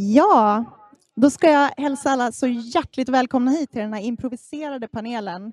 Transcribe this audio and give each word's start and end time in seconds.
Ja, 0.00 0.64
då 1.14 1.30
ska 1.30 1.50
jag 1.50 1.72
hälsa 1.76 2.10
alla 2.10 2.32
så 2.32 2.46
hjärtligt 2.46 3.08
välkomna 3.08 3.50
hit 3.50 3.70
till 3.70 3.80
den 3.80 3.92
här 3.92 4.00
improviserade 4.00 4.88
panelen 4.88 5.52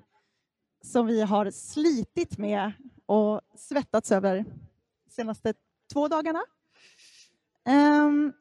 som 0.84 1.06
vi 1.06 1.22
har 1.22 1.50
slitit 1.50 2.38
med 2.38 2.72
och 3.06 3.40
svettats 3.56 4.12
över 4.12 4.44
de 5.04 5.10
senaste 5.10 5.54
två 5.92 6.08
dagarna. 6.08 6.42
Ehm, 7.64 8.32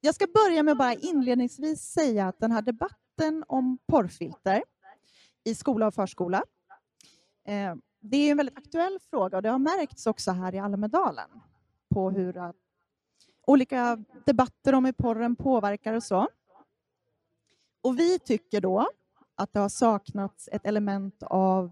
jag 0.00 0.14
ska 0.14 0.26
börja 0.26 0.62
med 0.62 0.72
att 0.72 0.78
bara 0.78 0.94
inledningsvis 0.94 1.80
säga 1.80 2.28
att 2.28 2.40
den 2.40 2.52
här 2.52 2.62
debatten 2.62 3.44
om 3.48 3.78
porrfilter 3.86 4.62
i 5.44 5.54
skola 5.54 5.86
och 5.86 5.94
förskola, 5.94 6.44
ehm, 7.44 7.82
det 8.00 8.16
är 8.16 8.30
en 8.30 8.36
väldigt 8.36 8.58
aktuell 8.58 8.98
fråga 9.10 9.36
och 9.36 9.42
det 9.42 9.48
har 9.48 9.58
märkts 9.58 10.06
också 10.06 10.30
här 10.30 10.54
i 10.54 10.58
Almedalen 10.58 11.30
på 11.88 12.10
hur 12.10 12.36
att 12.36 12.56
olika 13.48 14.04
debatter 14.24 14.72
om 14.72 14.84
hur 14.84 14.92
porren 14.92 15.36
påverkar 15.36 15.94
och 15.94 16.02
så. 16.02 16.28
Och 17.80 17.98
vi 17.98 18.18
tycker 18.18 18.60
då 18.60 18.88
att 19.34 19.52
det 19.52 19.58
har 19.58 19.68
saknats 19.68 20.48
ett 20.52 20.66
element 20.66 21.22
av 21.22 21.70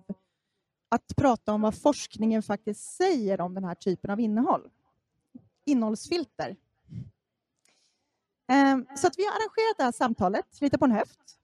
att 0.89 1.17
prata 1.17 1.53
om 1.53 1.61
vad 1.61 1.75
forskningen 1.75 2.43
faktiskt 2.43 2.97
säger 2.97 3.41
om 3.41 3.55
den 3.55 3.65
här 3.65 3.75
typen 3.75 4.11
av 4.11 4.21
innehåll. 4.21 4.71
Innehållsfilter. 5.65 6.57
Ehm, 8.49 8.87
så 8.97 9.07
att 9.07 9.19
vi 9.19 9.25
har 9.25 9.33
arrangerat 9.33 9.77
det 9.77 9.85
här 9.85 9.93
samtalet 9.93 10.61
lite 10.61 10.79
på 10.79 10.85
en 10.85 10.91
höft. 10.91 11.39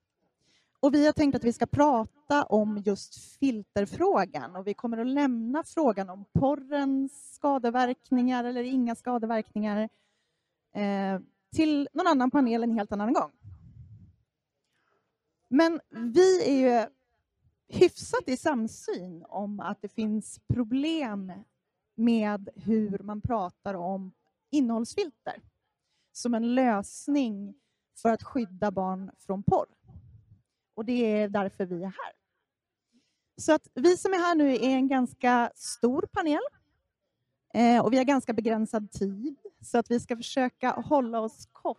Och 0.80 0.94
vi 0.94 1.06
har 1.06 1.12
tänkt 1.12 1.34
att 1.34 1.44
vi 1.44 1.52
ska 1.52 1.66
prata 1.66 2.44
om 2.44 2.78
just 2.78 3.38
filterfrågan 3.38 4.56
och 4.56 4.66
vi 4.66 4.74
kommer 4.74 4.98
att 4.98 5.06
lämna 5.06 5.62
frågan 5.64 6.10
om 6.10 6.24
porrens 6.32 7.34
skadeverkningar 7.34 8.44
eller 8.44 8.62
inga 8.62 8.94
skadeverkningar 8.94 9.76
eh, 9.82 9.88
Eh, 10.72 11.20
till 11.56 11.88
någon 11.92 12.06
annan 12.06 12.30
panel 12.30 12.62
en 12.62 12.72
helt 12.72 12.92
annan 12.92 13.12
gång. 13.12 13.30
Men 15.48 15.80
vi 15.90 16.42
är 16.44 16.70
ju 16.70 16.86
hyfsat 17.68 18.28
i 18.28 18.36
samsyn 18.36 19.24
om 19.28 19.60
att 19.60 19.82
det 19.82 19.88
finns 19.88 20.40
problem 20.54 21.32
med 21.94 22.48
hur 22.54 22.98
man 22.98 23.20
pratar 23.20 23.74
om 23.74 24.12
innehållsfilter 24.50 25.42
som 26.12 26.34
en 26.34 26.54
lösning 26.54 27.54
för 28.02 28.08
att 28.08 28.22
skydda 28.22 28.70
barn 28.70 29.10
från 29.18 29.42
porr. 29.42 29.66
Och 30.74 30.84
det 30.84 30.92
är 30.92 31.28
därför 31.28 31.66
vi 31.66 31.76
är 31.76 31.86
här. 31.86 32.12
Så 33.36 33.52
att 33.52 33.68
vi 33.74 33.96
som 33.96 34.12
är 34.12 34.18
här 34.18 34.34
nu 34.34 34.54
är 34.54 34.70
en 34.70 34.88
ganska 34.88 35.52
stor 35.54 36.08
panel 36.12 36.42
eh, 37.54 37.84
och 37.84 37.92
vi 37.92 37.96
har 37.96 38.04
ganska 38.04 38.32
begränsad 38.32 38.90
tid 38.90 39.41
så 39.62 39.78
att 39.78 39.90
vi 39.90 40.00
ska 40.00 40.16
försöka 40.16 40.70
hålla 40.70 41.20
oss 41.20 41.48
kort. 41.52 41.78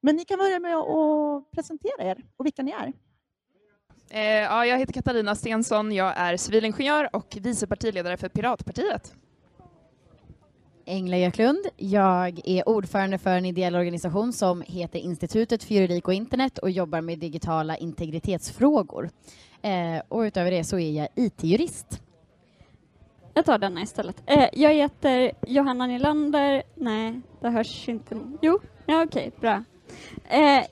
Men 0.00 0.16
ni 0.16 0.24
kan 0.24 0.38
börja 0.38 0.60
med 0.60 0.76
att 0.76 1.50
presentera 1.50 2.04
er 2.04 2.24
och 2.36 2.46
vilka 2.46 2.62
ni 2.62 2.70
är. 2.70 2.92
Eh, 4.10 4.20
ja, 4.22 4.66
jag 4.66 4.78
heter 4.78 4.92
Katarina 4.92 5.34
Stensson, 5.34 5.92
jag 5.92 6.12
är 6.16 6.36
civilingenjör 6.36 7.16
och 7.16 7.36
vice 7.40 7.66
partiledare 7.66 8.16
för 8.16 8.28
Piratpartiet. 8.28 9.14
Engla 10.86 11.16
Göklund. 11.16 11.66
Jag 11.76 12.40
är 12.44 12.68
ordförande 12.68 13.18
för 13.18 13.30
en 13.30 13.44
ideell 13.44 13.74
organisation 13.74 14.32
som 14.32 14.62
heter 14.66 14.98
Institutet 14.98 15.64
för 15.64 15.74
juridik 15.74 16.08
och 16.08 16.14
internet 16.14 16.58
och 16.58 16.70
jobbar 16.70 17.00
med 17.00 17.18
digitala 17.18 17.76
integritetsfrågor. 17.76 19.10
Eh, 19.62 20.02
och 20.08 20.20
utöver 20.20 20.50
det 20.50 20.64
så 20.64 20.78
är 20.78 20.90
jag 20.90 21.08
IT-jurist. 21.14 22.02
Jag 23.34 23.44
tar 23.44 23.58
denna 23.58 23.82
istället. 23.82 24.22
Eh, 24.26 24.48
jag 24.52 24.74
heter 24.74 25.32
Johanna 25.46 25.86
Nylander. 25.86 26.62
Nej, 26.74 27.20
det 27.40 27.48
hörs 27.48 27.88
inte. 27.88 28.20
Jo, 28.42 28.60
ja, 28.86 29.04
okej, 29.04 29.28
okay, 29.28 29.40
bra. 29.40 29.64
Eh, 30.30 30.64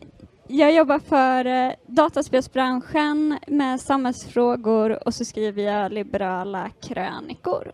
jag 0.48 0.72
jobbar 0.72 0.98
för 0.98 1.44
eh, 1.44 1.72
dataspelsbranschen 1.86 3.39
med 3.46 3.80
samhällsfrågor 3.80 5.07
och 5.07 5.14
så 5.14 5.24
skriver 5.24 5.62
jag 5.62 5.92
liberala 5.92 6.70
krönikor. 6.80 7.73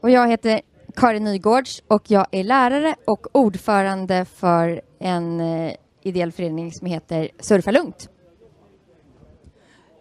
Och 0.00 0.10
jag 0.10 0.28
heter 0.28 0.60
Karin 0.96 1.24
Nygårds 1.24 1.82
och 1.88 2.10
jag 2.10 2.26
är 2.30 2.44
lärare 2.44 2.94
och 3.04 3.26
ordförande 3.32 4.24
för 4.24 4.80
en 4.98 5.40
eh, 5.40 5.72
ideell 6.02 6.32
förening 6.32 6.72
som 6.72 6.86
heter 6.86 7.30
Surfa 7.40 7.70
lugnt. 7.70 8.08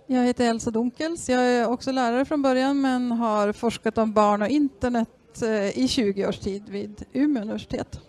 Jag 0.07 0.23
heter 0.23 0.49
Elsa 0.49 0.71
Dunkels. 0.71 1.29
Jag 1.29 1.41
är 1.41 1.67
också 1.69 1.91
lärare 1.91 2.25
från 2.25 2.41
början 2.41 2.81
men 2.81 3.11
har 3.11 3.51
forskat 3.51 3.97
om 3.97 4.13
barn 4.13 4.41
och 4.41 4.47
internet 4.47 5.41
eh, 5.41 5.79
i 5.79 5.87
20 5.87 6.27
års 6.27 6.39
tid 6.39 6.69
vid 6.69 7.03
Umeå 7.13 7.41
universitet. 7.41 7.99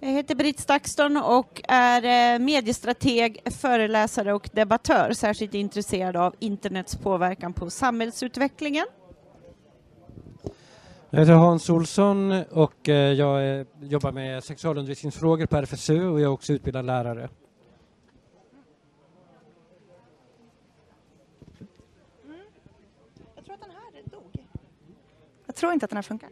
Jag 0.00 0.08
heter 0.08 0.34
Britt 0.34 0.60
Stakston 0.60 1.16
och 1.16 1.60
är 1.68 2.34
eh, 2.34 2.38
mediestrateg, 2.38 3.40
föreläsare 3.60 4.32
och 4.32 4.50
debattör, 4.52 5.12
särskilt 5.12 5.54
intresserad 5.54 6.16
av 6.16 6.34
internets 6.38 6.96
påverkan 6.96 7.52
på 7.52 7.70
samhällsutvecklingen. 7.70 8.86
Jag 11.10 11.20
heter 11.20 11.32
Hans 11.32 11.70
Olsson 11.70 12.32
och 12.50 12.88
eh, 12.88 13.12
jag 13.12 13.66
jobbar 13.82 14.12
med 14.12 14.44
sexualundervisningsfrågor 14.44 15.46
på 15.46 15.56
RFSU 15.56 16.08
och 16.08 16.20
jag 16.20 16.28
är 16.28 16.32
också 16.32 16.52
utbildad 16.52 16.84
lärare. 16.84 17.28
Jag 25.54 25.58
tror 25.58 25.72
inte 25.72 25.84
att 25.84 25.90
den 25.90 25.96
här 25.96 26.02
funkar. 26.02 26.30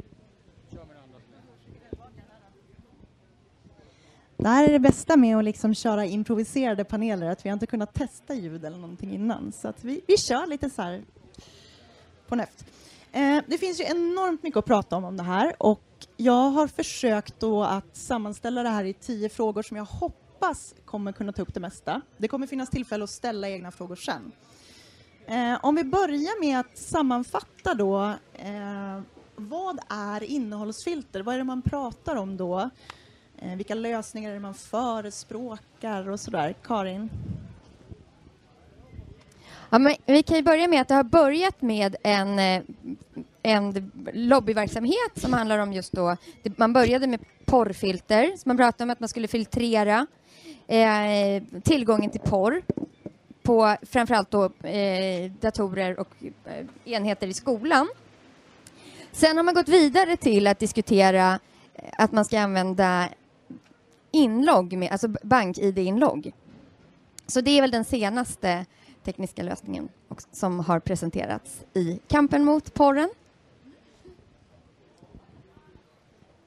Det 4.37 4.49
här 4.49 4.69
är 4.69 4.72
det 4.72 4.78
bästa 4.78 5.16
med 5.16 5.38
att 5.38 5.44
liksom 5.44 5.75
köra 5.75 6.06
improviserade 6.06 6.84
paneler, 6.84 7.31
att 7.31 7.44
vi 7.44 7.49
har 7.49 7.55
inte 7.55 7.66
kunnat 7.66 7.94
testa 7.94 8.34
ljud 8.34 8.65
eller 8.65 8.78
någonting 8.78 9.15
innan. 9.15 9.53
Så 9.53 9.69
att 9.69 9.84
vi, 9.84 10.00
vi 10.06 10.19
kör 10.19 10.47
lite 10.47 10.71
så 10.71 10.83
här 10.83 11.03
på 12.28 12.37
näft. 12.37 12.65
Eh, 13.12 13.38
det 13.47 13.59
finns 13.59 13.81
ju 13.81 13.84
enormt 13.84 14.43
mycket 14.43 14.59
att 14.59 14.65
prata 14.65 14.97
om 14.97 15.05
om 15.05 15.16
det 15.16 15.22
här 15.22 15.54
och 15.59 15.83
jag 16.16 16.50
har 16.50 16.66
försökt 16.66 17.41
då 17.41 17.65
att 17.65 17.97
sammanställa 17.97 18.62
det 18.62 18.69
här 18.69 18.84
i 18.84 18.93
tio 18.93 19.28
frågor 19.28 19.62
som 19.62 19.77
jag 19.77 19.84
hoppas 19.84 20.75
kommer 20.84 21.12
kunna 21.12 21.33
ta 21.33 21.43
upp 21.43 21.54
det 21.54 21.60
mesta. 21.60 22.00
Det 22.16 22.28
kommer 22.28 22.47
finnas 22.47 22.71
tillfälle 22.71 23.04
att 23.04 23.10
ställa 23.10 23.49
egna 23.49 23.71
frågor 23.71 23.97
sen. 23.97 24.33
Eh, 25.32 25.59
om 25.62 25.75
vi 25.75 25.84
börjar 25.84 26.41
med 26.41 26.60
att 26.60 26.78
sammanfatta 26.78 27.75
då, 27.75 28.15
eh, 28.34 29.00
vad 29.37 29.78
är 29.88 30.22
innehållsfilter? 30.22 31.22
Vad 31.22 31.34
är 31.34 31.38
det 31.38 31.44
man 31.44 31.62
pratar 31.62 32.16
om 32.16 32.37
då? 32.37 32.70
Eh, 33.38 33.56
vilka 33.56 33.75
lösningar 33.75 34.31
är 34.31 34.34
det 34.34 34.41
man 34.41 34.54
förespråkar 34.54 36.09
och 36.09 36.21
sådär? 36.21 36.54
Karin? 36.62 37.10
Ja, 39.71 39.78
men 39.78 39.94
vi 40.06 40.22
kan 40.22 40.37
ju 40.37 40.42
börja 40.42 40.69
med 40.69 40.81
att 40.81 40.88
det 40.88 40.94
har 40.94 41.04
börjat 41.04 41.62
med 41.62 41.97
en, 42.03 42.38
eh, 42.38 42.62
en 43.42 43.91
lobbyverksamhet 44.12 45.12
som 45.15 45.32
handlar 45.32 45.59
om 45.59 45.72
just 45.72 45.92
då, 45.92 46.16
man 46.56 46.72
började 46.72 47.06
med 47.06 47.21
porrfilter, 47.44 48.37
så 48.37 48.48
man 48.48 48.56
pratade 48.56 48.84
om 48.84 48.91
att 48.91 49.00
man 49.00 49.09
skulle 49.09 49.28
filtrera 49.28 50.06
eh, 50.66 51.42
tillgången 51.62 52.10
till 52.10 52.21
porr 52.21 52.62
på 53.42 53.76
framförallt 53.82 54.30
då 54.30 54.44
eh, 54.69 55.32
datorer 55.41 56.00
och 56.00 56.08
eh, 56.44 56.66
enheter 56.84 57.26
i 57.26 57.34
skolan. 57.34 57.88
Sen 59.12 59.36
har 59.36 59.44
man 59.44 59.54
gått 59.54 59.69
vidare 59.69 60.16
till 60.16 60.47
att 60.47 60.58
diskutera 60.58 61.38
eh, 61.75 61.91
att 61.98 62.12
man 62.12 62.25
ska 62.25 62.41
använda 62.41 63.08
inlogg, 64.10 64.72
med, 64.72 64.92
alltså 64.92 65.08
bank-id-inlogg. 65.08 66.32
Så 67.26 67.41
det 67.41 67.50
är 67.50 67.60
väl 67.60 67.70
den 67.70 67.84
senaste 67.84 68.66
tekniska 69.04 69.42
lösningen 69.42 69.88
som 70.32 70.60
har 70.60 70.80
presenterats 70.80 71.64
i 71.74 72.00
kampen 72.09 72.44
mot 72.44 72.74
porren. 72.74 73.10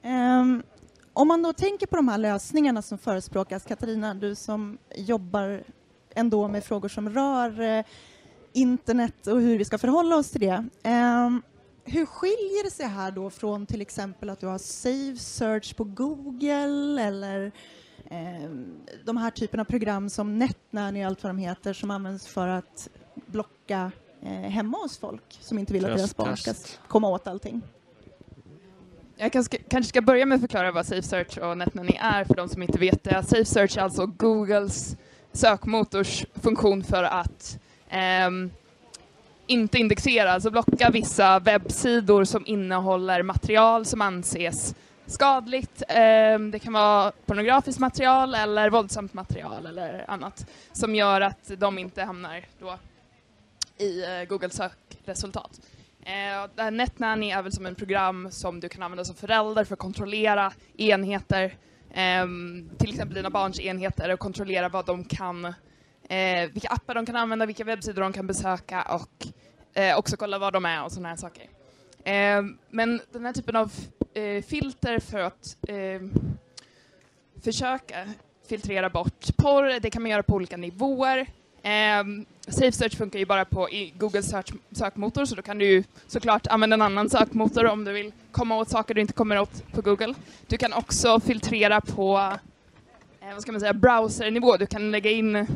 Um, 0.02 0.62
om 1.12 1.28
man 1.28 1.42
då 1.42 1.52
tänker 1.52 1.86
på 1.86 1.96
de 1.96 2.08
här 2.08 2.18
lösningarna 2.18 2.82
som 2.82 2.98
förespråkas, 2.98 3.64
Katarina, 3.64 4.14
du 4.14 4.34
som 4.34 4.78
jobbar 4.94 5.62
ändå 6.16 6.48
med 6.48 6.64
frågor 6.64 6.88
som 6.88 7.10
rör 7.10 7.60
eh, 7.60 7.84
internet 8.52 9.26
och 9.26 9.40
hur 9.40 9.58
vi 9.58 9.64
ska 9.64 9.78
förhålla 9.78 10.16
oss 10.16 10.30
till 10.30 10.40
det. 10.40 10.64
Um, 10.84 11.42
hur 11.84 12.06
skiljer 12.06 12.64
det 12.64 12.70
sig 12.70 12.86
här 12.86 13.10
då 13.10 13.30
från 13.30 13.66
till 13.66 13.80
exempel 13.80 14.30
att 14.30 14.40
du 14.40 14.46
har 14.46 14.58
Save 14.58 15.16
Search 15.16 15.76
på 15.76 15.84
Google 15.84 17.02
eller 17.02 17.52
eh, 18.10 18.50
de 19.04 19.16
här 19.16 19.30
typen 19.30 19.60
av 19.60 19.64
program 19.64 20.10
som 20.10 20.38
NetNanny 20.38 21.02
och 21.02 21.06
allt 21.06 21.22
vad 21.22 21.30
de 21.30 21.38
heter 21.38 21.72
som 21.72 21.90
används 21.90 22.26
för 22.26 22.48
att 22.48 22.88
blocka 23.14 23.92
eh, 24.22 24.30
hemma 24.30 24.78
hos 24.78 24.98
folk 24.98 25.38
som 25.40 25.58
inte 25.58 25.72
vill 25.72 25.84
att 25.84 25.96
deras 25.96 26.16
barn 26.16 26.36
ska 26.36 26.54
komma 26.88 27.08
åt 27.08 27.26
allting? 27.26 27.62
Jag 29.16 29.32
kanske, 29.32 29.56
kanske 29.56 29.88
ska 29.88 30.02
börja 30.02 30.26
med 30.26 30.36
att 30.36 30.40
förklara 30.40 30.72
vad 30.72 30.86
Safe 30.86 31.02
Search 31.02 31.38
och 31.38 31.58
NetNanny 31.58 31.96
är 32.00 32.24
för 32.24 32.34
de 32.34 32.48
som 32.48 32.62
inte 32.62 32.78
vet 32.78 33.04
det. 33.04 33.22
Safe 33.22 33.44
Search 33.44 33.78
är 33.78 33.82
alltså 33.82 34.06
Googles 34.06 34.96
sökmotors 35.36 36.24
funktion 36.42 36.84
för 36.84 37.02
att 37.02 37.58
um, 38.26 38.50
inte 39.46 39.78
indexera, 39.78 40.32
alltså 40.32 40.50
blocka 40.50 40.90
vissa 40.90 41.38
webbsidor 41.38 42.24
som 42.24 42.46
innehåller 42.46 43.22
material 43.22 43.84
som 43.84 44.00
anses 44.00 44.74
skadligt. 45.06 45.82
Eh, 45.88 46.38
det 46.38 46.58
kan 46.62 46.72
vara 46.72 47.12
pornografiskt 47.26 47.80
material 47.80 48.34
eller 48.34 48.70
våldsamt 48.70 49.14
material 49.14 49.66
eller 49.66 50.04
annat 50.10 50.46
som 50.72 50.94
gör 50.94 51.20
att 51.20 51.50
de 51.58 51.78
inte 51.78 52.02
hamnar 52.02 52.44
då 52.58 52.78
i 53.78 54.04
eh, 54.04 54.24
Google 54.28 54.50
sökresultat. 54.50 55.60
Eh, 56.04 56.70
NetNanny 56.70 57.30
är 57.30 57.42
väl 57.42 57.52
som 57.52 57.66
en 57.66 57.74
program 57.74 58.30
som 58.30 58.60
du 58.60 58.68
kan 58.68 58.82
använda 58.82 59.04
som 59.04 59.14
förälder 59.14 59.64
för 59.64 59.72
att 59.72 59.78
kontrollera 59.78 60.52
enheter, 60.76 61.54
Ehm, 61.98 62.70
till 62.78 62.90
exempel 62.90 63.14
dina 63.14 63.30
barns 63.30 63.60
enheter 63.60 64.12
och 64.12 64.18
kontrollera 64.18 64.68
vad 64.68 64.86
de 64.86 65.04
kan, 65.04 65.44
eh, 66.08 66.50
vilka 66.52 66.68
appar 66.68 66.94
de 66.94 67.06
kan 67.06 67.16
använda, 67.16 67.46
vilka 67.46 67.64
webbsidor 67.64 68.02
de 68.02 68.12
kan 68.12 68.26
besöka 68.26 68.82
och 68.82 69.26
eh, 69.80 69.98
också 69.98 70.16
kolla 70.16 70.38
var 70.38 70.52
de 70.52 70.64
är 70.64 70.84
och 70.84 70.92
sådana 70.92 71.08
här 71.08 71.16
saker. 71.16 71.44
Eh, 72.04 72.42
men 72.70 73.00
den 73.12 73.24
här 73.24 73.32
typen 73.32 73.56
av 73.56 73.72
eh, 74.14 74.42
filter 74.42 74.98
för 74.98 75.18
att 75.18 75.56
ehm, 75.68 76.12
försöka 77.44 78.08
filtrera 78.48 78.90
bort 78.90 79.36
porr, 79.36 79.80
det 79.80 79.90
kan 79.90 80.02
man 80.02 80.10
göra 80.10 80.22
på 80.22 80.34
olika 80.34 80.56
nivåer. 80.56 81.26
Um, 81.66 82.26
Safe 82.48 82.72
Search 82.72 82.96
funkar 82.96 83.18
ju 83.18 83.26
bara 83.26 83.44
på 83.44 83.70
i 83.70 83.92
Google 83.98 84.22
search, 84.22 84.52
sökmotor 84.72 85.24
så 85.24 85.34
då 85.34 85.42
kan 85.42 85.58
du 85.58 85.84
såklart 86.06 86.46
använda 86.46 86.74
en 86.74 86.82
annan 86.82 87.10
sökmotor 87.10 87.66
om 87.66 87.84
du 87.84 87.92
vill 87.92 88.12
komma 88.32 88.56
åt 88.56 88.68
saker 88.68 88.94
du 88.94 89.00
inte 89.00 89.12
kommer 89.12 89.38
åt 89.38 89.72
på 89.72 89.82
Google. 89.82 90.14
Du 90.46 90.56
kan 90.56 90.72
också 90.72 91.20
filtrera 91.20 91.80
på 91.80 92.32
eh, 93.20 93.32
vad 93.32 93.42
ska 93.42 93.52
man 93.52 93.60
säga, 93.60 93.74
browsernivå. 93.74 94.56
Du 94.56 94.66
kan 94.66 94.90
lägga 94.90 95.10
in 95.10 95.36
eh, 95.36 95.46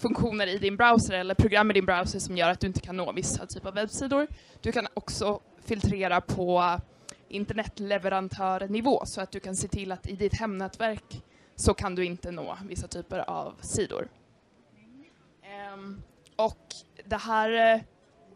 funktioner 0.00 0.46
i 0.46 0.58
din 0.58 0.76
browser 0.76 1.14
eller 1.14 1.34
program 1.34 1.70
i 1.70 1.74
din 1.74 1.86
browser 1.86 2.18
som 2.18 2.36
gör 2.36 2.48
att 2.48 2.60
du 2.60 2.66
inte 2.66 2.80
kan 2.80 2.96
nå 2.96 3.12
vissa 3.12 3.46
typer 3.46 3.68
av 3.68 3.74
webbsidor. 3.74 4.26
Du 4.60 4.72
kan 4.72 4.86
också 4.94 5.40
filtrera 5.64 6.20
på 6.20 6.80
internetleverantörnivå 7.28 9.02
så 9.06 9.20
att 9.20 9.32
du 9.32 9.40
kan 9.40 9.56
se 9.56 9.68
till 9.68 9.92
att 9.92 10.08
i 10.08 10.12
ditt 10.12 10.34
hemnätverk 10.34 11.22
så 11.56 11.74
kan 11.74 11.94
du 11.94 12.04
inte 12.04 12.30
nå 12.30 12.58
vissa 12.68 12.88
typer 12.88 13.18
av 13.30 13.54
sidor. 13.60 14.08
Ehm, 15.60 16.02
och 16.36 16.74
det 17.04 17.16
här, 17.16 17.74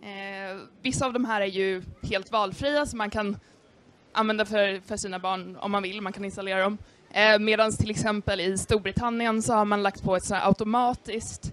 eh, 0.00 0.56
vissa 0.82 1.06
av 1.06 1.12
de 1.12 1.24
här 1.24 1.40
är 1.40 1.46
ju 1.46 1.82
helt 2.02 2.32
valfria 2.32 2.86
så 2.86 2.96
man 2.96 3.10
kan 3.10 3.38
använda 4.12 4.44
för, 4.44 4.80
för 4.80 4.96
sina 4.96 5.18
barn 5.18 5.56
om 5.56 5.70
man 5.70 5.82
vill, 5.82 6.00
man 6.00 6.12
kan 6.12 6.24
installera 6.24 6.60
dem. 6.62 6.78
Eh, 7.10 7.38
Medan 7.38 7.72
till 7.72 7.90
exempel 7.90 8.40
i 8.40 8.58
Storbritannien 8.58 9.42
så 9.42 9.52
har 9.54 9.64
man 9.64 9.82
lagt 9.82 10.02
på 10.02 10.16
ett 10.16 10.30
automatiskt 10.32 11.52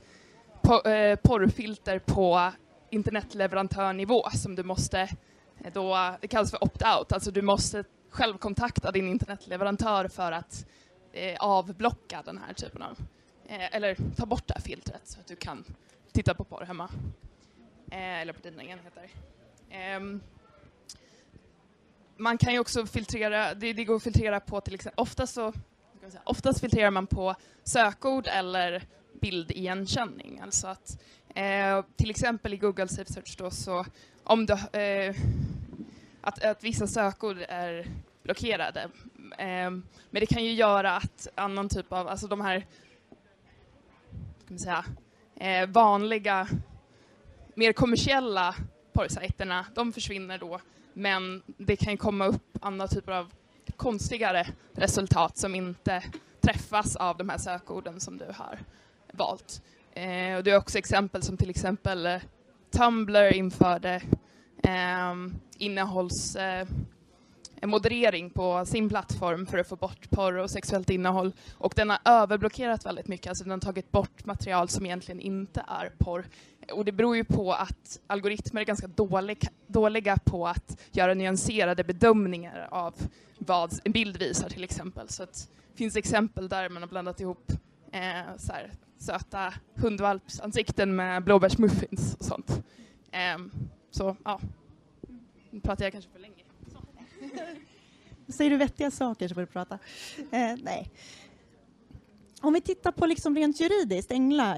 eh, 0.86 1.16
porrfilter 1.16 2.00
på 2.00 2.52
internetleverantörnivå 2.90 4.30
som 4.30 4.56
du 4.56 4.64
måste 4.64 5.02
eh, 5.02 5.74
då, 5.74 6.16
det 6.22 6.28
kallas 6.28 6.52
för 6.52 6.64
opt-out, 6.64 7.14
alltså 7.14 7.32
du 7.32 7.42
måste 7.42 7.84
själv 8.10 8.38
kontakta 8.38 8.92
din 8.92 9.08
internetleverantör 9.08 10.08
för 10.08 10.32
att 10.32 10.66
eh, 11.14 11.36
avblocka 11.40 12.22
den 12.26 12.38
här 12.48 12.54
typen 12.54 12.82
av 12.82 12.98
eh, 13.52 13.76
eller 13.76 13.98
ta 14.16 14.26
bort 14.26 14.48
det 14.48 14.54
här 14.54 14.62
filtret 14.62 15.02
så 15.04 15.20
att 15.20 15.28
du 15.28 15.36
kan 15.36 15.66
titta 16.12 16.34
på 16.34 16.44
porr 16.44 16.66
hemma. 16.66 16.90
Eh, 17.92 18.22
eller 18.22 18.34
på 18.34 18.42
dina 18.42 18.64
enheter. 18.64 19.10
Eh, 19.70 20.00
man 22.18 22.38
kan 22.38 22.54
ju 22.54 22.60
också 22.60 22.86
filtrera, 22.86 23.54
det, 23.54 23.74
det 23.74 23.86
går 23.86 23.96
att 23.96 24.04
filtrera 24.04 24.40
på 24.40 24.62
till 24.62 24.76
exempel, 24.76 25.02
oftast 25.02 25.34
så 25.34 25.54
säga, 26.10 26.22
oftast 26.26 26.60
filtrerar 26.60 26.92
man 26.92 27.08
på 27.08 27.36
sökord 27.64 28.28
eller 28.28 28.84
bildigenkänning. 29.22 30.40
Alltså 30.40 30.68
att 30.68 31.02
eh, 31.36 31.86
till 31.96 32.10
exempel 32.10 32.54
i 32.54 32.58
Google 32.58 32.88
Safe 32.88 33.14
Search 33.14 33.38
då 33.38 33.52
så 33.52 33.86
om 34.24 34.46
du, 34.46 34.80
eh, 34.80 35.16
att, 36.22 36.44
att 36.44 36.64
vissa 36.64 36.88
sökord 36.88 37.38
är 37.50 37.88
blockerade. 38.24 38.82
Eh, 39.38 39.72
men 40.10 40.20
det 40.20 40.26
kan 40.26 40.44
ju 40.44 40.54
göra 40.54 40.96
att 40.96 41.28
annan 41.36 41.70
typ 41.70 41.94
av, 41.94 42.08
alltså 42.08 42.28
de 42.28 42.42
här 42.42 42.66
man 44.52 44.60
säga, 44.60 44.86
eh, 45.36 45.70
vanliga, 45.70 46.48
mer 47.56 47.74
kommersiella 47.74 48.56
porrsajterna, 48.94 49.66
de 49.76 49.94
försvinner 49.94 50.38
då. 50.38 50.60
Men 50.94 51.42
det 51.46 51.76
kan 51.76 51.98
komma 51.98 52.26
upp 52.26 52.58
andra 52.62 52.88
typer 52.88 53.12
av 53.12 53.32
konstigare 53.78 54.48
resultat 54.74 55.38
som 55.38 55.56
inte 55.56 56.04
träffas 56.42 56.96
av 56.96 57.18
de 57.18 57.30
här 57.30 57.38
sökorden 57.38 58.00
som 58.00 58.18
du 58.18 58.26
har 58.26 58.60
valt. 59.14 59.62
Eh, 59.94 60.36
och 60.36 60.44
det 60.44 60.52
är 60.52 60.58
också 60.58 60.78
exempel 60.78 61.24
som 61.24 61.38
till 61.38 61.50
exempel 61.50 62.06
eh, 62.06 62.22
Tumblr 62.72 63.34
införde 63.34 64.02
ehm, 64.64 65.26
eh, 65.26 65.66
innehålls 65.66 66.38
en 67.62 67.70
moderering 67.70 68.30
på 68.30 68.66
sin 68.66 68.90
plattform 68.90 69.46
för 69.46 69.58
att 69.58 69.68
få 69.68 69.76
bort 69.76 70.10
porr 70.10 70.38
och 70.38 70.50
sexuellt 70.50 70.90
innehåll. 70.90 71.34
Och 71.58 71.74
den 71.76 71.90
har 71.90 72.00
överblockerat 72.06 72.86
väldigt 72.86 73.08
mycket, 73.08 73.28
alltså 73.28 73.44
den 73.44 73.52
har 73.52 73.60
tagit 73.60 73.92
bort 73.92 74.26
material 74.26 74.70
som 74.70 74.86
egentligen 74.86 75.20
inte 75.20 75.66
är 75.68 75.92
porr. 75.98 76.26
Och 76.74 76.86
det 76.86 76.92
beror 76.92 77.16
ju 77.16 77.24
på 77.24 77.54
att 77.54 78.00
algoritmer 78.08 78.62
är 78.62 78.66
ganska 78.66 78.88
dålig, 78.88 79.48
dåliga 79.68 80.18
på 80.18 80.48
att 80.48 80.82
göra 80.92 81.14
nyanserade 81.14 81.84
bedömningar 81.84 82.68
av 82.72 82.94
vad 83.38 83.80
en 83.84 83.92
bild 83.92 84.18
visar 84.18 84.50
till 84.50 84.64
exempel. 84.64 85.10
Så 85.10 85.24
att 85.24 85.50
det 85.72 85.78
finns 85.78 85.96
exempel 85.96 86.50
där 86.50 86.70
man 86.70 86.82
har 86.82 86.90
blandat 86.90 87.22
ihop 87.22 87.52
eh, 87.92 88.38
så 88.38 88.54
här, 88.54 88.72
söta 88.98 89.54
hundvalpsansikten 89.76 90.96
med 90.96 91.24
blåbärsmuffins 91.24 92.16
och 92.16 92.26
sånt. 92.26 92.64
Eh, 93.12 93.38
så 93.92 94.16
ja, 94.24 94.40
nu 95.50 95.60
pratar 95.60 95.86
jag 95.86 95.92
kanske 95.92 96.12
för 96.12 96.20
länge. 96.20 96.31
Säger 98.28 98.52
du 98.52 98.58
vettiga 98.58 98.92
saker 98.92 99.28
så 99.28 99.34
får 99.34 99.42
du 99.42 99.48
prata. 99.48 99.80
Eh, 100.32 100.56
nej. 100.64 100.92
Om 102.42 102.54
vi 102.54 102.62
tittar 102.62 102.92
på 102.92 103.06
liksom 103.06 103.36
rent 103.36 103.60
juridiskt, 103.60 104.12
Engla, 104.12 104.58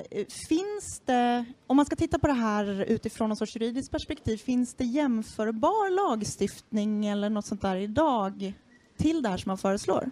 finns 0.50 1.02
det, 1.06 1.46
om 1.68 1.78
man 1.78 1.86
ska 1.86 1.96
titta 1.96 2.20
på 2.20 2.28
det 2.28 2.34
här 2.34 2.86
utifrån 2.88 3.30
någon 3.30 3.38
sorts 3.38 3.56
juridiskt 3.56 3.92
perspektiv, 3.92 4.38
finns 4.38 4.74
det 4.74 4.84
jämförbar 4.84 5.96
lagstiftning 5.96 7.06
eller 7.06 7.30
något 7.30 7.46
sånt 7.46 7.62
där 7.62 7.75
idag 7.75 8.54
till 8.98 9.22
det 9.22 9.30
här 9.30 9.38
som 9.38 9.50
man 9.50 9.58
föreslår? 9.58 10.10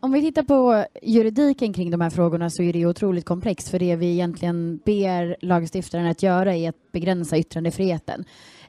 Om 0.00 0.12
vi 0.12 0.20
tittar 0.20 0.42
på 0.42 0.86
juridiken 1.02 1.72
kring 1.72 1.90
de 1.90 2.00
här 2.00 2.10
frågorna 2.10 2.50
så 2.50 2.62
är 2.62 2.72
det 2.72 2.86
otroligt 2.86 3.24
komplext 3.24 3.68
för 3.68 3.78
det 3.78 3.96
vi 3.96 4.12
egentligen 4.12 4.80
ber 4.84 5.36
lagstiftaren 5.40 6.06
att 6.06 6.22
göra 6.22 6.56
är 6.56 6.68
att 6.68 6.92
begränsa 6.92 7.38
yttrandefriheten. 7.38 8.24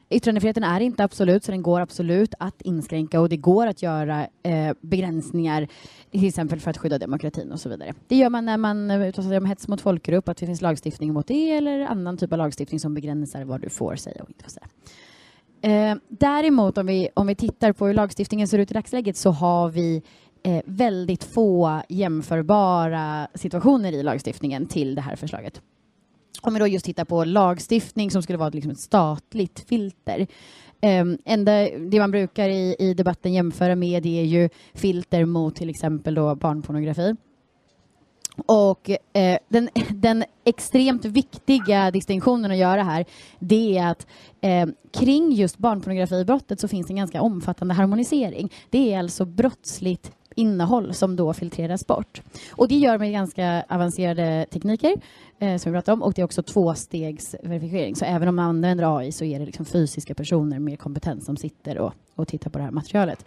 Yttrandefriheten 0.09 0.63
är 0.63 0.79
inte 0.79 1.03
absolut, 1.03 1.43
så 1.43 1.51
den 1.51 1.61
går 1.61 1.79
absolut 1.79 2.33
att 2.39 2.61
inskränka 2.61 3.21
och 3.21 3.29
det 3.29 3.37
går 3.37 3.67
att 3.67 3.81
göra 3.81 4.27
eh, 4.43 4.73
begränsningar, 4.81 5.67
till 6.11 6.27
exempel 6.27 6.59
för 6.59 6.69
att 6.69 6.77
skydda 6.77 6.97
demokratin 6.97 7.51
och 7.51 7.59
så 7.59 7.69
vidare. 7.69 7.93
Det 8.07 8.15
gör 8.15 8.29
man 8.29 8.45
när 8.45 8.57
man 8.57 8.91
eh, 8.91 9.01
uttalar 9.01 9.29
sig 9.29 9.37
om 9.37 9.45
hets 9.45 9.67
mot 9.67 9.81
folkgrupp, 9.81 10.29
att 10.29 10.37
det 10.37 10.45
finns 10.45 10.61
lagstiftning 10.61 11.13
mot 11.13 11.27
det 11.27 11.51
eller 11.51 11.79
annan 11.79 12.17
typ 12.17 12.31
av 12.31 12.37
lagstiftning 12.37 12.79
som 12.79 12.93
begränsar 12.93 13.43
vad 13.43 13.61
du 13.61 13.69
får 13.69 13.95
säga 13.95 14.23
och 14.23 14.29
inte 14.29 14.43
får 14.43 14.51
säga. 14.51 14.67
Eh, 15.61 15.97
däremot 16.07 16.77
om 16.77 16.85
vi, 16.85 17.09
om 17.13 17.27
vi 17.27 17.35
tittar 17.35 17.71
på 17.73 17.87
hur 17.87 17.93
lagstiftningen 17.93 18.47
ser 18.47 18.59
ut 18.59 18.71
i 18.71 18.73
dagsläget 18.73 19.17
så 19.17 19.31
har 19.31 19.69
vi 19.69 20.01
eh, 20.43 20.61
väldigt 20.65 21.23
få 21.23 21.81
jämförbara 21.89 23.27
situationer 23.33 23.91
i 23.91 24.03
lagstiftningen 24.03 24.65
till 24.65 24.95
det 24.95 25.01
här 25.01 25.15
förslaget. 25.15 25.61
Om 26.41 26.53
vi 26.53 26.59
då 26.59 26.67
just 26.67 26.85
tittar 26.85 27.05
på 27.05 27.23
lagstiftning 27.23 28.11
som 28.11 28.23
skulle 28.23 28.37
vara 28.37 28.49
liksom 28.49 28.71
ett 28.71 28.79
statligt 28.79 29.65
filter. 29.67 30.27
Um, 30.81 31.17
enda, 31.25 31.51
det 31.79 31.99
man 31.99 32.11
brukar 32.11 32.49
i, 32.49 32.75
i 32.79 32.93
debatten 32.93 33.33
jämföra 33.33 33.75
med 33.75 34.05
är 34.05 34.23
ju 34.23 34.49
filter 34.73 35.25
mot 35.25 35.55
till 35.55 35.69
exempel 35.69 36.13
då 36.13 36.35
barnpornografi. 36.35 37.15
Och 38.45 38.89
eh, 38.89 39.37
den, 39.47 39.69
den, 39.89 40.23
extremt 40.43 41.05
viktiga 41.05 41.91
distinktionen 41.91 42.51
att 42.51 42.57
göra 42.57 42.83
här 42.83 43.05
det 43.39 43.77
är 43.77 43.87
att 43.87 44.07
eh, 44.41 44.67
kring 44.91 45.31
just 45.31 45.57
barnpornografibrottet 45.57 46.59
så 46.59 46.67
finns 46.67 46.89
en 46.89 46.95
ganska 46.95 47.21
omfattande 47.21 47.73
harmonisering. 47.73 48.53
Det 48.69 48.93
är 48.93 48.99
alltså 48.99 49.25
brottsligt 49.25 50.11
innehåll 50.35 50.93
som 50.93 51.15
då 51.15 51.33
filtreras 51.33 51.87
bort. 51.87 52.21
Och 52.51 52.67
det 52.67 52.75
gör 52.75 52.97
med 52.97 53.11
ganska 53.11 53.63
avancerade 53.69 54.45
tekniker 54.51 54.95
eh, 55.39 55.57
som 55.57 55.71
vi 55.71 55.75
pratade 55.75 55.93
om 55.93 56.03
och 56.03 56.13
det 56.13 56.21
är 56.21 56.25
också 56.25 56.43
tvåstegsverifiering. 56.43 57.95
Så 57.95 58.05
även 58.05 58.27
om 58.27 58.35
man 58.35 58.45
använder 58.45 58.97
AI 58.97 59.11
så 59.11 59.25
är 59.25 59.39
det 59.39 59.45
liksom 59.45 59.65
fysiska 59.65 60.15
personer 60.15 60.59
med 60.59 60.79
kompetens 60.79 61.25
som 61.25 61.37
sitter 61.37 61.77
och, 61.77 61.93
och 62.15 62.27
tittar 62.27 62.49
på 62.49 62.57
det 62.57 62.63
här 62.63 62.71
materialet. 62.71 63.25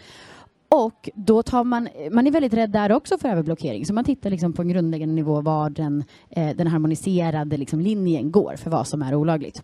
Och 0.68 1.10
då 1.14 1.42
tar 1.42 1.64
man, 1.64 1.88
man 2.10 2.26
är 2.26 2.30
väldigt 2.30 2.54
rädd 2.54 2.70
där 2.70 2.92
också 2.92 3.18
för 3.18 3.28
överblockering, 3.28 3.86
så 3.86 3.94
man 3.94 4.04
tittar 4.04 4.30
liksom 4.30 4.52
på 4.52 4.62
en 4.62 4.68
grundläggande 4.68 5.14
nivå 5.14 5.40
var 5.40 5.70
den, 5.70 6.04
eh, 6.30 6.56
den 6.56 6.66
harmoniserade 6.66 7.56
liksom 7.56 7.80
linjen 7.80 8.32
går 8.32 8.56
för 8.56 8.70
vad 8.70 8.86
som 8.86 9.02
är 9.02 9.14
olagligt. 9.14 9.62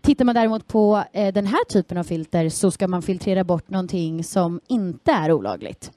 Tittar 0.00 0.24
man 0.24 0.34
däremot 0.34 0.68
på 0.68 1.04
eh, 1.12 1.34
den 1.34 1.46
här 1.46 1.64
typen 1.64 1.98
av 1.98 2.04
filter 2.04 2.48
så 2.48 2.70
ska 2.70 2.88
man 2.88 3.02
filtrera 3.02 3.44
bort 3.44 3.70
någonting 3.70 4.24
som 4.24 4.60
inte 4.66 5.12
är 5.12 5.32
olagligt. 5.32 5.92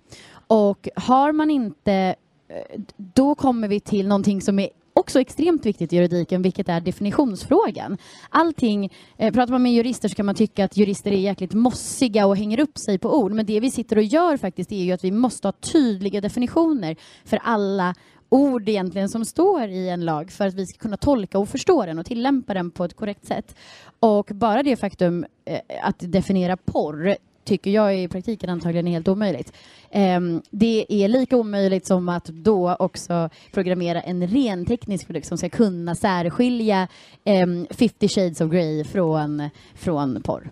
Och 0.47 0.89
har 0.95 1.31
man 1.31 1.51
inte, 1.51 2.15
eh, 2.47 2.81
då 2.97 3.35
kommer 3.35 3.67
vi 3.67 3.79
till 3.79 4.07
någonting 4.07 4.41
som 4.41 4.59
är 4.59 4.69
också 5.07 5.19
extremt 5.19 5.65
viktigt 5.65 5.93
i 5.93 5.95
juridiken, 5.95 6.41
vilket 6.41 6.69
är 6.69 6.81
definitionsfrågan. 6.81 7.97
Allting, 8.29 8.91
eh, 9.17 9.33
pratar 9.33 9.51
man 9.51 9.63
med 9.63 9.73
jurister 9.73 10.09
så 10.09 10.15
kan 10.15 10.25
man 10.25 10.35
tycka 10.35 10.65
att 10.65 10.77
jurister 10.77 11.11
är 11.11 11.15
jäkligt 11.15 11.53
mossiga 11.53 12.25
och 12.25 12.37
hänger 12.37 12.59
upp 12.59 12.77
sig 12.77 12.97
på 12.97 13.17
ord, 13.17 13.31
men 13.31 13.45
det 13.45 13.59
vi 13.59 13.71
sitter 13.71 13.97
och 13.97 14.03
gör 14.03 14.37
faktiskt 14.37 14.71
är 14.71 14.83
ju 14.83 14.91
att 14.91 15.03
vi 15.03 15.11
måste 15.11 15.47
ha 15.47 15.51
tydliga 15.51 16.21
definitioner 16.21 16.95
för 17.25 17.39
alla 17.43 17.95
ord 18.29 18.69
egentligen 18.69 19.09
som 19.09 19.25
står 19.25 19.67
i 19.67 19.89
en 19.89 20.05
lag 20.05 20.31
för 20.31 20.47
att 20.47 20.53
vi 20.53 20.65
ska 20.65 20.77
kunna 20.77 20.97
tolka 20.97 21.39
och 21.39 21.49
förstå 21.49 21.85
den 21.85 21.99
och 21.99 22.05
tillämpa 22.05 22.53
den 22.53 22.71
på 22.71 22.85
ett 22.85 22.95
korrekt 22.95 23.25
sätt. 23.25 23.55
Och 23.99 24.29
bara 24.33 24.63
det 24.63 24.75
faktum 24.75 25.25
eh, 25.45 25.59
att 25.83 25.99
definiera 25.99 26.57
porr 26.57 27.17
tycker 27.47 27.71
jag 27.71 27.99
i 27.99 28.07
praktiken 28.07 28.49
antagligen 28.49 28.87
är 28.87 28.91
helt 28.91 29.07
omöjligt. 29.07 29.53
Ehm, 29.91 30.41
det 30.49 30.85
är 30.89 31.07
lika 31.07 31.37
omöjligt 31.37 31.85
som 31.85 32.09
att 32.09 32.25
då 32.25 32.75
också 32.75 33.29
programmera 33.51 34.01
en 34.01 34.27
ren 34.27 34.65
teknisk 34.65 35.05
produkt 35.05 35.27
som 35.27 35.37
ska 35.37 35.49
kunna 35.49 35.95
särskilja 35.95 36.87
ehm, 37.23 37.67
50 37.69 38.07
shades 38.07 38.41
of 38.41 38.51
Grey 38.51 38.83
från, 38.83 39.49
från 39.75 40.21
porr. 40.21 40.51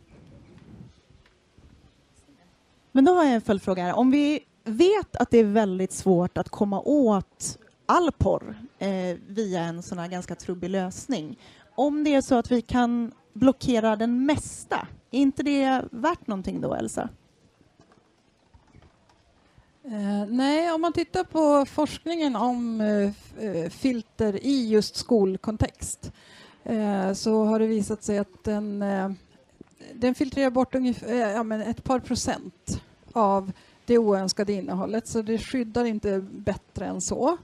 Men 2.91 3.05
då 3.05 3.13
har 3.13 3.23
jag 3.23 3.33
en 3.33 3.41
följdfråga 3.41 3.83
här. 3.83 3.93
Om 3.93 4.11
vi 4.11 4.39
vet 4.63 5.15
att 5.15 5.31
det 5.31 5.37
är 5.37 5.43
väldigt 5.43 5.91
svårt 5.91 6.37
att 6.37 6.49
komma 6.49 6.81
åt 6.81 7.57
all 7.85 8.11
porr 8.11 8.55
eh, 8.79 9.17
via 9.27 9.59
en 9.59 9.83
sån 9.83 9.99
här 9.99 10.07
ganska 10.07 10.35
trubbig 10.35 10.69
lösning. 10.69 11.39
Om 11.75 12.03
det 12.03 12.15
är 12.15 12.21
så 12.21 12.35
att 12.35 12.51
vi 12.51 12.61
kan 12.61 13.11
blockera 13.35 13.95
den 13.95 14.25
mesta, 14.25 14.87
är 15.11 15.19
inte 15.19 15.43
det 15.43 15.83
värt 15.91 16.27
någonting 16.27 16.61
då, 16.61 16.73
Elsa? 16.73 17.09
Eh, 19.83 20.25
nej, 20.29 20.71
om 20.71 20.81
man 20.81 20.93
tittar 20.93 21.23
på 21.23 21.65
forskningen 21.65 22.35
om 22.35 22.81
eh, 22.81 23.45
eh 23.45 23.69
filter 23.69 24.45
i 24.45 24.69
just 24.69 24.95
skolkontext 24.95 26.11
eh, 26.63 27.13
så 27.13 27.43
har 27.43 27.59
det 27.59 27.67
visat 27.67 28.03
sig 28.03 28.17
att 28.17 28.43
den, 28.43 28.81
eh, 28.81 29.11
den 29.93 30.15
filtrerar 30.15 30.49
bort 30.49 30.75
ungefär, 30.75 31.07
eh, 31.07 31.17
ja, 31.17 31.43
men 31.43 31.61
ett 31.61 31.83
par 31.83 31.99
procent 31.99 32.81
av 33.13 33.51
det 33.85 33.97
oönskade 33.97 34.53
innehållet 34.53 35.07
så 35.07 35.21
det 35.21 35.37
skyddar 35.37 35.85
inte 35.85 36.19
bättre 36.19 36.85
än 36.85 37.01
så. 37.01 37.37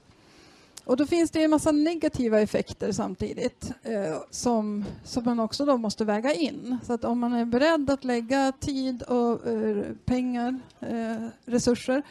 Och 0.84 0.96
då 0.96 1.06
finns 1.06 1.30
det 1.30 1.44
en 1.44 1.50
massa 1.50 1.72
negativa 1.72 2.40
effekter 2.40 2.92
samtidigt 2.92 3.72
eh, 3.82 4.16
som, 4.30 4.84
som 5.04 5.24
man 5.24 5.40
också 5.40 5.64
då 5.64 5.76
måste 5.76 6.04
väga 6.04 6.34
in. 6.34 6.78
Så 6.82 6.92
att 6.92 7.04
om 7.04 7.18
man 7.18 7.32
är 7.32 7.44
beredd 7.44 7.90
att 7.90 8.04
lägga 8.04 8.52
tid 8.60 9.02
och 9.02 9.46
eh, 9.46 9.84
pengar, 10.04 10.60
eh, 10.80 11.26
resurser 11.44 12.02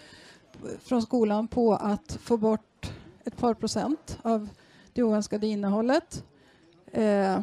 från 0.84 1.01
skolan 1.01 1.48
på 1.48 1.74
att 1.74 2.18
få 2.22 2.38
bort 2.38 2.92
ett 3.24 3.38
par 3.38 3.54
procent 3.54 4.18
av 4.22 4.50
det 4.94 5.04
oönskade 5.04 5.48
innehållet 5.48 6.24
eh, 6.92 7.42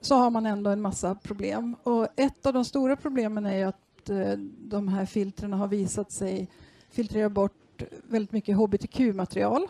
så 0.00 0.14
har 0.14 0.30
man 0.30 0.46
ändå 0.46 0.70
en 0.70 0.80
massa 0.80 1.14
problem. 1.14 1.76
Och 1.82 2.06
ett 2.16 2.46
av 2.46 2.52
de 2.52 2.64
stora 2.64 2.96
problemen 2.96 3.46
är 3.46 3.66
att 3.66 4.10
eh, 4.10 4.32
de 4.58 4.88
här 4.88 5.06
filtrerna 5.06 5.56
har 5.56 5.68
visat 5.68 6.12
sig 6.12 6.48
filtrera 6.90 7.28
bort 7.28 7.82
väldigt 8.08 8.32
mycket 8.32 8.56
hbtq-material 8.56 9.68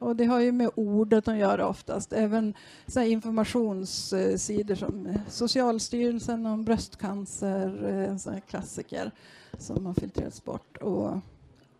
och 0.00 0.16
det 0.16 0.24
har 0.24 0.40
ju 0.40 0.52
med 0.52 0.70
ordet 0.74 1.28
att 1.28 1.36
göra 1.36 1.68
oftast. 1.68 2.12
Även 2.12 2.54
så 2.86 3.00
informationssidor 3.00 4.74
som 4.74 5.06
eh, 5.06 5.20
Socialstyrelsen 5.28 6.46
om 6.46 6.64
bröstcancer, 6.64 7.84
eh, 7.84 8.10
en 8.10 8.18
sån 8.18 8.40
klassiker 8.40 9.10
som 9.58 9.86
har 9.86 9.94
filtrerats 9.94 10.44
bort, 10.44 10.76
och 10.76 11.16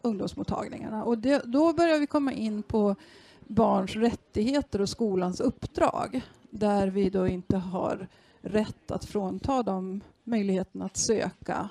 ungdomsmottagningarna. 0.03 1.05
Och 1.05 1.19
det, 1.19 1.43
då 1.45 1.73
börjar 1.73 1.99
vi 1.99 2.07
komma 2.07 2.33
in 2.33 2.62
på 2.62 2.97
barns 3.41 3.97
rättigheter 3.97 4.81
och 4.81 4.89
skolans 4.89 5.41
uppdrag 5.41 6.21
där 6.50 6.89
vi 6.89 7.11
då 7.11 7.29
inte 7.29 7.57
har 7.57 8.09
rätt 8.41 8.91
att 8.91 9.05
frånta 9.05 9.62
dem 9.62 10.00
möjligheten 10.25 10.83
att 10.83 10.97
söka 10.97 11.69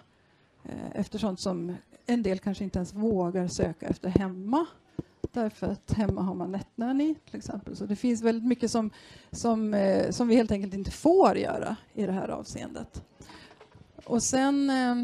eh, 0.64 0.92
efter 1.00 1.20
sånt 1.20 1.40
som 1.40 1.76
en 2.06 2.24
del 2.24 2.40
kanske 2.40 2.64
inte 2.64 2.80
ens 2.80 2.94
vågar 2.94 3.48
söka 3.48 3.88
efter 3.88 4.10
hemma 4.10 4.66
därför 5.44 5.68
att 5.68 5.92
hemma 5.92 6.22
har 6.22 6.36
man 6.36 6.52
nätnanny 6.52 7.16
till 7.16 7.38
exempel. 7.38 7.76
Så 7.76 7.86
det 7.86 7.96
finns 7.96 8.22
väldigt 8.22 8.48
mycket 8.48 8.72
som, 8.72 8.92
som, 9.32 9.74
eh, 9.74 10.10
som 10.12 10.28
vi 10.28 10.36
helt 10.36 10.52
enkelt 10.52 10.74
inte 10.74 10.92
får 10.92 11.38
göra 11.38 11.76
i 11.94 12.06
det 12.06 12.12
här 12.12 12.30
avseendet. 12.30 13.04
Och 14.06 14.24
sen 14.24 14.70
eh, 14.70 14.96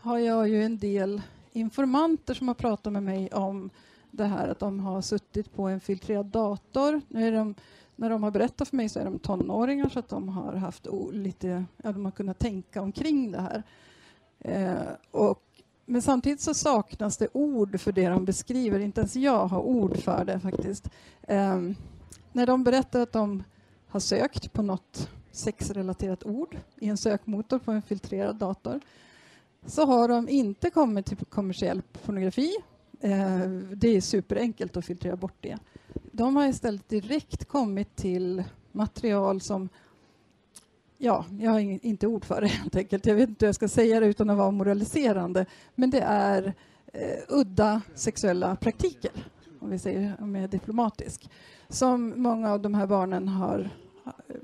har 0.00 0.18
jag 0.18 0.48
ju 0.48 0.62
en 0.62 0.78
del 0.78 1.22
informanter 1.52 2.34
som 2.34 2.48
har 2.48 2.54
pratat 2.54 2.92
med 2.92 3.02
mig 3.02 3.28
om 3.28 3.70
det 4.10 4.24
här 4.24 4.48
att 4.48 4.58
de 4.58 4.80
har 4.80 5.02
suttit 5.02 5.54
på 5.54 5.62
en 5.62 5.80
filtrerad 5.80 6.26
dator. 6.26 7.00
Nu 7.08 7.28
är 7.28 7.32
de, 7.32 7.54
när 7.96 8.10
de 8.10 8.22
har 8.22 8.30
berättat 8.30 8.68
för 8.68 8.76
mig 8.76 8.88
så 8.88 9.00
är 9.00 9.04
de 9.04 9.18
tonåringar 9.18 9.88
så 9.88 9.98
att 9.98 10.08
de 10.08 10.28
har 10.28 10.52
haft 10.52 10.86
lite, 11.12 11.64
ja, 11.82 11.92
de 11.92 12.04
har 12.04 12.12
kunnat 12.12 12.38
tänka 12.38 12.82
omkring 12.82 13.30
det 13.30 13.40
här. 13.40 13.62
Eh, 14.40 14.92
och 15.10 15.47
men 15.90 16.02
samtidigt 16.02 16.40
så 16.40 16.54
saknas 16.54 17.16
det 17.16 17.28
ord 17.32 17.80
för 17.80 17.92
det 17.92 18.08
de 18.08 18.24
beskriver. 18.24 18.80
Inte 18.80 19.00
ens 19.00 19.16
jag 19.16 19.46
har 19.46 19.60
ord 19.60 19.96
för 19.96 20.24
det 20.24 20.40
faktiskt. 20.40 20.88
Um, 21.28 21.74
när 22.32 22.46
de 22.46 22.64
berättar 22.64 23.00
att 23.00 23.12
de 23.12 23.42
har 23.88 24.00
sökt 24.00 24.52
på 24.52 24.62
något 24.62 25.10
sexrelaterat 25.30 26.24
ord 26.24 26.56
i 26.76 26.88
en 26.88 26.96
sökmotor 26.96 27.58
på 27.58 27.72
en 27.72 27.82
filtrerad 27.82 28.36
dator 28.36 28.80
så 29.66 29.86
har 29.86 30.08
de 30.08 30.28
inte 30.28 30.70
kommit 30.70 31.06
till 31.06 31.16
kommersiell 31.16 31.82
pornografi. 32.04 32.56
Uh, 33.04 33.48
det 33.74 33.88
är 33.88 34.00
superenkelt 34.00 34.76
att 34.76 34.86
filtrera 34.86 35.16
bort 35.16 35.36
det. 35.40 35.58
De 36.12 36.36
har 36.36 36.46
istället 36.46 36.88
direkt 36.88 37.44
kommit 37.44 37.96
till 37.96 38.44
material 38.72 39.40
som 39.40 39.68
Ja, 41.00 41.24
jag 41.38 41.50
har 41.50 41.58
inte 41.60 42.06
ord 42.06 42.24
för 42.24 42.40
det 42.40 42.46
helt 42.46 42.76
enkelt. 42.76 43.06
Jag 43.06 43.14
vet 43.14 43.28
inte 43.28 43.44
hur 43.44 43.48
jag 43.48 43.54
ska 43.54 43.68
säga 43.68 44.00
det 44.00 44.06
utan 44.06 44.30
att 44.30 44.38
vara 44.38 44.50
moraliserande. 44.50 45.46
Men 45.74 45.90
det 45.90 46.00
är 46.00 46.54
eh, 46.92 47.18
udda 47.28 47.82
sexuella 47.94 48.56
praktiker, 48.56 49.10
om 49.60 49.70
vi 49.70 49.78
säger 49.78 50.16
om 50.20 50.34
jag 50.34 50.44
är 50.44 50.48
diplomatisk, 50.48 51.30
som 51.68 52.22
många 52.22 52.52
av 52.52 52.62
de 52.62 52.74
här 52.74 52.86
barnen 52.86 53.28
har... 53.28 53.70
Eh, 54.06 54.36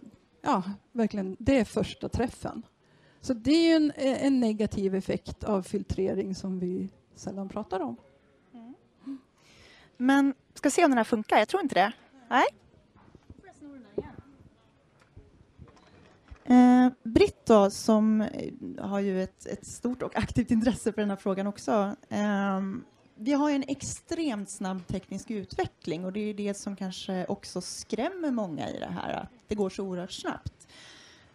ja, 0.43 0.63
verkligen, 0.93 1.37
det 1.39 1.59
är 1.59 1.65
första 1.65 2.09
träffen. 2.09 2.63
Så 3.21 3.35
det 3.35 3.71
är 3.73 3.77
en, 3.77 3.91
eh, 3.91 4.25
en 4.27 4.41
negativ 4.41 4.95
effekt 4.95 5.45
av 5.45 5.63
filtrering 5.63 6.35
som 6.35 6.59
vi 6.59 6.89
sällan 7.15 7.49
pratar 7.49 7.81
om. 7.81 7.97
Mm. 8.53 8.75
Men 9.97 10.35
ska 10.55 10.71
se 10.71 10.85
om 10.85 10.91
den 10.91 10.99
här 10.99 11.05
funkar. 11.05 11.39
Jag 11.39 11.49
tror 11.49 11.63
inte 11.63 11.75
det. 11.75 11.93
Nej. 12.29 12.45
Eh, 16.45 16.89
Britt 17.03 17.47
då, 17.47 17.71
som 17.71 18.21
eh, 18.21 18.53
har 18.79 19.01
ju 19.01 19.23
ett, 19.23 19.47
ett, 19.47 19.67
stort 19.67 20.03
och 20.03 20.17
aktivt 20.17 20.51
intresse 20.51 20.93
för 20.93 21.01
den 21.01 21.11
här 21.11 21.17
frågan 21.17 21.47
också. 21.47 21.97
Eh, 22.09 22.61
vi 23.17 23.33
har 23.33 23.51
en 23.51 23.65
extremt 23.69 24.51
snabb 24.51 24.87
teknisk 24.87 25.31
utveckling 25.31 26.05
och 26.05 26.13
det 26.13 26.21
är 26.21 26.35
det 26.35 26.55
som 26.55 26.77
kanske 26.77 27.27
också 27.27 27.61
skrämmer 27.61 28.31
många 28.31 28.71
i 28.71 28.79
det 28.79 28.93
här, 29.01 29.13
att 29.13 29.29
det 29.49 29.55
går 29.55 29.71
så 29.71 29.85
oerhört 29.85 30.13
snabbt. 30.13 30.69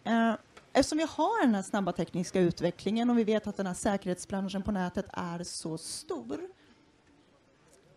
Eh, 0.04 0.34
eftersom 0.74 0.98
vi 0.98 1.08
har 1.10 1.46
den 1.46 1.56
här 1.56 1.62
snabba 1.62 1.92
tekniska 1.92 2.40
utvecklingen 2.40 3.10
och 3.10 3.18
vi 3.18 3.24
vet 3.24 3.48
att 3.48 3.58
den 3.58 3.68
här 3.68 3.74
säkerhetsbranschen 3.74 4.64
på 4.64 4.72
nätet 4.72 5.06
är 5.14 5.44
så 5.44 5.78
stor, 5.78 6.40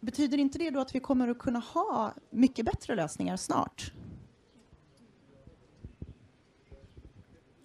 betyder 0.01 0.39
inte 0.39 0.59
det 0.59 0.71
då 0.71 0.81
att 0.81 0.95
vi 0.95 1.01
kommer 1.01 1.29
att 1.29 1.39
kunna 1.39 1.59
ha 1.59 2.15
mycket 2.31 2.67
bättre 2.67 2.95
lösningar 2.95 3.37
snart? 3.37 3.93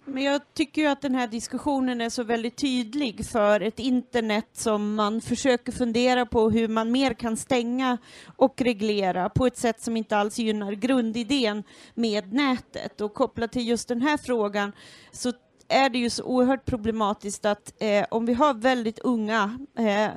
Men 0.08 0.22
jag 0.22 0.54
tycker 0.54 0.82
ju 0.82 0.88
att 0.88 1.00
den 1.00 1.14
här 1.14 1.26
diskussionen 1.26 2.00
är 2.00 2.10
så 2.10 2.22
väldigt 2.22 2.56
tydlig 2.56 3.26
för 3.26 3.60
ett 3.60 3.78
internet 3.78 4.48
som 4.52 4.94
man 4.94 5.20
försöker 5.20 5.72
fundera 5.72 6.26
på 6.26 6.50
hur 6.50 6.68
man 6.68 6.92
mer 6.92 7.14
kan 7.14 7.36
stänga 7.36 7.98
och 8.36 8.60
reglera 8.60 9.28
på 9.28 9.46
ett 9.46 9.56
sätt 9.56 9.80
som 9.82 9.96
inte 9.96 10.16
alls 10.16 10.38
gynnar 10.38 10.72
grundidén 10.72 11.64
med 11.94 12.32
nätet. 12.32 13.00
Och 13.00 13.14
kopplat 13.14 13.52
till 13.52 13.68
just 13.68 13.88
den 13.88 14.02
här 14.02 14.16
frågan 14.16 14.72
så 15.12 15.32
är 15.68 15.90
det 15.90 15.98
ju 15.98 16.10
så 16.10 16.24
oerhört 16.24 16.64
problematiskt 16.64 17.44
att 17.44 17.72
eh, 17.78 18.04
om 18.10 18.26
vi 18.26 18.34
har 18.34 18.54
väldigt 18.54 18.98
unga 18.98 19.58
eh, 19.78 20.08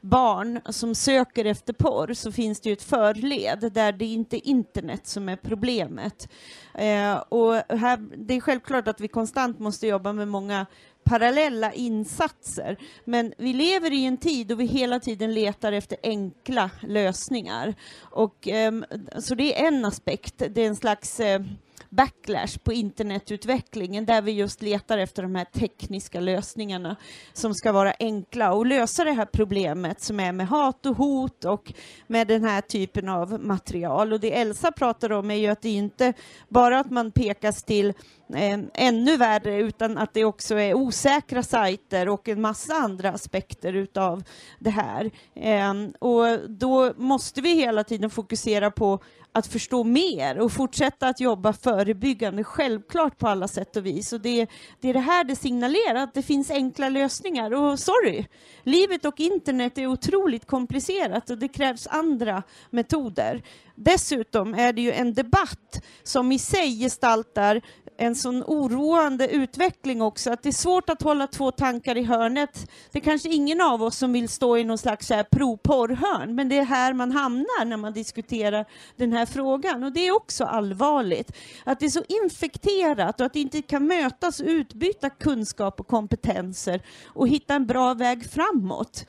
barn 0.00 0.60
som 0.68 0.94
söker 0.94 1.44
efter 1.44 1.72
porr 1.72 2.14
så 2.14 2.32
finns 2.32 2.60
det 2.60 2.68
ju 2.68 2.72
ett 2.72 2.82
förled 2.82 3.72
där 3.72 3.92
det 3.92 4.04
inte 4.04 4.36
är 4.36 4.48
internet 4.48 5.06
som 5.06 5.28
är 5.28 5.36
problemet. 5.36 6.28
Eh, 6.74 7.14
och 7.14 7.54
här, 7.54 8.16
det 8.16 8.34
är 8.34 8.40
självklart 8.40 8.88
att 8.88 9.00
vi 9.00 9.08
konstant 9.08 9.58
måste 9.58 9.86
jobba 9.86 10.12
med 10.12 10.28
många 10.28 10.66
parallella 11.04 11.72
insatser. 11.72 12.76
Men 13.04 13.32
vi 13.38 13.52
lever 13.52 13.92
i 13.92 14.04
en 14.04 14.16
tid 14.16 14.46
då 14.46 14.54
vi 14.54 14.66
hela 14.66 15.00
tiden 15.00 15.34
letar 15.34 15.72
efter 15.72 15.98
enkla 16.02 16.70
lösningar. 16.80 17.74
Och, 18.00 18.48
eh, 18.48 18.72
så 19.18 19.34
det 19.34 19.60
är 19.60 19.68
en 19.68 19.84
aspekt, 19.84 20.42
det 20.50 20.60
är 20.60 20.66
en 20.66 20.76
slags 20.76 21.20
eh, 21.20 21.42
backlash 21.90 22.58
på 22.64 22.72
internetutvecklingen 22.72 24.06
där 24.06 24.22
vi 24.22 24.32
just 24.32 24.62
letar 24.62 24.98
efter 24.98 25.22
de 25.22 25.34
här 25.34 25.44
tekniska 25.44 26.20
lösningarna 26.20 26.96
som 27.32 27.54
ska 27.54 27.72
vara 27.72 27.94
enkla 27.98 28.52
och 28.52 28.66
lösa 28.66 29.04
det 29.04 29.12
här 29.12 29.24
problemet 29.32 30.00
som 30.00 30.20
är 30.20 30.32
med 30.32 30.48
hat 30.48 30.86
och 30.86 30.96
hot 30.96 31.44
och 31.44 31.72
med 32.06 32.28
den 32.28 32.44
här 32.44 32.60
typen 32.60 33.08
av 33.08 33.40
material. 33.40 34.12
Och 34.12 34.20
det 34.20 34.38
Elsa 34.38 34.72
pratar 34.72 35.12
om 35.12 35.30
är 35.30 35.34
ju 35.34 35.46
att 35.46 35.62
det 35.62 35.70
inte 35.70 36.12
bara 36.48 36.80
att 36.80 36.90
man 36.90 37.12
pekas 37.12 37.62
till 37.62 37.88
eh, 38.34 38.60
ännu 38.74 39.16
värre 39.16 39.56
utan 39.56 39.98
att 39.98 40.14
det 40.14 40.24
också 40.24 40.54
är 40.54 40.74
osäkra 40.74 41.42
sajter 41.42 42.08
och 42.08 42.28
en 42.28 42.40
massa 42.40 42.74
andra 42.74 43.10
aspekter 43.10 43.72
utav 43.72 44.22
det 44.58 44.70
här. 44.70 45.10
Eh, 45.34 45.74
och 45.98 46.50
då 46.50 46.92
måste 46.96 47.40
vi 47.40 47.54
hela 47.54 47.84
tiden 47.84 48.10
fokusera 48.10 48.70
på 48.70 49.00
att 49.32 49.46
förstå 49.46 49.84
mer 49.84 50.38
och 50.38 50.52
fortsätta 50.52 51.08
att 51.08 51.20
jobba 51.20 51.52
förebyggande, 51.52 52.44
självklart 52.44 53.18
på 53.18 53.28
alla 53.28 53.48
sätt 53.48 53.76
och 53.76 53.86
vis. 53.86 54.12
Och 54.12 54.20
det, 54.20 54.46
det 54.80 54.88
är 54.88 54.94
det 54.94 55.00
här 55.00 55.24
det 55.24 55.36
signalerar, 55.36 55.94
att 55.94 56.14
det 56.14 56.22
finns 56.22 56.50
enkla 56.50 56.88
lösningar. 56.88 57.54
Och 57.54 57.78
sorry, 57.78 58.26
livet 58.62 59.04
och 59.04 59.20
internet 59.20 59.78
är 59.78 59.86
otroligt 59.86 60.46
komplicerat 60.46 61.30
och 61.30 61.38
det 61.38 61.48
krävs 61.48 61.86
andra 61.86 62.42
metoder. 62.70 63.42
Dessutom 63.74 64.54
är 64.54 64.72
det 64.72 64.82
ju 64.82 64.92
en 64.92 65.14
debatt 65.14 65.84
som 66.02 66.32
i 66.32 66.38
sig 66.38 66.80
gestaltar 66.80 67.60
en 68.00 68.14
sån 68.14 68.44
oroande 68.46 69.28
utveckling 69.28 70.02
också, 70.02 70.32
att 70.32 70.42
det 70.42 70.48
är 70.48 70.52
svårt 70.52 70.90
att 70.90 71.02
hålla 71.02 71.26
två 71.26 71.50
tankar 71.50 71.96
i 71.96 72.02
hörnet. 72.02 72.70
Det 72.92 72.98
är 72.98 73.02
kanske 73.02 73.28
ingen 73.28 73.60
av 73.60 73.82
oss 73.82 73.96
som 73.96 74.12
vill 74.12 74.28
stå 74.28 74.56
i 74.56 74.64
någon 74.64 74.78
slags 74.78 75.08
pro-porrhörn, 75.30 76.34
men 76.34 76.48
det 76.48 76.58
är 76.58 76.64
här 76.64 76.92
man 76.92 77.12
hamnar 77.12 77.64
när 77.64 77.76
man 77.76 77.92
diskuterar 77.92 78.66
den 78.96 79.12
här 79.12 79.26
frågan. 79.26 79.84
Och 79.84 79.92
det 79.92 80.06
är 80.06 80.16
också 80.16 80.44
allvarligt, 80.44 81.32
att 81.64 81.80
det 81.80 81.86
är 81.86 81.90
så 81.90 82.04
infekterat 82.24 83.20
och 83.20 83.26
att 83.26 83.32
det 83.32 83.40
inte 83.40 83.62
kan 83.62 83.86
mötas 83.86 84.40
och 84.40 84.46
utbyta 84.46 85.10
kunskap 85.10 85.80
och 85.80 85.86
kompetenser 85.86 86.82
och 87.06 87.28
hitta 87.28 87.54
en 87.54 87.66
bra 87.66 87.94
väg 87.94 88.30
framåt. 88.30 89.06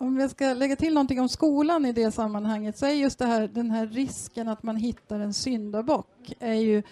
Om 0.00 0.18
jag 0.18 0.30
ska 0.30 0.54
lägga 0.54 0.76
till 0.76 0.94
någonting 0.94 1.20
om 1.20 1.28
skolan 1.28 1.84
i 1.84 1.92
det 1.92 2.10
sammanhanget 2.10 2.78
så 2.78 2.86
är 2.86 2.90
just 2.90 3.18
det 3.18 3.26
här, 3.26 3.48
den 3.48 3.70
här 3.70 3.86
risken 3.86 4.48
att 4.48 4.62
man 4.62 4.76
hittar 4.76 5.20
en 5.20 5.34
syndabock 5.34 6.32
är 6.38 6.54
ju 6.54 6.82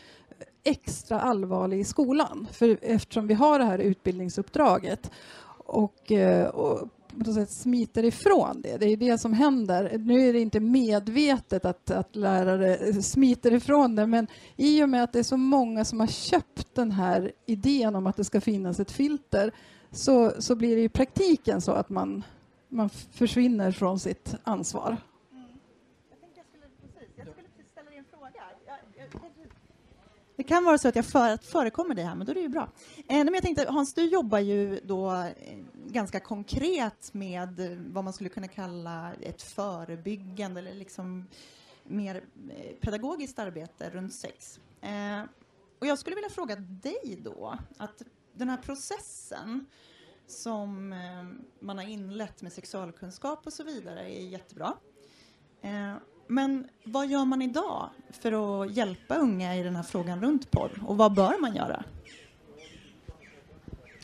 extra 0.64 1.20
allvarlig 1.20 1.80
i 1.80 1.84
skolan 1.84 2.46
för 2.52 2.78
eftersom 2.82 3.26
vi 3.26 3.34
har 3.34 3.58
det 3.58 3.64
här 3.64 3.78
utbildningsuppdraget 3.78 5.10
och, 5.66 6.12
eh, 6.12 6.46
och 6.46 6.88
på 7.08 7.18
något 7.18 7.34
sätt 7.34 7.50
smiter 7.50 8.04
ifrån 8.04 8.60
det. 8.62 8.76
Det 8.76 8.86
är 8.86 8.96
det 8.96 9.18
som 9.18 9.32
händer. 9.32 9.98
Nu 9.98 10.28
är 10.28 10.32
det 10.32 10.40
inte 10.40 10.60
medvetet 10.60 11.64
att, 11.64 11.90
att 11.90 12.16
lärare 12.16 13.02
smiter 13.02 13.52
ifrån 13.52 13.96
det 13.96 14.06
men 14.06 14.26
i 14.56 14.82
och 14.82 14.88
med 14.88 15.02
att 15.04 15.12
det 15.12 15.18
är 15.18 15.22
så 15.22 15.36
många 15.36 15.84
som 15.84 16.00
har 16.00 16.06
köpt 16.06 16.74
den 16.74 16.90
här 16.90 17.32
idén 17.46 17.96
om 17.96 18.06
att 18.06 18.16
det 18.16 18.24
ska 18.24 18.40
finnas 18.40 18.80
ett 18.80 18.90
filter 18.90 19.52
så, 19.90 20.32
så 20.38 20.54
blir 20.54 20.76
det 20.76 20.82
i 20.82 20.88
praktiken 20.88 21.60
så 21.60 21.72
att 21.72 21.88
man 21.88 22.24
man 22.68 22.90
försvinner 22.90 23.72
från 23.72 24.00
sitt 24.00 24.34
ansvar. 24.44 24.96
Mm. 25.32 25.44
Det 30.36 30.42
kan 30.42 30.64
vara 30.64 30.78
så 30.78 30.88
att 30.88 30.96
jag 30.96 31.04
för, 31.04 31.36
förekommer 31.36 31.94
dig 31.94 32.04
här, 32.04 32.14
men 32.14 32.26
då 32.26 32.30
är 32.30 32.34
det 32.34 32.40
ju 32.40 32.48
bra. 32.48 32.68
Eh, 32.96 33.24
men 33.24 33.34
jag 33.34 33.42
tänkte, 33.42 33.66
Hans, 33.68 33.94
du 33.94 34.04
jobbar 34.04 34.38
ju 34.38 34.80
då 34.84 35.12
eh, 35.12 35.58
ganska 35.86 36.20
konkret 36.20 37.14
med 37.14 37.78
vad 37.92 38.04
man 38.04 38.12
skulle 38.12 38.30
kunna 38.30 38.48
kalla 38.48 39.12
ett 39.20 39.42
förebyggande 39.42 40.60
eller 40.60 40.74
liksom 40.74 41.26
mer 41.84 42.24
eh, 42.56 42.74
pedagogiskt 42.80 43.38
arbete 43.38 43.90
runt 43.90 44.14
sex. 44.14 44.60
Eh, 44.80 45.22
och 45.78 45.86
jag 45.86 45.98
skulle 45.98 46.16
vilja 46.16 46.30
fråga 46.30 46.56
dig 46.56 47.18
då, 47.24 47.58
att 47.76 48.02
den 48.32 48.48
här 48.48 48.56
processen 48.56 49.66
som 50.26 50.92
eh, 50.92 50.98
man 51.60 51.78
har 51.78 51.84
inlett 51.84 52.42
med 52.42 52.52
sexualkunskap 52.52 53.46
och 53.46 53.52
så 53.52 53.64
vidare 53.64 54.00
är 54.00 54.28
jättebra. 54.28 54.72
Eh, 55.62 55.94
men 56.26 56.68
vad 56.84 57.06
gör 57.06 57.24
man 57.24 57.42
idag 57.42 57.88
för 58.10 58.62
att 58.62 58.76
hjälpa 58.76 59.14
unga 59.14 59.56
i 59.56 59.62
den 59.62 59.76
här 59.76 59.82
frågan 59.82 60.20
runt 60.20 60.50
porr 60.50 60.82
och 60.86 60.96
vad 60.96 61.14
bör 61.14 61.40
man 61.40 61.56
göra? 61.56 61.84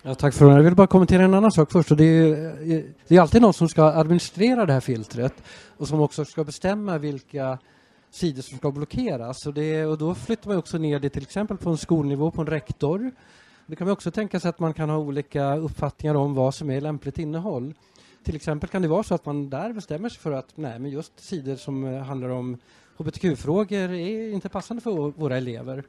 Ja, 0.03 0.15
tack 0.15 0.35
för 0.35 0.39
frågan. 0.39 0.57
Jag 0.57 0.65
vill 0.65 0.75
bara 0.75 0.87
kommentera 0.87 1.23
en 1.23 1.35
annan 1.35 1.53
sak 1.53 1.73
först. 1.73 1.91
Och 1.91 1.97
det, 1.97 2.05
är, 2.05 2.73
eh, 2.73 2.85
det 3.09 3.17
är 3.17 3.21
alltid 3.21 3.43
någon 3.43 3.55
som 3.55 3.69
ska 3.69 3.85
administrera 3.85 4.67
det 4.67 4.73
här 4.73 4.81
filtret 4.81 5.35
och 5.77 5.89
som 5.89 6.01
också 6.01 6.25
ska 6.25 6.45
bestämma 6.45 6.99
vilka 6.99 7.59
sidor 8.11 8.43
som 8.43 8.59
ska 8.59 8.71
blockeras. 8.71 9.47
Och, 9.47 9.55
det, 9.55 9.87
och 9.87 9.99
då 9.99 10.15
flyttar 10.15 10.49
man 10.49 10.59
också 10.59 10.79
ner 10.79 11.01
det 11.01 11.11
till 11.11 11.23
exempel 11.23 11.57
på 11.57 11.71
en 11.71 11.79
skolnivå, 11.79 12.31
på 12.31 12.41
en 12.41 12.47
rektor 12.47 13.11
det 13.73 13.77
kan 13.77 13.87
man 13.87 13.93
också 13.93 14.11
tänka 14.11 14.41
sig 14.41 14.49
att 14.49 14.59
man 14.59 14.75
kan 14.75 14.91
ha 14.91 14.99
olika 14.99 15.57
uppfattningar 15.57 16.15
om 16.15 16.35
vad 16.35 16.55
som 16.55 16.71
är 16.71 16.81
lämpligt 16.81 17.19
innehåll. 17.19 17.75
Till 18.25 18.37
exempel 18.37 18.69
kan 18.69 18.83
det 18.83 18.89
vara 18.89 19.03
så 19.03 19.15
att 19.15 19.27
man 19.27 19.51
där 19.51 19.73
bestämmer 19.73 20.09
sig 20.09 20.21
för 20.21 20.33
att 20.33 20.57
nej, 20.57 20.79
men 20.79 20.91
just 20.91 21.21
sidor 21.21 21.57
som 21.57 21.85
eh, 21.85 22.03
handlar 22.03 22.29
om 22.29 22.59
hbtq-frågor 22.97 23.93
är 23.93 24.33
inte 24.33 24.49
passande 24.49 24.83
för 24.83 24.91
våra 24.91 25.37
elever. 25.37 25.85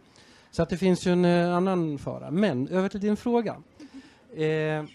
Så 0.51 0.63
att 0.63 0.69
det 0.69 0.77
finns 0.77 1.07
ju 1.07 1.11
en 1.11 1.25
eh, 1.25 1.55
annan 1.55 1.97
fara. 1.97 2.31
Men 2.31 2.67
över 2.67 2.89
till 2.89 2.99
din 2.99 3.17
fråga. 3.17 3.55
Eh, 4.35 4.85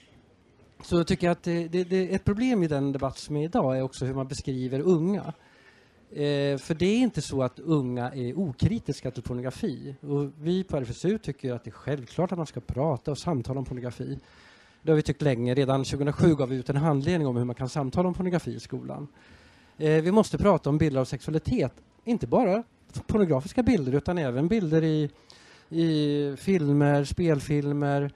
så 0.82 1.04
tycker 1.04 1.26
jag 1.26 1.32
att 1.32 1.42
det, 1.42 1.68
det, 1.68 1.84
det, 1.84 2.14
ett 2.14 2.24
problem 2.24 2.62
i 2.62 2.68
den 2.68 2.92
debatt 2.92 3.18
som 3.18 3.36
är 3.36 3.44
idag 3.44 3.78
är 3.78 3.82
också 3.82 4.04
hur 4.04 4.14
man 4.14 4.28
beskriver 4.28 4.80
unga. 4.80 5.32
Eh, 6.10 6.58
för 6.58 6.74
det 6.74 6.86
är 6.86 6.98
inte 6.98 7.22
så 7.22 7.42
att 7.42 7.58
unga 7.58 8.10
är 8.10 8.38
okritiska 8.38 9.10
till 9.10 9.22
pornografi. 9.22 9.94
Och 10.00 10.32
vi 10.40 10.64
på 10.64 10.76
RFSU 10.76 11.18
tycker 11.18 11.52
att 11.52 11.64
det 11.64 11.70
är 11.70 11.72
självklart 11.72 12.32
att 12.32 12.38
man 12.38 12.46
ska 12.46 12.60
prata 12.60 13.10
och 13.10 13.18
samtala 13.18 13.58
om 13.58 13.64
pornografi. 13.64 14.18
Det 14.82 14.90
har 14.90 14.96
vi 14.96 15.02
tyckt 15.02 15.22
länge. 15.22 15.54
Redan 15.54 15.84
2007 15.84 16.34
gav 16.34 16.48
vi 16.48 16.56
ut 16.56 16.70
en 16.70 16.76
handledning 16.76 17.28
om 17.28 17.36
hur 17.36 17.44
man 17.44 17.54
kan 17.54 17.68
samtala 17.68 18.08
om 18.08 18.14
pornografi 18.14 18.54
i 18.54 18.60
skolan. 18.60 19.08
Eh, 19.78 20.02
vi 20.02 20.12
måste 20.12 20.38
prata 20.38 20.70
om 20.70 20.78
bilder 20.78 21.00
av 21.00 21.04
sexualitet, 21.04 21.72
inte 22.04 22.26
bara 22.26 22.62
pornografiska 23.06 23.62
bilder 23.62 23.94
utan 23.94 24.18
även 24.18 24.48
bilder 24.48 24.84
i, 24.84 25.10
i 25.68 26.36
filmer, 26.36 27.04
spelfilmer 27.04 28.12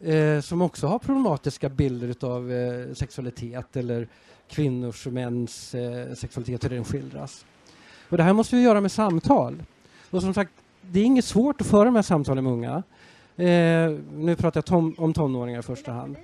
eh, 0.00 0.40
som 0.40 0.62
också 0.62 0.86
har 0.86 0.98
problematiska 0.98 1.68
bilder 1.68 2.26
av 2.26 2.52
eh, 2.52 2.94
sexualitet 2.94 3.76
eller 3.76 4.08
kvinnors 4.48 5.06
och 5.06 5.12
mäns 5.12 5.74
eh, 5.74 6.14
sexualitet, 6.14 6.64
hur 6.64 6.70
den 6.70 6.84
skildras. 6.84 7.44
Och 8.08 8.16
det 8.16 8.22
här 8.22 8.32
måste 8.32 8.56
vi 8.56 8.62
göra 8.62 8.80
med 8.80 8.92
samtal. 8.92 9.62
Och 10.10 10.22
som 10.22 10.34
sagt, 10.34 10.52
det 10.80 11.00
är 11.00 11.04
inget 11.04 11.24
svårt 11.24 11.60
att 11.60 11.66
föra 11.66 11.84
de 11.84 11.94
här 11.94 12.02
samtalen 12.02 12.44
med 12.44 12.52
unga. 12.52 12.82
Eh, 13.36 13.98
nu 14.14 14.36
pratar 14.38 14.58
jag 14.58 14.64
tom, 14.64 14.94
om 14.98 15.12
tonåringar 15.12 15.58
i 15.58 15.62
första 15.62 15.92
hand. 15.92 16.16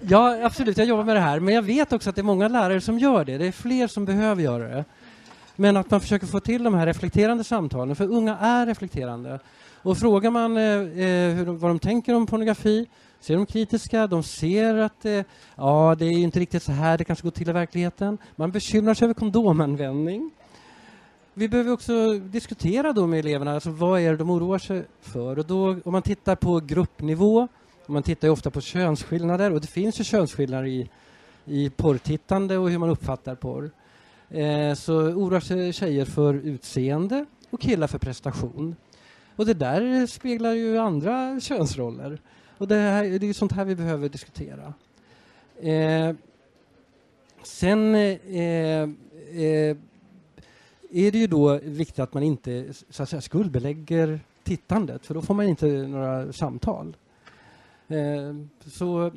Ja, 0.00 0.44
absolut, 0.44 0.78
jag 0.78 0.86
jobbar 0.86 1.04
med 1.04 1.16
det 1.16 1.20
här. 1.20 1.40
Men 1.40 1.54
jag 1.54 1.62
vet 1.62 1.92
också 1.92 2.10
att 2.10 2.16
det 2.16 2.20
är 2.20 2.24
många 2.24 2.48
lärare 2.48 2.80
som 2.80 2.98
gör 2.98 3.24
det. 3.24 3.38
Det 3.38 3.46
är 3.46 3.52
fler 3.52 3.86
som 3.86 4.04
behöver 4.04 4.42
göra 4.42 4.68
det. 4.68 4.84
Men 5.56 5.76
att 5.76 5.90
man 5.90 6.00
försöker 6.00 6.26
få 6.26 6.40
till 6.40 6.62
de 6.62 6.74
här 6.74 6.86
reflekterande 6.86 7.44
samtalen, 7.44 7.96
för 7.96 8.12
unga 8.12 8.38
är 8.38 8.66
reflekterande. 8.66 9.40
Och 9.82 9.98
frågar 9.98 10.30
man 10.30 10.56
eh, 10.56 10.62
eh 10.64 11.34
hur, 11.34 11.44
vad 11.44 11.70
de 11.70 11.78
tänker 11.78 12.14
om 12.14 12.26
pornografi 12.26 12.88
ser 13.24 13.36
de 13.36 13.46
kritiska, 13.46 14.06
de 14.06 14.22
ser 14.22 14.74
att 14.74 15.04
eh, 15.04 15.22
ja, 15.56 15.96
det 15.98 16.04
är 16.04 16.18
inte 16.18 16.40
riktigt 16.40 16.62
så 16.62 16.72
här 16.72 16.98
det 16.98 17.04
kanske 17.04 17.22
går 17.22 17.30
till 17.30 17.48
i 17.48 17.52
verkligheten. 17.52 18.18
Man 18.36 18.50
bekymrar 18.50 18.94
sig 18.94 19.04
över 19.04 19.14
kondomanvändning. 19.14 20.30
Vi 21.34 21.48
behöver 21.48 21.72
också 21.72 22.12
diskutera 22.18 22.92
då 22.92 23.06
med 23.06 23.18
eleverna, 23.18 23.54
alltså 23.54 23.70
vad 23.70 24.00
är 24.00 24.10
det 24.10 24.16
de 24.16 24.30
oroar 24.30 24.58
sig 24.58 24.84
för? 25.00 25.38
Och 25.38 25.46
då, 25.46 25.76
om 25.84 25.92
man 25.92 26.02
tittar 26.02 26.36
på 26.36 26.60
gruppnivå, 26.60 27.48
man 27.86 28.02
tittar 28.02 28.28
ju 28.28 28.32
ofta 28.32 28.50
på 28.50 28.60
könsskillnader 28.60 29.52
och 29.52 29.60
det 29.60 29.66
finns 29.66 30.00
ju 30.00 30.04
könsskillnader 30.04 30.66
i, 30.66 30.90
i 31.44 31.70
porrtittande 31.70 32.58
och 32.58 32.70
hur 32.70 32.78
man 32.78 32.90
uppfattar 32.90 33.34
porr. 33.34 33.70
Eh, 34.30 34.74
så 34.74 34.94
oroar 34.94 35.40
sig 35.40 35.72
tjejer 35.72 36.04
för 36.04 36.34
utseende 36.34 37.26
och 37.50 37.60
killar 37.60 37.86
för 37.86 37.98
prestation. 37.98 38.76
Och 39.36 39.46
det 39.46 39.54
där 39.54 40.06
speglar 40.06 40.52
ju 40.52 40.78
andra 40.78 41.40
könsroller. 41.40 42.18
Och 42.62 42.68
det, 42.68 42.74
här, 42.74 43.18
det 43.18 43.28
är 43.28 43.32
sånt 43.32 43.52
här 43.52 43.64
vi 43.64 43.76
behöver 43.76 44.08
diskutera. 44.08 44.74
Eh, 45.60 46.14
sen 47.42 47.94
eh, 47.94 48.18
eh, 48.32 49.76
är 50.90 51.12
det 51.12 51.18
ju 51.18 51.26
då 51.26 51.58
viktigt 51.62 51.98
att 51.98 52.14
man 52.14 52.22
inte 52.22 52.66
så 52.90 53.02
att 53.02 53.08
säga, 53.08 53.20
skuldbelägger 53.20 54.20
tittandet, 54.42 55.06
för 55.06 55.14
då 55.14 55.22
får 55.22 55.34
man 55.34 55.48
inte 55.48 55.66
några 55.66 56.32
samtal. 56.32 56.96
Eh, 57.88 58.34
så, 58.66 59.12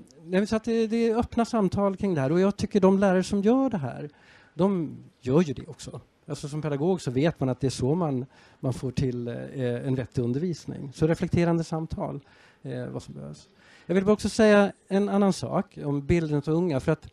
så 0.47 0.55
att 0.55 0.63
det, 0.63 0.87
det 0.87 1.09
är 1.09 1.17
öppna 1.17 1.45
samtal 1.45 1.95
kring 1.97 2.13
det 2.13 2.21
här 2.21 2.31
och 2.31 2.39
jag 2.39 2.57
tycker 2.57 2.79
de 2.79 2.99
lärare 2.99 3.23
som 3.23 3.41
gör 3.41 3.69
det 3.69 3.77
här, 3.77 4.09
de 4.53 4.97
gör 5.21 5.41
ju 5.41 5.53
det 5.53 5.67
också. 5.67 6.01
Alltså 6.27 6.47
som 6.47 6.61
pedagog 6.61 7.01
så 7.01 7.11
vet 7.11 7.39
man 7.39 7.49
att 7.49 7.59
det 7.59 7.67
är 7.67 7.71
så 7.71 7.95
man, 7.95 8.25
man 8.59 8.73
får 8.73 8.91
till 8.91 9.27
eh, 9.27 9.87
en 9.87 9.95
vettig 9.95 10.21
undervisning. 10.21 10.91
Så 10.93 11.07
reflekterande 11.07 11.63
samtal 11.63 12.19
eh, 12.63 12.85
vad 12.85 13.03
som 13.03 13.13
behövs. 13.13 13.49
Jag 13.85 13.95
vill 13.95 14.09
också 14.09 14.29
säga 14.29 14.71
en 14.87 15.09
annan 15.09 15.33
sak 15.33 15.77
om 15.83 16.05
bilden 16.05 16.37
av 16.37 16.53
unga. 16.53 16.79
För 16.79 16.91
att, 16.91 17.07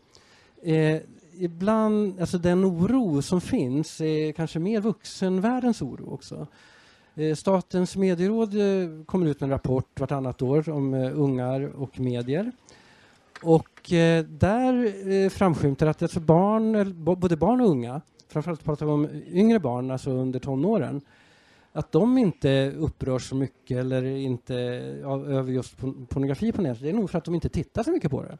eh, 0.62 1.00
ibland, 1.34 2.20
alltså 2.20 2.38
den 2.38 2.64
oro 2.64 3.22
som 3.22 3.40
finns 3.40 4.00
är 4.00 4.32
kanske 4.32 4.58
mer 4.58 4.80
vuxenvärldens 4.80 5.82
oro 5.82 6.14
också. 6.14 6.46
Eh, 7.14 7.34
Statens 7.34 7.96
medieråd 7.96 8.54
eh, 8.54 9.04
kommer 9.06 9.26
ut 9.26 9.40
med 9.40 9.46
en 9.46 9.50
rapport 9.50 10.00
vartannat 10.00 10.42
år 10.42 10.68
om 10.68 10.94
eh, 10.94 11.20
ungar 11.20 11.60
och 11.76 12.00
medier. 12.00 12.52
Och 13.42 13.92
eh, 13.92 14.24
där 14.24 14.94
eh, 15.12 15.28
framskymtar 15.28 15.86
att 15.86 16.02
alltså 16.02 16.20
barn, 16.20 16.94
både 17.04 17.36
barn 17.36 17.60
och 17.60 17.68
unga, 17.68 18.00
framförallt 18.32 18.64
pratar 18.64 18.86
vi 18.86 18.92
om 18.92 19.08
yngre 19.26 19.58
barn, 19.58 19.90
alltså 19.90 20.10
under 20.10 20.40
tonåren, 20.40 21.00
att 21.72 21.92
de 21.92 22.18
inte 22.18 22.72
upprörs 22.78 23.28
så 23.28 23.34
mycket 23.34 23.76
eller 23.76 24.04
inte 24.04 24.54
av, 25.04 25.32
över 25.32 25.52
just 25.52 25.76
pornografi 26.08 26.52
på 26.52 26.62
nätet. 26.62 26.82
Det 26.82 26.88
är 26.88 26.92
nog 26.92 27.10
för 27.10 27.18
att 27.18 27.24
de 27.24 27.34
inte 27.34 27.48
tittar 27.48 27.82
så 27.82 27.90
mycket 27.90 28.10
på 28.10 28.22
det. 28.22 28.38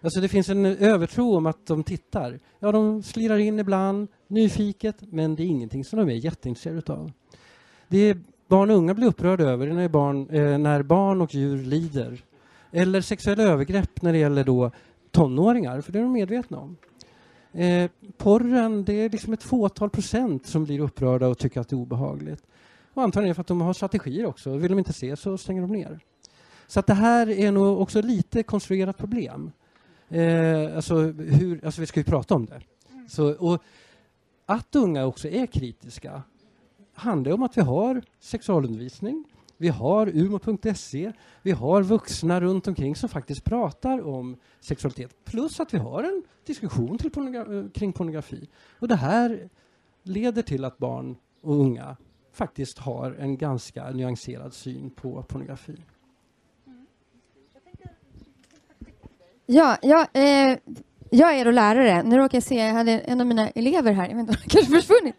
Alltså 0.00 0.20
det 0.20 0.28
finns 0.28 0.48
en 0.48 0.66
övertro 0.66 1.36
om 1.36 1.46
att 1.46 1.66
de 1.66 1.84
tittar. 1.84 2.40
Ja, 2.58 2.72
de 2.72 3.02
slirar 3.02 3.38
in 3.38 3.58
ibland, 3.58 4.08
nyfiket, 4.28 4.96
men 5.00 5.36
det 5.36 5.42
är 5.42 5.46
ingenting 5.46 5.84
som 5.84 5.98
de 5.98 6.08
är 6.08 6.14
jätteintresserade 6.14 6.92
av. 6.92 7.12
Det 7.88 7.98
är 7.98 8.18
barn 8.48 8.70
och 8.70 8.76
unga 8.76 8.94
blir 8.94 9.06
upprörda 9.06 9.44
över 9.44 9.66
när 9.66 9.88
barn, 9.88 10.30
eh, 10.30 10.58
när 10.58 10.82
barn 10.82 11.20
och 11.20 11.34
djur 11.34 11.58
lider. 11.58 12.24
Eller 12.70 13.00
sexuella 13.00 13.42
övergrepp 13.42 14.02
när 14.02 14.12
det 14.12 14.18
gäller 14.18 14.44
då 14.44 14.70
tonåringar, 15.10 15.80
för 15.80 15.92
det 15.92 15.98
är 15.98 16.02
de 16.02 16.12
medvetna 16.12 16.58
om. 16.58 16.76
Eh, 17.54 17.90
porren, 18.16 18.84
det 18.84 18.92
är 18.92 19.10
liksom 19.10 19.32
ett 19.32 19.42
fåtal 19.42 19.90
procent 19.90 20.46
som 20.46 20.64
blir 20.64 20.80
upprörda 20.80 21.28
och 21.28 21.38
tycker 21.38 21.60
att 21.60 21.68
det 21.68 21.76
är 21.76 21.80
obehagligt. 21.80 22.42
Och 22.94 23.02
antagligen 23.02 23.34
för 23.34 23.40
att 23.40 23.46
de 23.46 23.60
har 23.60 23.72
strategier 23.72 24.26
också. 24.26 24.56
Vill 24.56 24.70
de 24.70 24.78
inte 24.78 24.92
se 24.92 25.16
så 25.16 25.38
stänger 25.38 25.60
de 25.60 25.72
ner. 25.72 26.00
Så 26.66 26.80
att 26.80 26.86
det 26.86 26.94
här 26.94 27.30
är 27.30 27.52
nog 27.52 27.80
också 27.80 28.02
lite 28.02 28.42
konstruerat 28.42 28.98
problem. 28.98 29.52
Eh, 30.08 30.76
alltså, 30.76 30.96
hur, 31.12 31.64
alltså 31.64 31.80
vi 31.80 31.86
ska 31.86 32.00
ju 32.00 32.04
prata 32.04 32.34
om 32.34 32.46
det. 32.46 32.62
Så, 33.08 33.34
och 33.34 33.62
att 34.46 34.76
unga 34.76 35.06
också 35.06 35.28
är 35.28 35.46
kritiska 35.46 36.22
handlar 36.94 37.32
om 37.32 37.42
att 37.42 37.56
vi 37.56 37.62
har 37.62 38.02
sexualundervisning, 38.20 39.24
vi 39.56 39.68
har 39.68 40.08
umo.se, 40.08 41.12
vi 41.42 41.50
har 41.50 41.82
vuxna 41.82 42.40
runt 42.40 42.66
omkring 42.66 42.96
som 42.96 43.08
faktiskt 43.08 43.44
pratar 43.44 44.06
om 44.06 44.36
sexualitet. 44.60 45.24
Plus 45.24 45.60
att 45.60 45.74
vi 45.74 45.78
har 45.78 46.02
en 46.02 46.22
diskussion 46.46 46.98
till 46.98 47.10
pornogra- 47.10 47.64
eh, 47.64 47.70
kring 47.70 47.92
pornografi. 47.92 48.48
Och 48.78 48.88
det 48.88 48.96
här 48.96 49.48
leder 50.02 50.42
till 50.42 50.64
att 50.64 50.78
barn 50.78 51.16
och 51.40 51.54
unga 51.54 51.96
faktiskt 52.32 52.78
har 52.78 53.12
en 53.12 53.36
ganska 53.36 53.90
nyanserad 53.90 54.54
syn 54.54 54.90
på 54.90 55.22
pornografi. 55.22 55.76
Ja, 59.46 59.76
ja 59.82 60.06
eh, 60.20 60.58
jag 61.18 61.34
är 61.38 61.44
då 61.44 61.50
lärare. 61.50 62.02
Nu 62.02 62.16
råkar 62.16 62.36
jag 62.36 62.42
se, 62.42 62.54
jag 62.54 62.72
hade 62.74 62.92
en 62.98 63.20
av 63.20 63.26
mina 63.26 63.48
elever 63.48 63.92
här, 63.92 64.08
jag 64.08 64.16
vet 64.16 64.20
inte, 64.20 64.32
hon 64.32 64.42
har 64.42 64.48
kanske 64.50 64.72
försvunnit. 64.82 65.14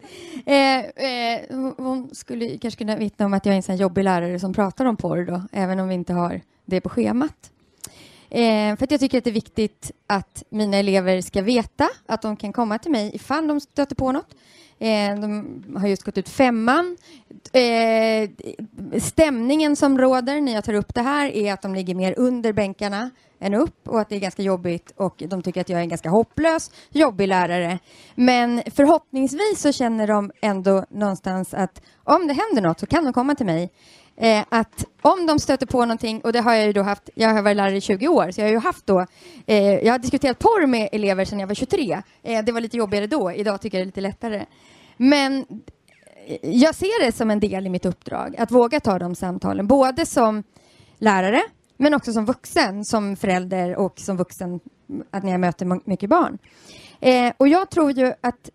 Eh, 0.46 0.78
eh, 0.78 1.40
hon- 1.76 2.10
skulle 2.14 2.58
kanske 2.58 2.78
kunna 2.78 2.96
vittna 2.96 3.26
om 3.26 3.34
att 3.34 3.46
jag 3.46 3.52
är 3.52 3.56
en 3.56 3.62
sån 3.62 3.76
jobbig 3.76 4.04
lärare 4.04 4.38
som 4.40 4.52
pratar 4.54 4.84
om 4.84 4.96
porr 4.96 5.24
då, 5.24 5.42
även 5.52 5.80
om 5.80 5.88
vi 5.88 5.94
inte 5.94 6.12
har 6.12 6.40
det 6.64 6.80
på 6.80 6.88
schemat. 6.88 7.50
Eh, 8.30 8.76
för 8.76 8.84
att 8.84 8.90
jag 8.90 9.00
tycker 9.00 9.18
att 9.18 9.24
det 9.24 9.30
är 9.30 9.34
viktigt 9.34 9.90
att 10.06 10.42
mina 10.50 10.76
elever 10.76 11.20
ska 11.20 11.42
veta 11.42 11.88
att 12.06 12.22
de 12.22 12.36
kan 12.36 12.52
komma 12.52 12.78
till 12.78 12.90
mig 12.90 13.10
ifall 13.14 13.46
de 13.48 13.60
stöter 13.60 13.94
på 13.96 14.12
något. 14.12 14.34
Eh, 14.78 15.20
de 15.20 15.46
har 15.76 15.88
just 15.88 16.02
gått 16.02 16.18
ut 16.18 16.28
femman. 16.28 16.96
Eh, 17.52 18.30
stämningen 19.00 19.76
som 19.76 19.98
råder 19.98 20.40
när 20.40 20.52
jag 20.54 20.64
tar 20.64 20.74
upp 20.74 20.94
det 20.94 21.02
här 21.02 21.26
är 21.30 21.52
att 21.52 21.62
de 21.62 21.74
ligger 21.74 21.94
mer 21.94 22.14
under 22.18 22.52
bänkarna 22.52 23.10
än 23.40 23.54
upp 23.54 23.88
och 23.88 24.00
att 24.00 24.08
det 24.08 24.16
är 24.16 24.20
ganska 24.20 24.42
jobbigt 24.42 24.92
och 24.96 25.22
de 25.28 25.42
tycker 25.42 25.60
att 25.60 25.68
jag 25.68 25.78
är 25.78 25.82
en 25.82 25.88
ganska 25.88 26.10
hopplös, 26.10 26.70
jobbig 26.90 27.28
lärare. 27.28 27.78
Men 28.14 28.62
förhoppningsvis 28.74 29.60
så 29.60 29.72
känner 29.72 30.06
de 30.06 30.30
ändå 30.40 30.84
någonstans 30.90 31.54
att 31.54 31.82
om 32.04 32.26
det 32.26 32.32
händer 32.32 32.62
något 32.62 32.80
så 32.80 32.86
kan 32.86 33.04
de 33.04 33.12
komma 33.12 33.34
till 33.34 33.46
mig. 33.46 33.70
Eh, 34.16 34.44
att 34.48 34.84
om 35.02 35.26
de 35.26 35.38
stöter 35.38 35.66
på 35.66 35.80
någonting, 35.80 36.20
och 36.20 36.32
det 36.32 36.40
har 36.40 36.54
jag 36.54 36.66
ju 36.66 36.72
då 36.72 36.82
haft, 36.82 37.10
jag 37.14 37.28
har 37.28 37.42
varit 37.42 37.56
lärare 37.56 37.76
i 37.76 37.80
20 37.80 38.08
år, 38.08 38.30
så 38.30 38.40
jag 38.40 38.46
har 38.46 38.52
ju 38.52 38.58
haft 38.58 38.86
då, 38.86 39.06
eh, 39.46 39.74
jag 39.74 39.92
har 39.92 39.98
diskuterat 39.98 40.38
porr 40.38 40.66
med 40.66 40.88
elever 40.92 41.24
sedan 41.24 41.40
jag 41.40 41.46
var 41.46 41.54
23. 41.54 42.02
Eh, 42.22 42.44
det 42.44 42.52
var 42.52 42.60
lite 42.60 42.76
jobbigare 42.76 43.06
då, 43.06 43.32
idag 43.32 43.60
tycker 43.60 43.78
jag 43.78 43.86
det 43.86 43.86
är 43.86 43.90
lite 43.90 44.00
lättare. 44.00 44.46
Men 44.96 45.46
eh, 46.26 46.36
jag 46.42 46.74
ser 46.74 47.06
det 47.06 47.12
som 47.12 47.30
en 47.30 47.40
del 47.40 47.66
i 47.66 47.70
mitt 47.70 47.86
uppdrag, 47.86 48.36
att 48.38 48.50
våga 48.50 48.80
ta 48.80 48.98
de 48.98 49.14
samtalen, 49.14 49.66
både 49.66 50.06
som 50.06 50.42
lärare, 50.98 51.42
men 51.76 51.94
också 51.94 52.12
som 52.12 52.24
vuxen, 52.24 52.84
som 52.84 53.16
förälder 53.16 53.76
och 53.76 53.98
som 53.98 54.16
vuxen, 54.16 54.60
att 55.10 55.22
när 55.22 55.30
jag 55.30 55.40
möter 55.40 55.88
mycket 55.88 56.10
barn. 56.10 56.38
Eh, 57.00 57.32
och 57.36 57.48
jag 57.48 57.70
tror 57.70 57.90
ju 57.90 58.12
att 58.20 58.50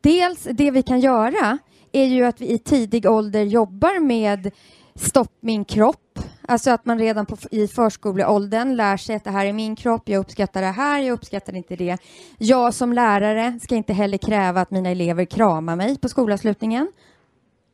dels 0.00 0.42
det 0.42 0.70
vi 0.70 0.82
kan 0.82 1.00
göra 1.00 1.58
är 1.92 2.04
ju 2.04 2.24
att 2.24 2.40
vi 2.40 2.52
i 2.52 2.58
tidig 2.58 3.06
ålder 3.06 3.42
jobbar 3.42 4.00
med 4.00 4.50
Stopp 4.94 5.32
min 5.40 5.64
kropp. 5.64 6.18
Alltså 6.48 6.70
att 6.70 6.84
man 6.86 6.98
redan 6.98 7.26
på, 7.26 7.36
i 7.50 7.68
förskoleåldern 7.68 8.76
lär 8.76 8.96
sig 8.96 9.16
att 9.16 9.24
det 9.24 9.30
här 9.30 9.46
är 9.46 9.52
min 9.52 9.76
kropp, 9.76 10.08
jag 10.08 10.20
uppskattar 10.20 10.62
det 10.62 10.66
här, 10.66 11.00
jag 11.00 11.12
uppskattar 11.12 11.54
inte 11.54 11.76
det. 11.76 11.98
Jag 12.38 12.74
som 12.74 12.92
lärare 12.92 13.58
ska 13.62 13.74
inte 13.74 13.92
heller 13.92 14.18
kräva 14.18 14.60
att 14.60 14.70
mina 14.70 14.88
elever 14.88 15.24
kramar 15.24 15.76
mig 15.76 15.98
på 15.98 16.08
skolavslutningen. 16.08 16.92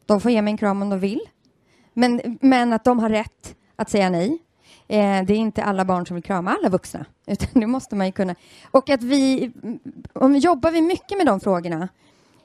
De 0.06 0.20
får 0.20 0.30
ge 0.30 0.42
mig 0.42 0.50
en 0.50 0.58
kram 0.58 0.82
om 0.82 0.90
de 0.90 1.00
vill. 1.00 1.20
Men, 1.92 2.38
men 2.40 2.72
att 2.72 2.84
de 2.84 2.98
har 2.98 3.10
rätt 3.10 3.54
att 3.76 3.90
säga 3.90 4.10
nej. 4.10 4.38
Eh, 4.88 5.24
det 5.24 5.32
är 5.32 5.36
inte 5.36 5.64
alla 5.64 5.84
barn 5.84 6.06
som 6.06 6.14
vill 6.14 6.24
krama 6.24 6.56
alla 6.58 6.68
vuxna, 6.68 7.04
utan 7.26 7.60
det 7.60 7.66
måste 7.66 7.96
man 7.96 8.06
ju 8.06 8.12
kunna. 8.12 8.34
Och 8.70 8.90
att 8.90 9.02
vi, 9.02 9.52
om 10.12 10.32
vi 10.32 10.38
jobbar 10.38 10.70
vi 10.70 10.82
mycket 10.82 11.18
med 11.18 11.26
de 11.26 11.40
frågorna, 11.40 11.88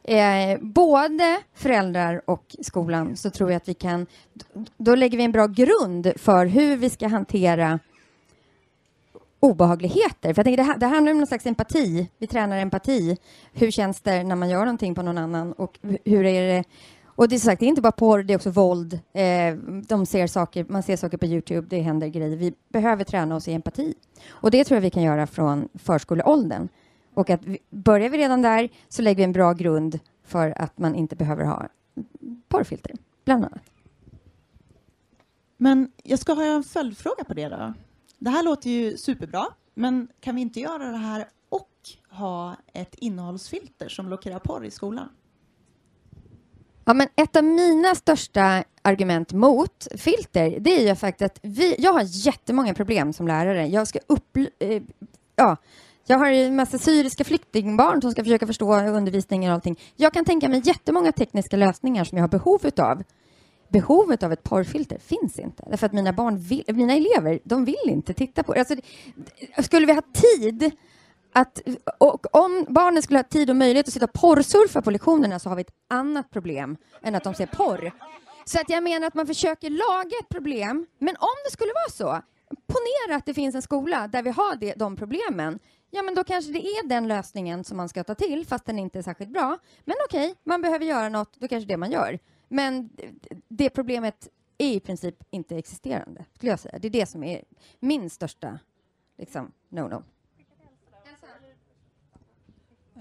eh, 0.04 0.60
både 0.62 1.40
föräldrar 1.54 2.22
och 2.26 2.56
skolan, 2.62 3.18
så 3.18 3.30
tror 3.30 3.52
jag 3.52 3.58
att 3.58 3.68
vi 3.68 3.74
kan, 3.74 4.06
då 4.78 4.96
lägger 4.96 5.18
vi 5.18 5.24
en 5.24 5.32
bra 5.32 5.48
grund 5.48 6.12
för 6.16 6.46
hur 6.46 6.78
vi 6.78 6.90
ska 6.90 7.08
hantera 7.08 7.80
obehagligheter. 9.40 10.34
För 10.34 10.40
jag 10.40 10.46
tänker, 10.46 10.58
det, 10.58 10.64
här, 10.64 10.78
det 10.78 10.86
handlar 10.86 11.12
om 11.12 11.18
någon 11.18 11.28
slags 11.28 11.46
empati. 11.46 12.10
Vi 12.18 12.28
tränar 12.28 12.58
empati. 12.58 13.18
Hur 13.54 13.72
känns 13.72 14.02
det 14.02 14.24
när 14.24 14.36
man 14.36 14.50
gör 14.50 14.60
någonting 14.60 14.96
på 14.96 15.02
någon 15.02 15.18
annan? 15.18 15.54
Och 15.54 15.80
hur 16.06 16.26
är 16.26 16.48
det? 16.48 16.64
Och 17.16 17.28
det 17.28 17.36
är, 17.36 17.40
sagt, 17.40 17.60
det 17.60 17.66
är 17.66 17.68
inte 17.68 17.82
bara 17.82 17.92
porr, 17.92 18.24
det 18.24 18.34
är 18.34 18.38
också 18.38 18.50
våld. 18.50 19.00
Eh, 19.14 19.56
de 19.88 20.06
ser 20.06 20.28
saker, 20.28 20.66
man 20.70 20.84
ser 20.84 20.98
saker 20.98 21.18
på 21.18 21.26
Youtube, 21.26 21.68
det 21.70 21.82
händer 21.82 22.08
grejer. 22.08 22.38
Vi 22.38 22.54
behöver 22.70 23.04
träna 23.04 23.36
oss 23.36 23.48
i 23.48 23.54
empati. 23.54 23.94
Och 24.30 24.52
det 24.52 24.64
tror 24.64 24.76
jag 24.76 24.82
vi 24.82 24.90
kan 24.90 25.04
göra 25.04 25.28
från 25.28 25.70
förskoleåldern. 25.74 26.68
Och 27.14 27.30
att 27.30 27.46
vi, 27.46 27.58
börjar 27.70 28.10
vi 28.10 28.18
redan 28.18 28.42
där 28.42 28.70
så 28.90 29.02
lägger 29.02 29.18
vi 29.18 29.24
en 29.24 29.32
bra 29.32 29.54
grund 29.54 30.00
för 30.24 30.62
att 30.62 30.78
man 30.78 30.96
inte 30.96 31.16
behöver 31.16 31.44
ha 31.44 31.68
porrfilter, 32.48 32.96
bland 33.26 33.46
annat. 33.46 33.62
Men 35.58 35.92
jag 36.04 36.20
ska 36.20 36.34
ha 36.34 36.44
en 36.44 36.64
följdfråga 36.64 37.24
på 37.24 37.34
det 37.34 37.50
då. 37.50 37.74
Det 38.20 38.30
här 38.30 38.44
låter 38.44 38.70
ju 38.70 38.98
superbra, 38.98 39.46
men 39.74 40.08
kan 40.20 40.36
vi 40.36 40.42
inte 40.42 40.60
göra 40.60 40.92
det 40.92 40.98
här 40.98 41.28
och 41.50 41.70
ha 42.10 42.56
ett 42.74 42.96
innehållsfilter 42.96 43.90
som 43.90 44.06
blockerar 44.06 44.40
porr 44.40 44.66
i 44.66 44.72
skolan? 44.72 45.10
Ja, 46.86 46.94
men 46.94 47.08
ett 47.16 47.36
av 47.36 47.44
mina 47.44 47.96
största 47.96 48.64
argument 48.82 49.34
mot 49.34 49.88
filter, 49.98 50.58
det 50.60 50.70
är 50.82 50.88
ju 50.90 50.96
faktiskt 50.96 51.32
att 51.32 51.40
vi, 51.42 51.76
jag 51.80 51.94
har 51.94 52.02
jättemånga 52.26 52.74
problem 52.74 53.14
som 53.14 53.28
lärare. 53.28 53.68
Jag 53.68 53.88
ska 53.88 54.00
upp, 54.08 54.38
eh, 54.60 54.82
ja, 55.36 55.58
jag 56.06 56.18
har 56.18 56.28
en 56.32 56.56
massa 56.56 56.78
syriska 56.78 57.24
flyktingbarn 57.24 58.02
som 58.02 58.12
ska 58.12 58.24
försöka 58.24 58.48
förstå 58.48 58.76
undervisningen 58.76 59.52
och 59.52 59.56
allting. 59.56 59.80
Jag 59.96 60.14
kan 60.14 60.26
tänka 60.26 60.50
mig 60.50 60.62
jättemånga 60.66 61.12
tekniska 61.12 61.58
lösningar 61.58 62.04
som 62.04 62.18
jag 62.18 62.24
har 62.24 62.30
behov 62.30 62.60
utav. 62.66 63.04
Behovet 63.70 64.24
av 64.24 64.32
ett 64.34 64.44
porrfilter 64.44 64.98
finns 64.98 65.40
inte, 65.40 65.64
därför 65.70 65.86
att 65.86 65.94
mina 65.94 66.14
barn 66.14 66.38
vill, 66.38 66.64
mina 66.68 66.94
elever, 66.94 67.40
de 67.44 67.66
vill 67.66 67.76
inte 67.90 68.14
titta 68.14 68.44
på 68.44 68.54
det. 68.54 68.60
Alltså, 68.60 68.76
det- 69.56 69.64
skulle 69.64 69.86
vi 69.86 69.94
ha 69.94 70.02
tid 70.14 70.72
att, 71.34 71.62
och 71.98 72.36
om 72.36 72.66
barnen 72.70 73.04
skulle 73.04 73.20
ha 73.20 73.24
tid 73.24 73.50
och 73.50 73.56
möjlighet 73.56 73.88
att 73.88 73.94
sitta 73.94 74.06
och 74.06 74.14
porrsurfa 74.14 74.82
på 74.82 74.92
lektionerna 74.92 75.40
så 75.40 75.50
har 75.50 75.56
vi 75.56 75.62
ett 75.62 75.74
annat 75.88 76.32
problem 76.32 76.78
än 77.02 77.16
att 77.16 77.24
de 77.24 77.34
ser 77.34 77.46
porr. 77.46 77.92
Så 78.46 78.60
att 78.60 78.70
jag 78.70 78.84
menar 78.84 79.08
att 79.08 79.14
man 79.14 79.28
försöker 79.28 79.70
laga 79.70 80.18
ett 80.22 80.30
problem, 80.30 80.88
men 81.00 81.16
om 81.20 81.36
det 81.46 81.52
skulle 81.52 81.72
vara 81.74 81.90
så, 81.90 82.22
ponera 82.68 83.18
att 83.18 83.26
det 83.26 83.34
finns 83.34 83.56
en 83.56 83.62
skola 83.62 84.08
där 84.08 84.24
vi 84.24 84.30
har 84.30 84.56
det, 84.56 84.74
de 84.74 84.96
problemen, 84.96 85.60
ja 85.92 86.02
men 86.04 86.16
då 86.16 86.24
kanske 86.24 86.52
det 86.52 86.68
är 86.68 86.88
den 86.88 87.08
lösningen 87.08 87.64
som 87.64 87.78
man 87.78 87.90
ska 87.90 88.04
ta 88.04 88.16
till, 88.16 88.48
fast 88.48 88.66
den 88.66 88.80
inte 88.80 89.00
är 89.00 89.04
särskilt 89.04 89.32
bra. 89.32 89.58
Men 89.86 89.96
okej, 90.10 90.36
man 90.44 90.62
behöver 90.62 90.86
göra 90.86 91.10
något, 91.10 91.40
då 91.40 91.48
kanske 91.48 91.68
det 91.68 91.78
man 91.78 91.92
gör. 91.92 92.20
Men 92.48 92.90
det 93.48 93.70
problemet 93.70 94.28
är 94.58 94.74
i 94.74 94.80
princip 94.80 95.16
inte 95.30 95.58
existerande, 95.58 96.26
skulle 96.36 96.52
jag 96.52 96.60
säga. 96.60 96.80
Det 96.80 96.88
är 96.88 96.92
det 96.92 97.06
som 97.06 97.24
är 97.24 97.44
min 97.80 98.10
största 98.10 98.60
liksom, 99.18 99.52
no-no. 99.70 100.04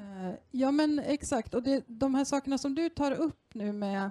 Eh, 0.03 0.35
Ja, 0.51 0.71
men 0.71 0.99
exakt. 0.99 1.55
Och 1.55 1.63
det, 1.63 1.85
de 1.87 2.15
här 2.15 2.25
sakerna 2.25 2.59
som 2.59 2.75
du 2.75 2.89
tar 2.89 3.13
upp 3.13 3.55
nu 3.55 3.73
med 3.73 4.11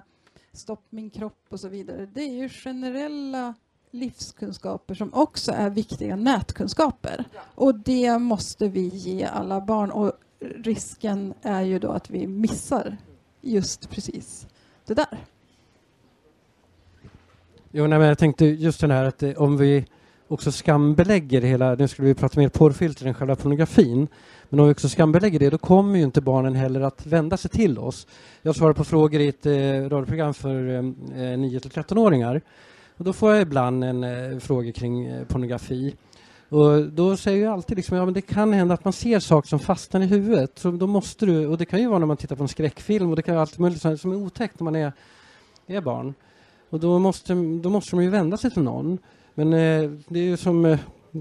stopp 0.52 0.84
min 0.90 1.10
kropp 1.10 1.46
och 1.48 1.60
så 1.60 1.68
vidare, 1.68 2.06
det 2.06 2.20
är 2.22 2.32
ju 2.32 2.48
generella 2.48 3.54
livskunskaper 3.90 4.94
som 4.94 5.14
också 5.14 5.52
är 5.52 5.70
viktiga 5.70 6.16
nätkunskaper. 6.16 7.24
Och 7.54 7.74
det 7.74 8.18
måste 8.18 8.68
vi 8.68 8.88
ge 8.88 9.24
alla 9.24 9.60
barn. 9.60 9.90
Och 9.90 10.12
risken 10.40 11.34
är 11.42 11.62
ju 11.62 11.78
då 11.78 11.90
att 11.90 12.10
vi 12.10 12.26
missar 12.26 12.96
just 13.40 13.90
precis 13.90 14.46
det 14.86 14.94
där. 14.94 15.18
Jo, 17.70 17.86
nej, 17.86 17.98
men 17.98 18.08
jag 18.08 18.18
tänkte 18.18 18.44
just 18.46 18.80
den 18.80 18.90
här 18.90 19.04
att 19.04 19.22
eh, 19.22 19.42
om 19.42 19.56
vi 19.56 19.86
också 20.32 20.52
skambelägger 20.52 21.42
hela, 21.42 21.74
nu 21.74 21.88
skulle 21.88 22.08
vi 22.08 22.14
prata 22.14 22.40
mer 22.40 22.48
porrfilter 22.48 23.06
än 23.06 23.14
själva 23.14 23.36
pornografin, 23.36 24.08
men 24.48 24.60
om 24.60 24.66
vi 24.66 24.74
också 24.74 24.88
skambelägger 24.88 25.38
det, 25.38 25.50
då 25.50 25.58
kommer 25.58 25.98
ju 25.98 26.04
inte 26.04 26.20
barnen 26.20 26.54
heller 26.54 26.80
att 26.80 27.06
vända 27.06 27.36
sig 27.36 27.50
till 27.50 27.78
oss. 27.78 28.06
Jag 28.42 28.56
svarar 28.56 28.72
på 28.72 28.84
frågor 28.84 29.20
i 29.20 29.28
ett 29.28 29.46
eh, 29.46 29.52
radioprogram 29.88 30.34
för 30.34 30.74
eh, 30.74 30.82
9 31.38 31.60
till 31.60 31.70
13-åringar 31.70 32.40
och 32.96 33.04
då 33.04 33.12
får 33.12 33.32
jag 33.32 33.42
ibland 33.42 33.84
en 33.84 34.04
eh, 34.04 34.38
fråga 34.38 34.72
kring 34.72 35.06
eh, 35.06 35.24
pornografi. 35.24 35.94
Och 36.48 36.82
då 36.82 37.16
säger 37.16 37.44
jag 37.44 37.52
alltid 37.52 37.76
liksom, 37.76 37.96
ja 37.96 38.04
men 38.04 38.14
det 38.14 38.20
kan 38.20 38.52
hända 38.52 38.74
att 38.74 38.84
man 38.84 38.92
ser 38.92 39.20
saker 39.20 39.48
som 39.48 39.58
fastnar 39.58 40.00
i 40.00 40.06
huvudet. 40.06 40.58
Så 40.58 40.70
då 40.70 40.86
måste 40.86 41.26
du, 41.26 41.46
och 41.46 41.58
det 41.58 41.64
kan 41.64 41.80
ju 41.80 41.88
vara 41.88 41.98
när 41.98 42.06
man 42.06 42.16
tittar 42.16 42.36
på 42.36 42.42
en 42.42 42.48
skräckfilm 42.48 43.10
och 43.10 43.16
det 43.16 43.22
kan 43.22 43.34
vara 43.34 43.42
allt 43.42 43.58
möjligt 43.58 43.82
som 44.00 44.12
är 44.12 44.16
otäckt 44.16 44.60
när 44.60 44.64
man 44.64 44.76
är, 44.76 44.92
är 45.66 45.80
barn. 45.80 46.14
Och 46.70 46.80
då 46.80 46.98
måste, 46.98 47.34
då 47.62 47.70
måste 47.70 47.96
de 47.96 48.02
ju 48.02 48.10
vända 48.10 48.36
sig 48.36 48.50
till 48.50 48.62
någon. 48.62 48.98
Men 49.34 49.52
eh, 49.52 49.90
det 50.08 50.18
är 50.18 50.24
ju 50.24 50.36
som 50.36 50.64
eh, 50.64 50.78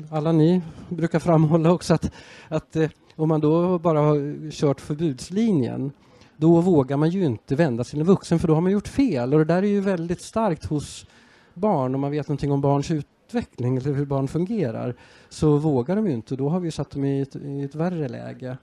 alla 0.10 0.32
ni 0.32 0.62
brukar 0.90 1.20
framhålla 1.20 1.72
också 1.72 1.94
att, 1.94 2.12
att 2.48 2.76
eh, 2.76 2.90
om 3.16 3.30
man 3.30 3.42
då 3.42 3.80
bara 3.80 4.00
har 4.00 4.52
kört 4.52 4.82
förbudslinjen 4.82 5.92
då 6.38 6.62
vågar 6.62 6.98
man 6.98 7.10
ju 7.10 7.26
inte 7.26 7.56
vända 7.56 7.84
sig 7.84 7.92
till 7.92 8.00
en 8.00 8.06
vuxen 8.06 8.40
för 8.40 8.48
då 8.48 8.54
har 8.54 8.62
man 8.62 8.72
gjort 8.72 8.88
fel. 8.88 9.34
Och 9.34 9.40
det 9.40 9.46
där 9.46 9.64
är 9.64 9.68
ju 9.68 9.82
väldigt 9.82 10.22
starkt 10.22 10.66
hos 10.66 11.06
barn 11.54 11.96
om 11.96 12.02
man 12.02 12.12
vet 12.12 12.28
någonting 12.28 12.52
om 12.52 12.62
barns 12.62 12.92
utveckling 12.92 13.78
eller 13.78 13.94
hur 13.94 14.06
barn 14.06 14.28
fungerar 14.28 14.96
så 15.30 15.58
vågar 15.58 15.96
de 15.96 16.08
ju 16.08 16.14
inte. 16.14 16.36
Då 16.36 16.50
har 16.50 16.60
vi 16.60 16.72
satt 16.72 16.92
dem 16.92 17.06
i 17.06 17.22
ett, 17.22 17.36
i 17.36 17.64
ett 17.64 17.76
värre 17.76 18.08
läge. 18.08 18.58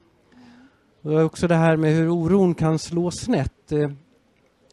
Och 1.02 1.20
också 1.20 1.48
det 1.48 1.54
här 1.54 1.76
med 1.76 1.92
hur 1.92 2.08
oron 2.08 2.54
kan 2.54 2.78
slå 2.78 3.10
snett. 3.10 3.72
Eh, 3.72 3.90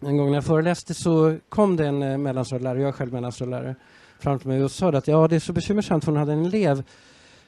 en 0.01 0.17
gång 0.17 0.27
när 0.27 0.35
jag 0.35 0.45
föreläste 0.45 0.93
så 0.93 1.38
kom 1.49 1.75
det 1.75 1.88
en 1.88 2.03
eh, 2.03 2.17
mellanstadielärare, 2.17 2.81
jag 2.81 2.88
är 2.88 2.91
själv 2.91 3.13
mellanstadielärare, 3.13 3.75
fram 4.19 4.39
till 4.39 4.47
mig 4.47 4.63
och 4.63 4.71
sa 4.71 4.89
att 4.89 5.08
ja, 5.08 5.28
det 5.28 5.36
är 5.36 5.39
så 5.39 5.54
bekymmersamt 5.54 6.06
för 6.06 6.12
hon 6.12 6.19
hade 6.19 6.34
en 6.34 6.45
elev 6.45 6.84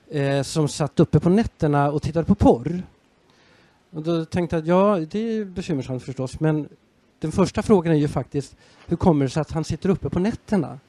eh, 0.09 0.41
som 0.41 0.67
satt 0.67 0.99
uppe 0.99 1.19
på 1.19 1.29
nätterna 1.29 1.91
och 1.91 2.01
tittade 2.01 2.25
på 2.25 2.35
porr. 2.35 2.83
Och 3.91 4.03
då 4.03 4.25
tänkte 4.25 4.55
jag 4.55 4.61
att 4.61 4.67
ja, 4.67 5.05
det 5.11 5.19
är 5.19 5.45
bekymmersamt 5.45 6.03
förstås, 6.03 6.39
men 6.39 6.69
den 7.19 7.31
första 7.31 7.61
frågan 7.61 7.93
är 7.93 7.97
ju 7.97 8.07
faktiskt 8.07 8.55
hur 8.87 8.97
kommer 8.97 9.25
det 9.25 9.29
sig 9.29 9.41
att 9.41 9.51
han 9.51 9.63
sitter 9.63 9.89
uppe 9.89 10.09
på 10.09 10.19
nätterna? 10.19 10.79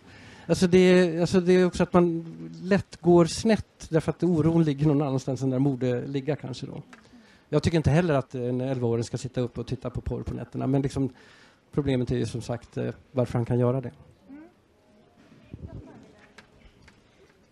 Alltså 0.46 0.66
det, 0.66 0.78
är, 0.78 1.20
alltså 1.20 1.40
det 1.40 1.52
är 1.52 1.66
också 1.66 1.82
att 1.82 1.92
man 1.92 2.24
lätt 2.62 3.00
går 3.00 3.24
snett 3.24 3.86
därför 3.88 4.10
att 4.10 4.22
oron 4.22 4.64
ligger 4.64 4.86
någon 4.86 5.02
annanstans 5.02 5.42
än 5.42 5.50
där 5.50 5.56
den 5.56 5.64
borde 5.64 6.06
ligga 6.06 6.36
kanske 6.36 6.66
då. 6.66 6.82
Jag 7.48 7.62
tycker 7.62 7.76
inte 7.76 7.90
heller 7.90 8.14
att 8.14 8.34
en 8.34 8.62
11-åring 8.62 9.04
ska 9.04 9.18
sitta 9.18 9.40
upp 9.40 9.58
och 9.58 9.66
titta 9.66 9.90
på 9.90 10.00
porr 10.00 10.22
på 10.22 10.34
nätterna 10.34 10.66
men 10.66 10.82
liksom 10.82 11.10
problemet 11.72 12.10
är 12.10 12.16
ju 12.16 12.26
som 12.26 12.42
sagt 12.42 12.76
eh, 12.76 12.90
varför 13.12 13.32
han 13.32 13.44
kan 13.44 13.58
göra 13.58 13.80
det. 13.80 13.90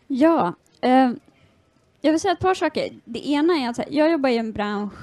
Ja, 0.06 0.54
eh, 0.80 1.10
jag 2.00 2.12
vill 2.12 2.20
säga 2.20 2.32
ett 2.32 2.40
par 2.40 2.54
saker. 2.54 3.00
Det 3.04 3.28
ena 3.28 3.54
är 3.54 3.68
att 3.68 3.80
jag 3.90 4.10
jobbar 4.10 4.28
i 4.28 4.36
en 4.36 4.52
bransch 4.52 4.94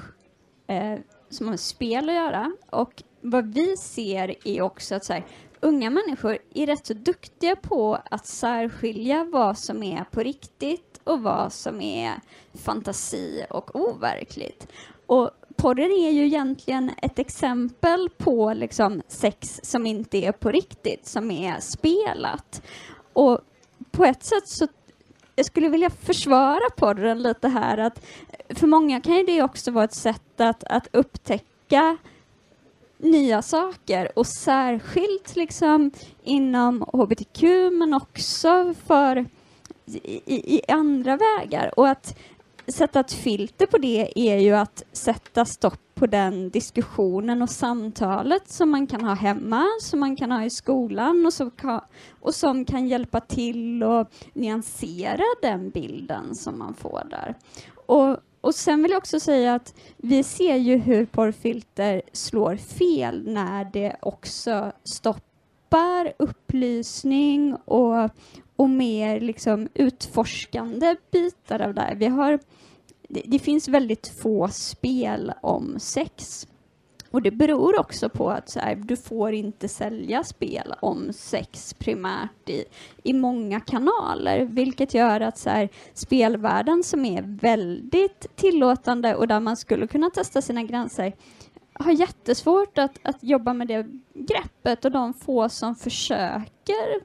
eh, 0.66 0.98
som 1.28 1.46
har 1.46 1.52
med 1.52 1.60
spel 1.60 2.08
att 2.08 2.14
göra 2.14 2.52
och 2.70 3.02
vad 3.20 3.54
vi 3.54 3.76
ser 3.76 4.34
är 4.48 4.62
också 4.62 4.94
att 4.94 5.04
så 5.04 5.12
här, 5.12 5.24
unga 5.60 5.90
människor 5.90 6.38
är 6.54 6.66
rätt 6.66 6.86
så 6.86 6.94
duktiga 6.94 7.56
på 7.56 7.98
att 8.10 8.26
särskilja 8.26 9.24
vad 9.24 9.58
som 9.58 9.82
är 9.82 10.04
på 10.04 10.20
riktigt 10.20 11.00
och 11.04 11.22
vad 11.22 11.52
som 11.52 11.80
är 11.80 12.14
fantasi 12.54 13.46
och 13.50 13.76
overkligt. 13.76 14.66
Och 15.06 15.30
porren 15.56 15.92
är 15.92 16.10
ju 16.10 16.24
egentligen 16.24 16.90
ett 17.02 17.18
exempel 17.18 18.10
på 18.16 18.52
liksom 18.54 19.02
sex 19.08 19.60
som 19.62 19.86
inte 19.86 20.18
är 20.18 20.32
på 20.32 20.50
riktigt, 20.50 21.06
som 21.06 21.30
är 21.30 21.60
spelat. 21.60 22.62
Och 23.12 23.40
på 23.90 24.04
ett 24.04 24.24
sätt 24.24 24.48
så 24.48 24.68
jag 25.36 25.46
skulle 25.46 25.68
vilja 25.68 25.90
försvara 25.90 26.70
porren 26.76 27.22
lite 27.22 27.48
här, 27.48 27.78
att 27.78 28.06
för 28.48 28.66
många 28.66 29.00
kan 29.00 29.16
ju 29.16 29.24
det 29.24 29.42
också 29.42 29.70
vara 29.70 29.84
ett 29.84 29.94
sätt 29.94 30.40
att, 30.40 30.64
att 30.64 30.88
upptäcka 30.92 31.96
nya 32.98 33.42
saker 33.42 34.18
och 34.18 34.26
särskilt 34.26 35.36
liksom 35.36 35.90
inom 36.22 36.82
hbtq 36.82 37.42
men 37.72 37.94
också 37.94 38.74
för 38.86 39.26
i, 39.86 40.56
i, 40.56 40.60
andra 40.68 41.16
vägar. 41.16 41.78
Och 41.78 41.88
att 41.88 42.18
sätta 42.66 43.00
ett 43.00 43.12
filter 43.12 43.66
på 43.66 43.78
det 43.78 44.12
är 44.14 44.38
ju 44.38 44.52
att 44.52 44.82
sätta 44.92 45.44
stopp 45.44 45.80
på 45.94 46.06
den 46.06 46.50
diskussionen 46.50 47.42
och 47.42 47.50
samtalet 47.50 48.50
som 48.50 48.70
man 48.70 48.86
kan 48.86 49.04
ha 49.04 49.14
hemma, 49.14 49.66
som 49.80 50.00
man 50.00 50.16
kan 50.16 50.32
ha 50.32 50.44
i 50.44 50.50
skolan 50.50 51.26
och 51.26 51.32
som 51.32 51.50
kan, 51.50 51.80
och 52.20 52.34
som 52.34 52.64
kan 52.64 52.88
hjälpa 52.88 53.20
till 53.20 53.82
att 53.82 54.14
nyansera 54.32 55.24
den 55.42 55.70
bilden 55.70 56.34
som 56.34 56.58
man 56.58 56.74
får 56.74 57.02
där. 57.10 57.34
Och 57.86 58.18
och 58.44 58.54
sen 58.54 58.82
vill 58.82 58.90
jag 58.90 58.98
också 58.98 59.20
säga 59.20 59.54
att 59.54 59.74
vi 59.96 60.22
ser 60.22 60.56
ju 60.56 60.76
hur 60.76 61.06
porrfilter 61.06 62.02
slår 62.12 62.56
fel 62.56 63.22
när 63.26 63.64
det 63.64 63.96
också 64.02 64.72
stoppar 64.84 66.12
upplysning 66.16 67.54
och, 67.54 68.10
och 68.56 68.70
mer 68.70 69.20
liksom 69.20 69.68
utforskande 69.74 70.96
bitar 71.12 71.60
av 71.60 71.74
det 71.74 71.80
här. 71.80 71.94
Vi 71.94 72.06
har, 72.06 72.38
det, 73.14 73.22
det 73.24 73.38
finns 73.38 73.68
väldigt 73.68 74.08
få 74.08 74.48
spel 74.48 75.32
om 75.42 75.76
sex 75.78 76.46
och 77.14 77.22
det 77.22 77.30
beror 77.30 77.80
också 77.80 78.08
på 78.08 78.30
att 78.30 78.48
så 78.48 78.60
här, 78.60 78.74
du 78.76 78.96
får 78.96 79.32
inte 79.32 79.68
sälja 79.68 80.24
spel 80.24 80.74
om 80.80 81.12
sex 81.12 81.74
primärt 81.74 82.48
i, 82.48 82.64
i 83.02 83.12
många 83.12 83.60
kanaler, 83.60 84.44
vilket 84.44 84.94
gör 84.94 85.20
att 85.20 85.38
så 85.38 85.50
här, 85.50 85.68
spelvärlden 85.92 86.82
som 86.84 87.04
är 87.04 87.22
väldigt 87.22 88.36
tillåtande 88.36 89.14
och 89.14 89.28
där 89.28 89.40
man 89.40 89.56
skulle 89.56 89.86
kunna 89.86 90.10
testa 90.10 90.42
sina 90.42 90.62
gränser 90.62 91.12
har 91.72 91.92
jättesvårt 91.92 92.78
att, 92.78 92.98
att 93.02 93.22
jobba 93.22 93.54
med 93.54 93.68
det 93.68 93.86
greppet 94.14 94.84
och 94.84 94.90
de 94.90 95.14
få 95.14 95.48
som 95.48 95.74
försöker 95.74 97.00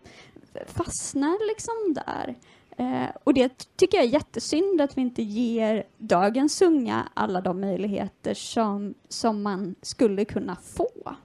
fastnar 0.65 1.47
liksom 1.47 2.03
där. 2.05 2.35
Eh, 2.79 3.09
och 3.23 3.33
det 3.33 3.67
tycker 3.77 3.97
jag 3.97 4.05
är 4.05 4.09
jättesynd 4.09 4.81
att 4.81 4.97
vi 4.97 5.01
inte 5.01 5.21
ger 5.21 5.83
dagens 5.97 6.61
unga 6.61 7.09
alla 7.13 7.41
de 7.41 7.61
möjligheter 7.61 8.33
som, 8.33 8.93
som 9.09 9.41
man 9.41 9.75
skulle 9.81 10.25
kunna 10.25 10.55
få. 10.55 11.15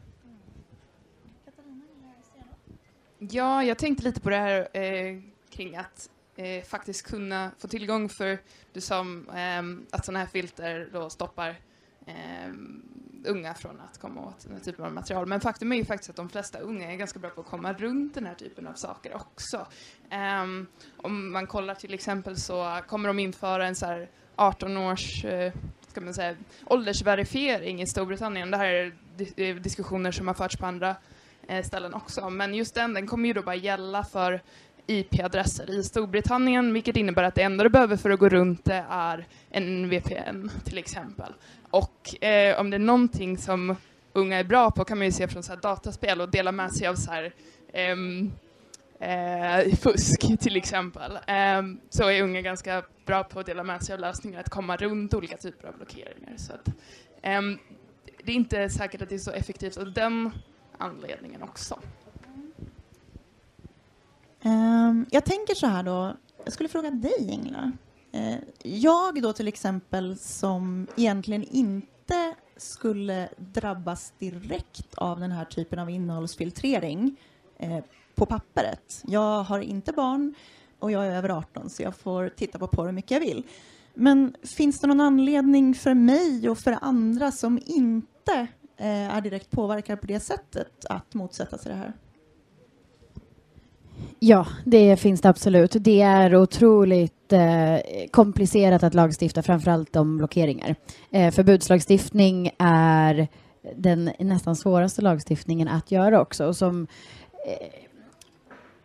Ja, 3.19 3.65
jag 3.65 3.79
tänkte 3.79 4.05
lite 4.05 4.21
på 4.21 4.31
det 4.31 4.37
här 4.37 4.69
eh, 4.77 5.21
kring 5.51 5.77
att 5.77 6.11
eh, 6.37 6.65
faktiskt 6.65 7.07
kunna 7.07 7.51
få 7.59 7.69
tillgång 7.69 8.09
för, 8.09 8.39
du 8.73 8.81
sa 8.81 9.01
eh, 9.01 9.63
att 9.91 10.05
sådana 10.05 10.19
här 10.19 10.27
filter 10.27 10.89
då 10.93 11.11
stoppar 11.11 11.57
Ehm, 12.07 12.83
unga 13.27 13.55
från 13.55 13.81
att 13.81 13.99
komma 13.99 14.21
åt 14.21 14.45
den 14.45 14.53
här 14.53 14.61
typen 14.61 14.85
av 14.85 14.93
material. 14.93 15.27
Men 15.27 15.41
faktum 15.41 15.73
är 15.73 15.77
ju 15.77 15.85
faktiskt 15.85 16.11
att 16.11 16.17
de 16.17 16.29
flesta 16.29 16.59
unga 16.59 16.93
är 16.93 16.97
ganska 16.97 17.19
bra 17.19 17.31
på 17.31 17.41
att 17.41 17.47
komma 17.47 17.73
runt 17.73 18.15
den 18.15 18.27
här 18.27 18.35
typen 18.35 18.67
av 18.67 18.73
saker 18.73 19.15
också. 19.15 19.67
Um, 20.43 20.67
om 20.97 21.33
man 21.33 21.47
kollar 21.47 21.75
till 21.75 21.95
exempel 21.95 22.37
så 22.37 22.81
kommer 22.89 23.09
de 23.09 23.19
införa 23.19 23.67
en 23.67 23.75
så 23.75 23.87
här 23.87 24.09
18 24.37 24.77
års 24.77 25.25
uh, 25.25 25.53
ska 25.95 26.01
man 26.01 26.15
säga, 26.15 26.37
åldersverifiering 26.67 27.83
i 27.83 27.87
Storbritannien. 27.87 28.51
Det 28.51 28.57
här 28.57 28.67
är 28.67 28.93
eh, 29.37 29.57
diskussioner 29.57 30.13
som 30.13 30.27
har 30.27 30.35
förts 30.35 30.57
på 30.57 30.67
andra 30.67 30.97
eh, 31.49 31.65
ställen 31.65 31.95
också. 31.95 32.31
Men 32.31 32.55
just 32.55 32.75
den, 32.75 32.95
den 32.95 33.07
kommer 33.07 33.27
ju 33.29 33.33
då 33.33 33.43
bara 33.43 33.55
gälla 33.55 34.05
för 34.05 34.41
IP-adresser 34.87 35.71
i 35.71 35.83
Storbritannien, 35.83 36.73
vilket 36.73 36.97
innebär 36.97 37.23
att 37.23 37.35
det 37.35 37.43
enda 37.43 37.65
du 37.65 37.71
behöver 37.71 37.97
för 37.97 38.11
att 38.11 38.19
gå 38.19 38.29
runt 38.29 38.65
det 38.65 38.85
är 38.91 39.27
en 39.51 39.89
VPN 39.89 40.51
till 40.65 40.79
exempel. 40.79 41.33
Och 41.71 42.25
eh, 42.25 42.61
om 42.61 42.71
det 42.71 42.77
är 42.77 42.79
någonting 42.79 43.39
som 43.39 43.77
unga 44.13 44.39
är 44.39 44.45
bra 44.45 44.71
på 44.71 44.85
kan 44.85 44.99
man 44.99 45.07
ju 45.07 45.13
se 45.13 45.29
från 45.29 45.43
så 45.43 45.53
här 45.53 45.61
dataspel 45.61 46.21
och 46.21 46.29
dela 46.29 46.53
med 46.53 46.73
sig 46.73 46.87
av 46.87 46.95
så 46.95 47.11
här, 47.11 47.33
ehm, 47.73 48.33
eh, 48.99 49.75
fusk 49.77 50.41
till 50.41 50.57
exempel. 50.57 51.19
Eh, 51.27 51.63
så 51.91 52.09
är 52.09 52.23
unga 52.23 52.41
ganska 52.41 52.83
bra 53.07 53.25
på 53.25 53.41
att 53.41 53.47
dela 53.47 53.63
med 53.63 53.83
sig 53.83 53.93
av 53.93 54.01
lösningar, 54.01 54.41
att 54.41 54.51
komma 54.51 54.77
runt 54.77 55.15
olika 55.15 55.37
typer 55.37 55.69
av 55.69 55.77
blockeringar. 55.77 56.35
Så 56.37 56.53
att, 56.53 56.69
ehm, 57.23 57.59
det 58.25 58.33
är 58.33 58.37
inte 58.37 58.71
säkert 58.71 59.03
att 59.03 59.09
det 59.09 59.15
är 59.15 59.19
så 59.19 59.31
effektivt 59.31 59.77
av 59.77 59.93
den 59.93 60.31
anledningen 60.79 61.43
också. 61.43 61.79
Um, 64.47 65.04
jag 65.15 65.25
tänker 65.25 65.55
så 65.55 65.67
här 65.67 65.83
då, 65.83 66.17
jag 66.45 66.53
skulle 66.53 66.69
fråga 66.69 66.91
dig 66.91 67.29
Ingela. 67.31 67.73
Eh, 68.13 68.37
jag 68.63 69.23
då 69.23 69.33
till 69.33 69.49
exempel 69.49 70.19
som 70.19 70.87
egentligen 70.97 71.45
inte 71.45 72.35
skulle 72.57 73.29
drabbas 73.37 74.13
direkt 74.19 74.95
av 74.95 75.21
den 75.21 75.33
här 75.33 75.45
typen 75.45 75.79
av 75.79 75.91
innehållsfiltrering 75.91 77.17
eh, 77.59 77.79
på 78.15 78.27
pappret. 78.27 79.03
Jag 79.07 79.43
har 79.43 79.59
inte 79.59 79.93
barn 79.93 80.35
och 80.79 80.91
jag 80.91 81.07
är 81.07 81.11
över 81.11 81.29
18 81.29 81.71
så 81.71 81.83
jag 81.83 81.97
får 81.97 82.29
titta 82.29 82.59
på 82.59 82.67
porr 82.67 82.87
hur 82.87 82.93
mycket 82.93 83.11
jag 83.11 83.21
vill. 83.21 83.43
Men 83.95 84.37
finns 84.57 84.81
det 84.81 84.87
någon 84.87 85.01
anledning 85.01 85.75
för 85.75 85.95
mig 85.95 86.49
och 86.49 86.59
för 86.59 86.79
andra 86.81 87.33
som 87.33 87.61
inte 87.67 88.47
eh, 88.77 89.17
är 89.17 89.21
direkt 89.21 89.51
påverkade 89.51 89.97
på 89.97 90.07
det 90.07 90.21
sättet 90.21 90.85
att 90.85 91.15
motsätta 91.15 91.59
sig 91.59 91.73
det 91.73 91.79
här? 91.79 91.93
Ja, 94.27 94.47
det 94.65 94.97
finns 94.97 95.21
det 95.21 95.29
absolut. 95.29 95.77
Det 95.81 96.01
är 96.01 96.37
otroligt 96.37 97.33
eh, 97.33 97.77
komplicerat 98.11 98.83
att 98.83 98.95
lagstifta, 98.95 99.43
framförallt 99.43 99.97
om 99.97 100.19
blockeringar. 100.19 100.75
Eh, 101.11 101.31
förbudslagstiftning 101.31 102.51
är 102.59 103.29
den 103.77 104.11
nästan 104.19 104.57
svåraste 104.57 105.03
lagstiftningen 105.03 105.69
att 105.69 105.91
göra 105.91 106.21
också. 106.21 106.47
Och 106.47 106.57
som, 106.57 106.87
eh, 107.47 107.67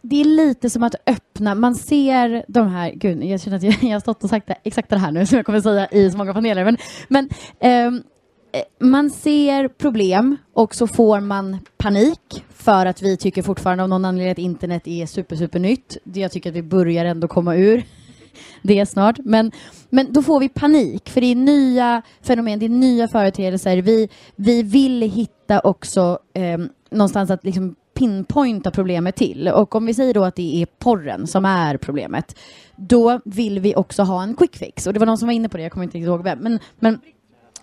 det 0.02 0.22
är 0.22 0.26
lite 0.26 0.70
som 0.70 0.84
att 0.84 0.96
öppna, 1.06 1.56
man 1.56 1.76
ser 1.76 2.46
de 2.48 2.68
här, 2.68 2.92
gud, 2.92 3.24
jag 3.24 3.42
känner 3.42 3.58
att 3.58 3.64
jag, 3.64 3.76
jag 3.82 3.96
har 3.96 4.00
stått 4.00 4.24
och 4.24 4.30
sagt 4.30 4.48
det, 4.48 4.56
exakt 4.64 4.90
det 4.90 4.98
här 4.98 5.12
nu 5.12 5.26
som 5.26 5.36
jag 5.36 5.46
kommer 5.46 5.62
säga 5.62 5.88
i 5.92 6.12
så 6.12 6.18
många 6.18 6.34
paneler, 6.34 6.66
men, 6.66 6.78
men 7.08 7.30
eh, 7.60 8.02
Eh, 8.52 8.62
man 8.80 9.10
ser 9.10 9.68
problem 9.68 10.38
och 10.54 10.76
så 10.76 10.88
får 10.88 11.20
man 11.20 11.58
panik 11.78 12.46
för 12.50 12.86
att 12.86 13.02
vi 13.02 13.18
tycker 13.18 13.42
fortfarande 13.42 13.84
av 13.84 13.90
någon 13.90 14.06
anledning 14.06 14.32
att 14.32 14.38
internet 14.38 14.88
är 14.88 15.06
super, 15.06 15.36
super 15.36 15.60
nytt. 15.60 15.98
Jag 16.04 16.32
tycker 16.32 16.50
att 16.50 16.56
vi 16.56 16.64
börjar 16.64 17.06
ändå 17.06 17.28
komma 17.28 17.56
ur 17.56 17.84
det 18.62 18.86
snart. 18.86 19.18
Men, 19.24 19.52
men 19.90 20.14
då 20.14 20.22
får 20.22 20.40
vi 20.40 20.50
panik, 20.50 21.10
för 21.10 21.22
det 21.22 21.28
är 21.28 21.36
nya 21.36 22.02
fenomen, 22.22 22.60
det 22.60 22.66
är 22.66 22.70
nya 22.70 23.08
företeelser. 23.08 23.78
Vi, 23.78 24.10
vi 24.36 24.64
vill 24.64 25.02
hitta 25.02 25.60
också 25.60 26.20
eh, 26.34 26.58
någonstans 26.92 27.32
att 27.32 27.44
liksom 27.44 27.76
pinpointa 27.94 28.72
problemet 28.72 29.16
till. 29.16 29.48
Och 29.48 29.76
om 29.76 29.86
vi 29.86 29.94
säger 29.94 30.14
då 30.14 30.24
att 30.24 30.36
det 30.36 30.62
är 30.62 30.66
porren 30.66 31.28
som 31.28 31.46
är 31.46 31.78
problemet, 31.78 32.40
då 32.76 33.20
vill 33.26 33.60
vi 33.60 33.76
också 33.76 34.04
ha 34.04 34.24
en 34.24 34.36
quick 34.36 34.56
fix. 34.56 34.88
Och 34.88 34.94
det 34.94 35.00
var 35.00 35.06
någon 35.06 35.18
som 35.18 35.28
var 35.28 35.34
inne 35.34 35.50
på 35.50 35.58
det, 35.58 35.64
jag 35.64 35.72
kommer 35.72 35.84
inte 35.84 36.00
ihåg 36.00 36.24
vem. 36.24 36.40
Men, 36.40 36.60
men 36.80 37.00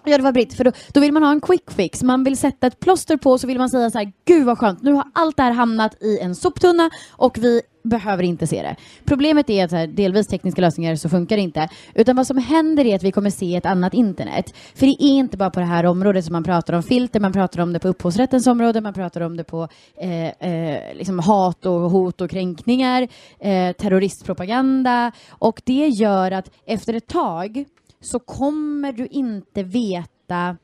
Ja, 0.09 0.17
det 0.17 0.23
var 0.23 0.33
Britt. 0.33 0.55
För 0.55 0.65
då, 0.65 0.73
då, 0.93 1.01
vill 1.01 1.13
man 1.13 1.23
ha 1.23 1.31
en 1.31 1.41
quick 1.41 1.71
fix. 1.71 2.03
Man 2.03 2.25
vill 2.25 2.37
sätta 2.37 2.67
ett 2.67 2.81
plåster 2.81 3.17
på 3.17 3.31
och 3.31 3.41
så 3.41 3.47
vill 3.47 3.59
man 3.59 3.71
säga 3.71 3.91
så 3.91 3.99
här, 3.99 4.13
gud 4.25 4.47
vad 4.47 4.59
skönt, 4.59 4.83
nu 4.83 4.93
har 4.93 5.05
allt 5.15 5.37
det 5.37 5.43
här 5.43 5.53
hamnat 5.53 6.03
i 6.03 6.19
en 6.19 6.35
soptunna 6.35 6.91
och 7.11 7.39
vi 7.39 7.63
behöver 7.83 8.23
inte 8.23 8.47
se 8.47 8.63
det. 8.63 8.77
Problemet 9.05 9.51
är 9.51 9.65
att 9.65 9.73
här, 9.73 9.87
delvis 9.87 10.27
tekniska 10.27 10.61
lösningar 10.61 10.97
så 10.97 11.09
funkar 11.09 11.37
det 11.37 11.43
inte. 11.43 11.69
Utan 11.95 12.17
vad 12.17 12.27
som 12.27 12.39
händer 12.39 12.85
är 12.85 12.97
att 12.97 13.03
vi 13.03 13.13
kommer 13.13 13.31
se 13.31 13.57
ett 13.57 13.67
annat 13.67 13.95
internet. 13.95 14.55
För 14.75 14.87
det 14.87 15.05
är 15.05 15.19
inte 15.19 15.37
bara 15.37 15.51
på 15.51 15.61
det 15.61 15.67
här 15.67 15.87
området 15.87 16.25
som 16.25 16.33
man 16.33 16.45
pratar 16.45 16.75
om 16.75 16.83
filter, 16.83 17.21
man 17.21 17.33
pratar 17.33 17.61
om 17.61 17.73
det 17.73 17.79
på 17.79 17.89
upphovsrättens 17.89 18.47
område, 18.47 18.81
man 18.81 18.95
pratar 18.95 19.21
om 19.21 19.37
det 19.37 19.45
på 19.45 19.69
eh, 19.97 20.51
eh, 20.51 20.95
liksom 20.95 21.19
hat 21.19 21.67
och 21.67 21.91
hot 21.91 22.21
och 22.21 22.31
kränkningar, 22.31 23.09
eh, 23.39 23.73
terroristpropaganda. 23.73 25.13
Och 25.29 25.63
det 25.65 25.89
gör 25.89 26.31
att 26.31 26.51
efter 26.67 26.95
ett 26.95 27.07
tag 27.07 27.65
så 28.07 28.19
kommer 28.19 28.93
du 28.93 29.07
inte 29.07 29.63
veta 29.63 30.57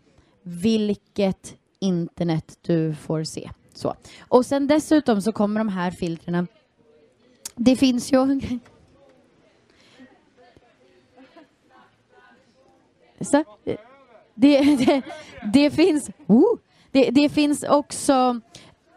vilket 0.42 1.56
internet 1.78 2.58
du 2.62 2.94
får 2.94 3.24
se. 3.24 3.50
Så. 3.74 3.94
Och 4.20 4.46
sen 4.46 4.66
dessutom 4.66 5.22
så 5.22 5.32
kommer 5.32 5.60
de 5.60 5.68
här 5.68 5.90
filtrerna 5.90 6.46
det 7.54 7.76
finns 7.76 8.12
ju... 8.12 8.40
Så, 13.20 13.44
det, 14.34 14.76
det, 14.76 15.02
det 15.52 15.70
finns... 15.70 16.10
Oh, 16.26 16.58
det, 16.90 17.10
det, 17.10 17.28
finns 17.28 17.62
också 17.62 18.40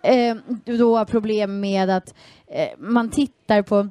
eh, 0.04 0.36
då 0.66 1.06
problem 1.06 1.60
med 1.60 1.90
att 1.90 2.16
eh, 2.48 2.70
man 2.78 3.10
tittar 3.10 3.62
på 3.62 3.90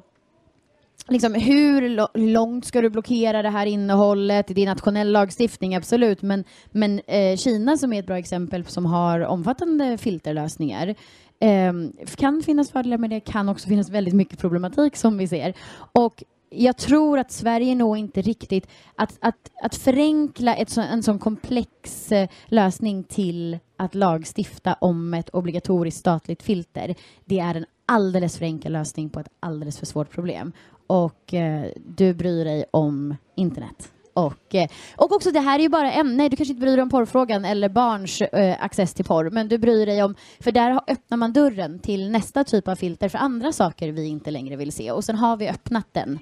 liksom, 1.07 1.33
hur 1.33 2.07
långt 2.17 2.65
ska 2.65 2.81
du 2.81 2.89
blockera 2.89 3.41
det 3.41 3.49
här 3.49 3.65
innehållet? 3.65 4.47
Det 4.47 4.61
är 4.61 4.65
nationell 4.65 5.11
lagstiftning, 5.11 5.75
absolut, 5.75 6.21
men, 6.21 6.43
men 6.71 7.01
eh, 7.07 7.37
Kina 7.37 7.77
som 7.77 7.93
är 7.93 7.99
ett 7.99 8.07
bra 8.07 8.17
exempel 8.17 8.65
som 8.65 8.85
har 8.85 9.19
omfattande 9.19 9.97
filterlösningar 9.97 10.95
eh, 11.39 11.73
kan 12.15 12.43
finnas 12.43 12.71
fördelar 12.71 12.97
med 12.97 13.09
det, 13.09 13.19
kan 13.19 13.49
också 13.49 13.67
finnas 13.67 13.89
väldigt 13.89 14.13
mycket 14.13 14.39
problematik 14.39 14.95
som 14.95 15.17
vi 15.17 15.27
ser. 15.27 15.53
Och 15.91 16.23
jag 16.49 16.77
tror 16.77 17.19
att 17.19 17.31
Sverige 17.31 17.75
nog 17.75 17.97
inte 17.97 18.21
riktigt... 18.21 18.67
Att, 18.95 19.17
att, 19.19 19.51
att 19.63 19.75
förenkla 19.75 20.55
ett 20.55 20.69
så, 20.69 20.81
en 20.81 21.03
sån 21.03 21.19
komplex 21.19 22.11
eh, 22.11 22.29
lösning 22.45 23.03
till 23.03 23.59
att 23.77 23.95
lagstifta 23.95 24.73
om 24.73 25.13
ett 25.13 25.29
obligatoriskt 25.29 25.99
statligt 25.99 26.43
filter, 26.43 26.95
det 27.25 27.39
är 27.39 27.55
en 27.55 27.65
alldeles 27.85 28.37
för 28.37 28.45
enkel 28.45 28.73
lösning 28.73 29.09
på 29.09 29.19
ett 29.19 29.29
alldeles 29.39 29.79
för 29.79 29.85
svårt 29.85 30.11
problem 30.11 30.51
och 30.87 31.33
eh, 31.33 31.65
du 31.85 32.13
bryr 32.13 32.45
dig 32.45 32.65
om 32.71 33.15
internet. 33.35 33.91
Och, 34.13 34.55
eh, 34.55 34.69
och 34.95 35.11
också 35.11 35.31
det 35.31 35.39
här 35.39 35.59
är 35.59 35.63
ju 35.63 35.69
bara 35.69 35.91
ämne, 35.91 36.29
du 36.29 36.35
kanske 36.35 36.51
inte 36.51 36.61
bryr 36.61 36.75
dig 36.75 36.83
om 36.83 36.89
porrfrågan 36.89 37.45
eller 37.45 37.69
barns 37.69 38.21
eh, 38.21 38.63
access 38.63 38.93
till 38.93 39.05
porr, 39.05 39.29
men 39.29 39.47
du 39.47 39.57
bryr 39.57 39.85
dig 39.85 40.03
om, 40.03 40.15
för 40.39 40.51
där 40.51 40.79
öppnar 40.87 41.17
man 41.17 41.33
dörren 41.33 41.79
till 41.79 42.11
nästa 42.11 42.43
typ 42.43 42.67
av 42.67 42.75
filter 42.75 43.09
för 43.09 43.17
andra 43.17 43.51
saker 43.51 43.91
vi 43.91 44.07
inte 44.07 44.31
längre 44.31 44.55
vill 44.55 44.71
se 44.71 44.91
och 44.91 45.03
sen 45.03 45.15
har 45.15 45.37
vi 45.37 45.49
öppnat 45.49 45.87
den. 45.91 46.19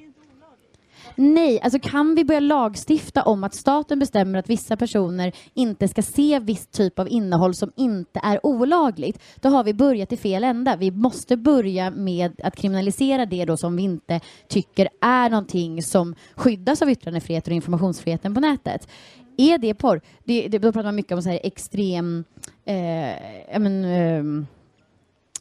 Nej, 1.15 1.59
alltså 1.61 1.79
kan 1.79 2.15
vi 2.15 2.25
börja 2.25 2.39
lagstifta 2.39 3.23
om 3.23 3.43
att 3.43 3.55
staten 3.55 3.99
bestämmer 3.99 4.39
att 4.39 4.49
vissa 4.49 4.77
personer 4.77 5.31
inte 5.53 5.87
ska 5.87 6.01
se 6.01 6.39
viss 6.39 6.67
typ 6.67 6.99
av 6.99 7.09
innehåll 7.09 7.53
som 7.53 7.71
inte 7.75 8.19
är 8.23 8.45
olagligt, 8.45 9.21
då 9.35 9.49
har 9.49 9.63
vi 9.63 9.73
börjat 9.73 10.11
i 10.11 10.17
fel 10.17 10.43
ända. 10.43 10.75
Vi 10.75 10.91
måste 10.91 11.37
börja 11.37 11.91
med 11.91 12.41
att 12.43 12.55
kriminalisera 12.55 13.25
det 13.25 13.45
då 13.45 13.57
som 13.57 13.75
vi 13.75 13.83
inte 13.83 14.19
tycker 14.47 14.89
är 15.01 15.29
någonting 15.29 15.83
som 15.83 16.15
skyddas 16.35 16.81
av 16.81 16.89
yttrandefriheten 16.89 17.51
och 17.51 17.55
informationsfriheten 17.55 18.33
på 18.33 18.39
nätet. 18.39 18.87
Är 19.37 19.57
det 19.57 19.73
porr? 19.73 20.01
Det, 20.23 20.47
det, 20.47 20.57
då 20.57 20.71
pratar 20.71 20.87
man 20.87 20.95
mycket 20.95 21.11
om 21.11 21.21
så 21.21 21.29
här 21.29 21.39
extrem... 21.43 22.23
Eh, 22.65 23.59
men, 23.59 23.85
eh, 23.85 24.23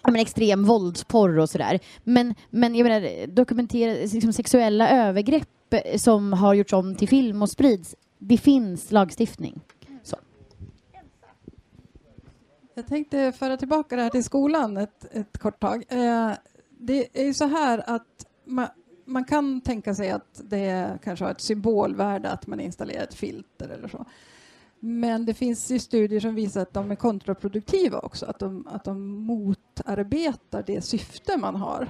men 0.06 0.16
extrem 0.16 0.64
våldsporr 0.64 1.38
och 1.38 1.50
sådär. 1.50 1.78
Men, 2.04 2.35
men 2.50 2.74
jag 2.74 2.85
menar, 2.85 3.26
dokumentera 3.26 3.92
liksom 4.12 4.32
sexuella 4.32 4.90
övergrepp 4.90 5.48
som 5.96 6.32
har 6.32 6.54
gjorts 6.54 6.72
om 6.72 6.94
till 6.94 7.08
film 7.08 7.42
och 7.42 7.50
sprids. 7.50 7.96
Det 8.18 8.38
finns 8.38 8.92
lagstiftning. 8.92 9.61
Så. 10.02 10.16
Jag 12.74 12.87
tänkte 12.87 13.32
föra 13.32 13.56
tillbaka 13.56 13.96
det 13.96 14.02
här 14.02 14.11
till 14.11 14.24
skolan 14.24 14.76
ett, 14.76 15.06
ett 15.11 15.38
kort 15.38 15.61
tag. 15.61 15.85
Eh, 15.88 16.32
det 16.78 17.20
är 17.20 17.24
ju 17.24 17.35
så 17.35 17.46
här 17.46 17.82
att 17.87 18.26
man, 18.44 18.66
man, 19.04 19.24
kan 19.24 19.61
tänka 19.61 19.94
sig 19.94 20.11
att 20.11 20.40
det 20.44 20.98
kanske 21.04 21.24
har 21.24 21.32
ett 21.32 21.40
symbolvärde 21.40 22.30
att 22.30 22.46
man 22.46 22.61
installerar 22.61 23.02
ett 23.02 23.14
filter 23.14 23.68
eller 23.68 23.88
så. 23.88 24.06
Men 24.80 25.26
det 25.26 25.35
finns 25.35 25.70
ju 25.70 25.78
studier 25.78 26.20
som 26.20 26.35
visar 26.35 26.62
att 26.62 26.72
de 26.72 26.90
är 26.90 26.96
kontraproduktiva 26.96 27.98
också, 27.98 28.26
att 28.26 28.38
de, 28.38 28.66
att 28.66 28.85
de 28.85 29.08
motarbetar 29.08 30.62
det 30.66 30.82
syfte 30.82 31.37
man 31.37 31.56
har. 31.56 31.88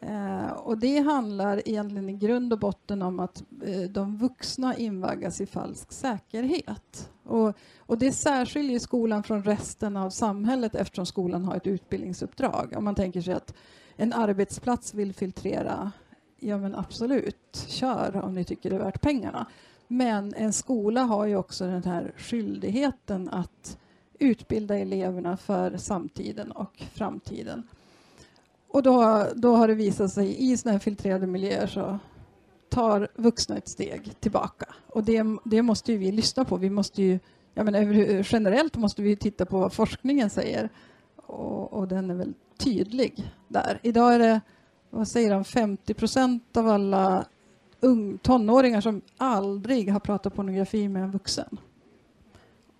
Eh, 0.00 0.50
och 0.50 0.78
det 0.78 0.98
handlar 0.98 1.68
egentligen 1.68 2.08
i 2.08 2.12
grund 2.12 2.52
och 2.52 2.58
botten 2.58 3.02
om 3.02 3.20
att 3.20 3.44
eh, 3.64 3.80
de 3.80 4.16
vuxna 4.16 4.76
invaggas 4.76 5.40
i 5.40 5.46
falsk 5.46 5.92
säkerhet. 5.92 7.10
Och, 7.24 7.56
och 7.78 7.98
det 7.98 8.12
särskiljer 8.12 8.78
skolan 8.78 9.22
från 9.22 9.42
resten 9.42 9.96
av 9.96 10.10
samhället 10.10 10.74
eftersom 10.74 11.06
skolan 11.06 11.44
har 11.44 11.56
ett 11.56 11.66
utbildningsuppdrag. 11.66 12.74
Om 12.76 12.84
man 12.84 12.94
tänker 12.94 13.20
sig 13.20 13.34
att 13.34 13.54
en 13.96 14.12
arbetsplats 14.12 14.94
vill 14.94 15.14
filtrera, 15.14 15.92
ja 16.38 16.58
men 16.58 16.74
absolut, 16.74 17.64
kör 17.68 18.16
om 18.24 18.34
ni 18.34 18.44
tycker 18.44 18.70
det 18.70 18.76
är 18.76 18.80
värt 18.80 19.00
pengarna. 19.00 19.46
Men 19.88 20.34
en 20.34 20.52
skola 20.52 21.02
har 21.02 21.26
ju 21.26 21.36
också 21.36 21.64
den 21.64 21.84
här 21.84 22.12
skyldigheten 22.16 23.28
att 23.28 23.78
utbilda 24.18 24.78
eleverna 24.78 25.36
för 25.36 25.76
samtiden 25.76 26.52
och 26.52 26.82
framtiden. 26.94 27.68
Och 28.72 28.82
då, 28.82 29.26
då 29.34 29.56
har 29.56 29.68
det 29.68 29.74
visat 29.74 30.12
sig 30.12 30.52
i 30.52 30.56
sådana 30.56 30.72
här 30.72 30.78
filtrerade 30.78 31.26
miljöer 31.26 31.66
så 31.66 31.98
tar 32.68 33.08
vuxna 33.14 33.56
ett 33.56 33.68
steg 33.68 34.20
tillbaka. 34.20 34.66
Och 34.86 35.04
det, 35.04 35.22
det 35.44 35.62
måste 35.62 35.96
vi 35.96 36.12
lyssna 36.12 36.44
på. 36.44 36.56
Vi 36.56 36.70
måste 36.70 37.02
ju, 37.02 37.18
jag 37.54 37.64
menar, 37.64 38.32
generellt 38.32 38.76
måste 38.76 39.02
vi 39.02 39.16
titta 39.16 39.46
på 39.46 39.58
vad 39.58 39.72
forskningen 39.72 40.30
säger. 40.30 40.68
Och, 41.16 41.72
och 41.72 41.88
den 41.88 42.10
är 42.10 42.14
väl 42.14 42.34
tydlig 42.58 43.32
där. 43.48 43.78
Idag 43.82 44.14
är 44.14 44.18
det, 44.18 44.40
vad 44.90 45.08
säger 45.08 45.34
han, 45.34 45.44
50 45.44 45.94
procent 45.94 46.56
av 46.56 46.68
alla 46.68 47.24
ung, 47.80 48.18
tonåringar 48.18 48.80
som 48.80 49.00
aldrig 49.16 49.92
har 49.92 50.00
pratat 50.00 50.34
pornografi 50.34 50.88
med 50.88 51.02
en 51.02 51.10
vuxen. 51.10 51.58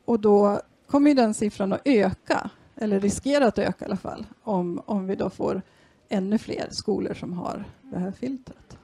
Och 0.04 0.20
då 0.20 0.60
kommer 0.86 1.14
den 1.14 1.34
siffran 1.34 1.72
att 1.72 1.80
öka, 1.84 2.50
eller 2.76 3.00
riskera 3.00 3.46
att 3.46 3.58
öka 3.58 3.84
i 3.84 3.86
alla 3.86 3.96
fall, 3.96 4.26
om, 4.42 4.82
om 4.86 5.06
vi 5.06 5.16
då 5.16 5.30
får 5.30 5.62
ännu 6.10 6.38
fler 6.38 6.68
skolor 6.70 7.14
som 7.14 7.32
har 7.32 7.64
det 7.82 7.98
här 7.98 8.12
filtret. 8.12 8.78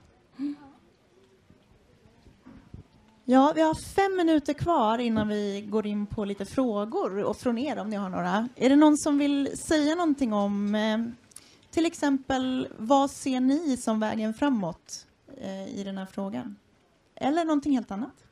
Ja, 3.28 3.52
vi 3.54 3.60
har 3.60 3.74
fem 3.74 4.16
minuter 4.16 4.52
kvar 4.52 4.98
innan 4.98 5.28
vi 5.28 5.66
går 5.68 5.86
in 5.86 6.06
på 6.06 6.24
lite 6.24 6.44
frågor 6.44 7.24
och 7.24 7.36
från 7.36 7.58
er 7.58 7.78
om 7.78 7.90
ni 7.90 7.96
har 7.96 8.08
några. 8.08 8.48
Är 8.56 8.68
det 8.68 8.76
någon 8.76 8.96
som 8.96 9.18
vill 9.18 9.58
säga 9.58 9.94
någonting 9.94 10.32
om 10.32 10.74
eh, 10.74 10.98
till 11.70 11.86
exempel 11.86 12.68
vad 12.78 13.10
ser 13.10 13.40
ni 13.40 13.76
som 13.76 14.00
vägen 14.00 14.34
framåt 14.34 15.06
eh, 15.36 15.78
i 15.78 15.82
den 15.84 15.98
här 15.98 16.06
frågan? 16.06 16.56
Eller 17.14 17.44
någonting 17.44 17.72
helt 17.72 17.90
annat? 17.90 18.25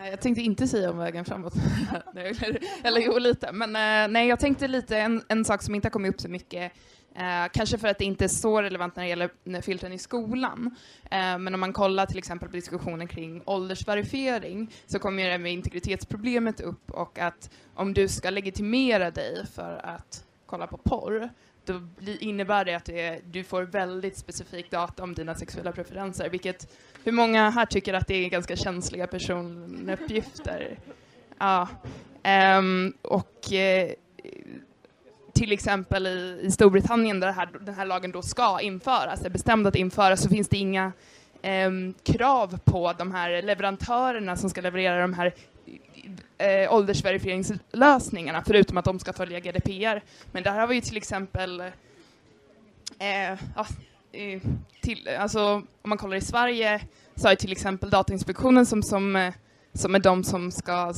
Eh, 0.00 0.10
jag 0.10 0.20
tänkte 0.20 0.42
inte 0.42 0.68
säga 0.68 0.90
om 0.90 0.98
vägen 0.98 1.24
framåt. 1.24 1.54
Eller, 2.14 2.58
eller 2.84 3.00
jo, 3.00 3.18
lite. 3.18 3.52
Men 3.52 3.76
eh, 3.76 4.12
nej, 4.12 4.28
jag 4.28 4.40
tänkte 4.40 4.68
lite 4.68 4.98
en, 4.98 5.22
en 5.28 5.44
sak 5.44 5.62
som 5.62 5.74
inte 5.74 5.86
har 5.86 5.90
kommit 5.90 6.14
upp 6.14 6.20
så 6.20 6.28
mycket. 6.28 6.72
Eh, 7.14 7.48
kanske 7.52 7.78
för 7.78 7.88
att 7.88 7.98
det 7.98 8.04
inte 8.04 8.24
är 8.24 8.28
så 8.28 8.62
relevant 8.62 8.96
när 8.96 9.02
det 9.02 9.08
gäller 9.08 9.60
filtren 9.60 9.92
i 9.92 9.98
skolan. 9.98 10.76
Eh, 11.10 11.38
men 11.38 11.54
om 11.54 11.60
man 11.60 11.72
kollar 11.72 12.06
till 12.06 12.18
exempel 12.18 12.48
på 12.48 12.56
diskussionen 12.56 13.08
kring 13.08 13.42
åldersverifiering 13.46 14.70
så 14.86 14.98
kommer 14.98 15.30
det 15.30 15.38
med 15.38 15.52
integritetsproblemet 15.52 16.60
upp 16.60 16.90
och 16.90 17.18
att 17.18 17.50
om 17.74 17.94
du 17.94 18.08
ska 18.08 18.30
legitimera 18.30 19.10
dig 19.10 19.46
för 19.46 19.80
att 19.84 20.24
kolla 20.46 20.66
på 20.66 20.76
porr 20.76 21.30
då 21.64 21.80
innebär 22.20 22.64
det 22.64 22.74
att 22.74 22.84
det, 22.84 23.20
du 23.30 23.44
får 23.44 23.62
väldigt 23.62 24.16
specifik 24.16 24.70
data 24.70 25.02
om 25.02 25.14
dina 25.14 25.34
sexuella 25.34 25.72
preferenser, 25.72 26.28
vilket 26.28 26.72
hur 27.04 27.12
många 27.12 27.50
här 27.50 27.66
tycker 27.66 27.94
att 27.94 28.06
det 28.06 28.14
är 28.14 28.28
ganska 28.28 28.56
känsliga 28.56 29.06
personuppgifter? 29.06 30.78
Ja. 31.38 31.68
Um, 32.58 32.92
och 33.02 33.52
eh, 33.52 33.90
till 35.32 35.52
exempel 35.52 36.06
i, 36.06 36.40
i 36.42 36.50
Storbritannien 36.50 37.20
där 37.20 37.26
det 37.26 37.32
här, 37.32 37.48
den 37.60 37.74
här 37.74 37.86
lagen 37.86 38.12
då 38.12 38.22
ska 38.22 38.60
införas, 38.60 39.24
är 39.24 39.30
bestämd 39.30 39.66
att 39.66 39.76
införas, 39.76 40.22
så 40.22 40.28
finns 40.28 40.48
det 40.48 40.56
inga 40.56 40.92
ehm, 41.42 41.94
krav 42.02 42.58
på 42.64 42.92
de 42.92 43.12
här 43.12 43.42
leverantörerna 43.42 44.36
som 44.36 44.50
ska 44.50 44.60
leverera 44.60 45.02
de 45.02 45.14
här 45.14 45.34
eh, 46.38 46.74
åldersverifieringslösningarna, 46.74 48.42
förutom 48.46 48.76
att 48.76 48.84
de 48.84 48.98
ska 48.98 49.12
följa 49.12 49.40
GDPR. 49.40 50.02
Men 50.32 50.42
där 50.42 50.60
har 50.60 50.66
vi 50.66 50.74
ju 50.74 50.80
till 50.80 50.96
exempel 50.96 51.60
eh, 52.98 53.38
ja, 53.56 53.66
till, 54.80 55.08
alltså, 55.08 55.42
om 55.82 55.88
man 55.88 55.98
kollar 55.98 56.16
i 56.16 56.20
Sverige 56.20 56.80
så 57.14 57.28
har 57.28 57.34
till 57.34 57.52
exempel 57.52 57.90
Datainspektionen 57.90 58.66
som, 58.66 58.82
som, 58.82 59.16
eh, 59.16 59.34
som 59.72 59.94
är 59.94 59.98
de 59.98 60.24
som 60.24 60.50
ska 60.50 60.94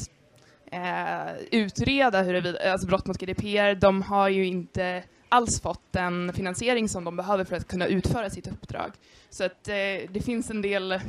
eh, 0.67 1.37
utreda 1.51 2.23
huruvida, 2.23 2.73
alltså 2.73 2.87
brott 2.87 3.07
mot 3.07 3.19
GDPR, 3.19 3.75
de 3.75 4.03
har 4.03 4.29
ju 4.29 4.47
inte 4.47 5.05
alls 5.29 5.61
fått 5.61 5.93
den 5.93 6.33
finansiering 6.33 6.89
som 6.89 7.05
de 7.05 7.17
behöver 7.17 7.45
för 7.45 7.57
att 7.57 7.69
kunna 7.69 7.87
utföra 7.87 8.31
sitt 8.31 8.47
uppdrag. 8.47 8.93
Så 9.31 9.45
att 9.45 9.69
eh, 9.69 9.75
det 10.11 10.25
finns 10.25 10.51
en 10.51 10.63
del 10.63 11.01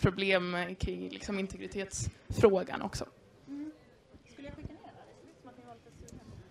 problem 0.00 0.56
kring 0.78 1.08
liksom, 1.08 1.38
integritetsfrågan 1.38 2.82
också. 2.82 3.04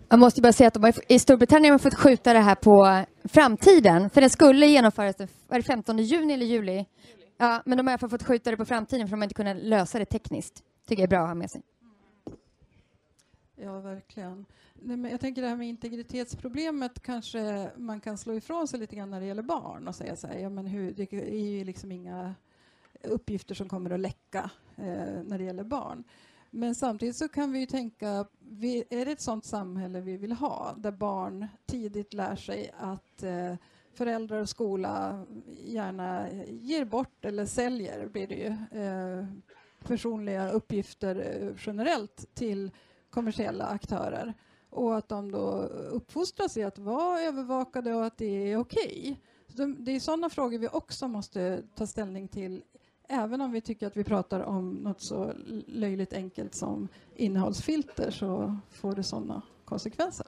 Jag 0.09 0.19
måste 0.19 0.41
bara 0.41 0.53
säga 0.53 0.67
att 0.67 0.73
de 0.73 0.83
har, 0.83 0.93
i 1.07 1.19
Storbritannien 1.19 1.71
har 1.71 1.73
man 1.73 1.79
fått 1.79 1.95
skjuta 1.95 2.33
det 2.33 2.39
här 2.39 2.55
på 2.55 3.05
framtiden. 3.23 4.09
För 4.09 4.21
det 4.21 4.29
skulle 4.29 4.65
genomföras 4.65 5.15
den 5.15 5.63
15 5.63 5.97
juni 5.97 6.33
eller 6.33 6.45
juli. 6.45 6.85
Ja, 7.37 7.61
men 7.65 7.77
de 7.77 7.87
har 7.87 7.91
i 7.91 7.93
alla 7.93 7.97
fall 7.97 8.09
fått 8.09 8.23
skjuta 8.23 8.51
det 8.51 8.57
på 8.57 8.65
framtiden 8.65 9.07
för 9.07 9.11
de 9.11 9.19
har 9.19 9.23
inte 9.23 9.35
kunnat 9.35 9.57
lösa 9.57 9.99
det 9.99 10.05
tekniskt. 10.05 10.63
tycker 10.87 11.01
jag 11.03 11.07
är 11.07 11.09
bra 11.09 11.21
att 11.21 11.27
ha 11.27 11.35
med 11.35 11.51
sig. 11.51 11.61
Ja, 13.55 13.79
verkligen. 13.79 14.45
Nej, 14.73 14.97
men 14.97 15.11
jag 15.11 15.19
tänker 15.19 15.41
det 15.41 15.47
här 15.47 15.55
med 15.55 15.67
integritetsproblemet 15.67 17.01
kanske 17.01 17.71
man 17.77 17.99
kan 17.99 18.17
slå 18.17 18.33
ifrån 18.33 18.67
sig 18.67 18.79
lite 18.79 18.95
grann 18.95 19.09
när 19.09 19.19
det 19.19 19.25
gäller 19.25 19.43
barn 19.43 19.87
och 19.87 19.95
säga 19.95 20.15
så 20.15 20.27
här, 20.27 20.35
ja 20.35 20.49
men 20.49 20.65
hur, 20.67 20.91
det 20.91 21.13
är 21.13 21.57
ju 21.57 21.63
liksom 21.63 21.91
inga 21.91 22.35
uppgifter 23.03 23.55
som 23.55 23.69
kommer 23.69 23.89
att 23.89 23.99
läcka 23.99 24.49
eh, 24.77 25.23
när 25.23 25.37
det 25.37 25.43
gäller 25.43 25.63
barn. 25.63 26.03
Men 26.55 26.75
samtidigt 26.75 27.15
så 27.15 27.27
kan 27.27 27.51
vi 27.51 27.59
ju 27.59 27.65
tänka, 27.65 28.07
är 28.89 29.05
det 29.05 29.11
ett 29.11 29.21
sådant 29.21 29.45
samhälle 29.45 30.01
vi 30.01 30.17
vill 30.17 30.31
ha 30.31 30.75
där 30.77 30.91
barn 30.91 31.47
tidigt 31.65 32.13
lär 32.13 32.35
sig 32.35 32.71
att 32.77 33.23
eh, 33.23 33.55
föräldrar 33.93 34.41
och 34.41 34.49
skola 34.49 35.25
gärna 35.65 36.31
ger 36.47 36.85
bort 36.85 37.25
eller 37.25 37.45
säljer, 37.45 38.07
blir 38.07 38.27
det 38.27 38.35
ju, 38.35 38.81
eh, 38.81 39.25
personliga 39.87 40.51
uppgifter 40.51 41.15
eh, 41.15 41.55
generellt 41.57 42.35
till 42.35 42.71
kommersiella 43.09 43.65
aktörer 43.65 44.33
och 44.69 44.97
att 44.97 45.09
de 45.09 45.31
då 45.31 45.61
uppfostras 45.91 46.57
i 46.57 46.63
att 46.63 46.77
vara 46.77 47.21
övervakade 47.21 47.95
och 47.95 48.05
att 48.05 48.17
det 48.17 48.51
är 48.51 48.57
okej. 48.57 49.19
Okay. 49.47 49.73
Det 49.77 49.91
är 49.91 49.99
sådana 49.99 50.29
frågor 50.29 50.57
vi 50.57 50.67
också 50.67 51.07
måste 51.07 51.63
ta 51.75 51.87
ställning 51.87 52.27
till 52.27 52.63
även 53.07 53.41
om 53.41 53.51
vi 53.51 53.61
tycker 53.61 53.87
att 53.87 53.97
vi 53.97 54.03
pratar 54.03 54.39
om 54.39 54.69
något 54.69 55.01
så 55.01 55.33
löjligt 55.67 56.13
enkelt 56.13 56.55
som 56.55 56.87
innehållsfilter 57.15 58.11
så 58.11 58.57
får 58.71 58.95
det 58.95 59.03
sådana 59.03 59.41
konsekvenser. 59.65 60.27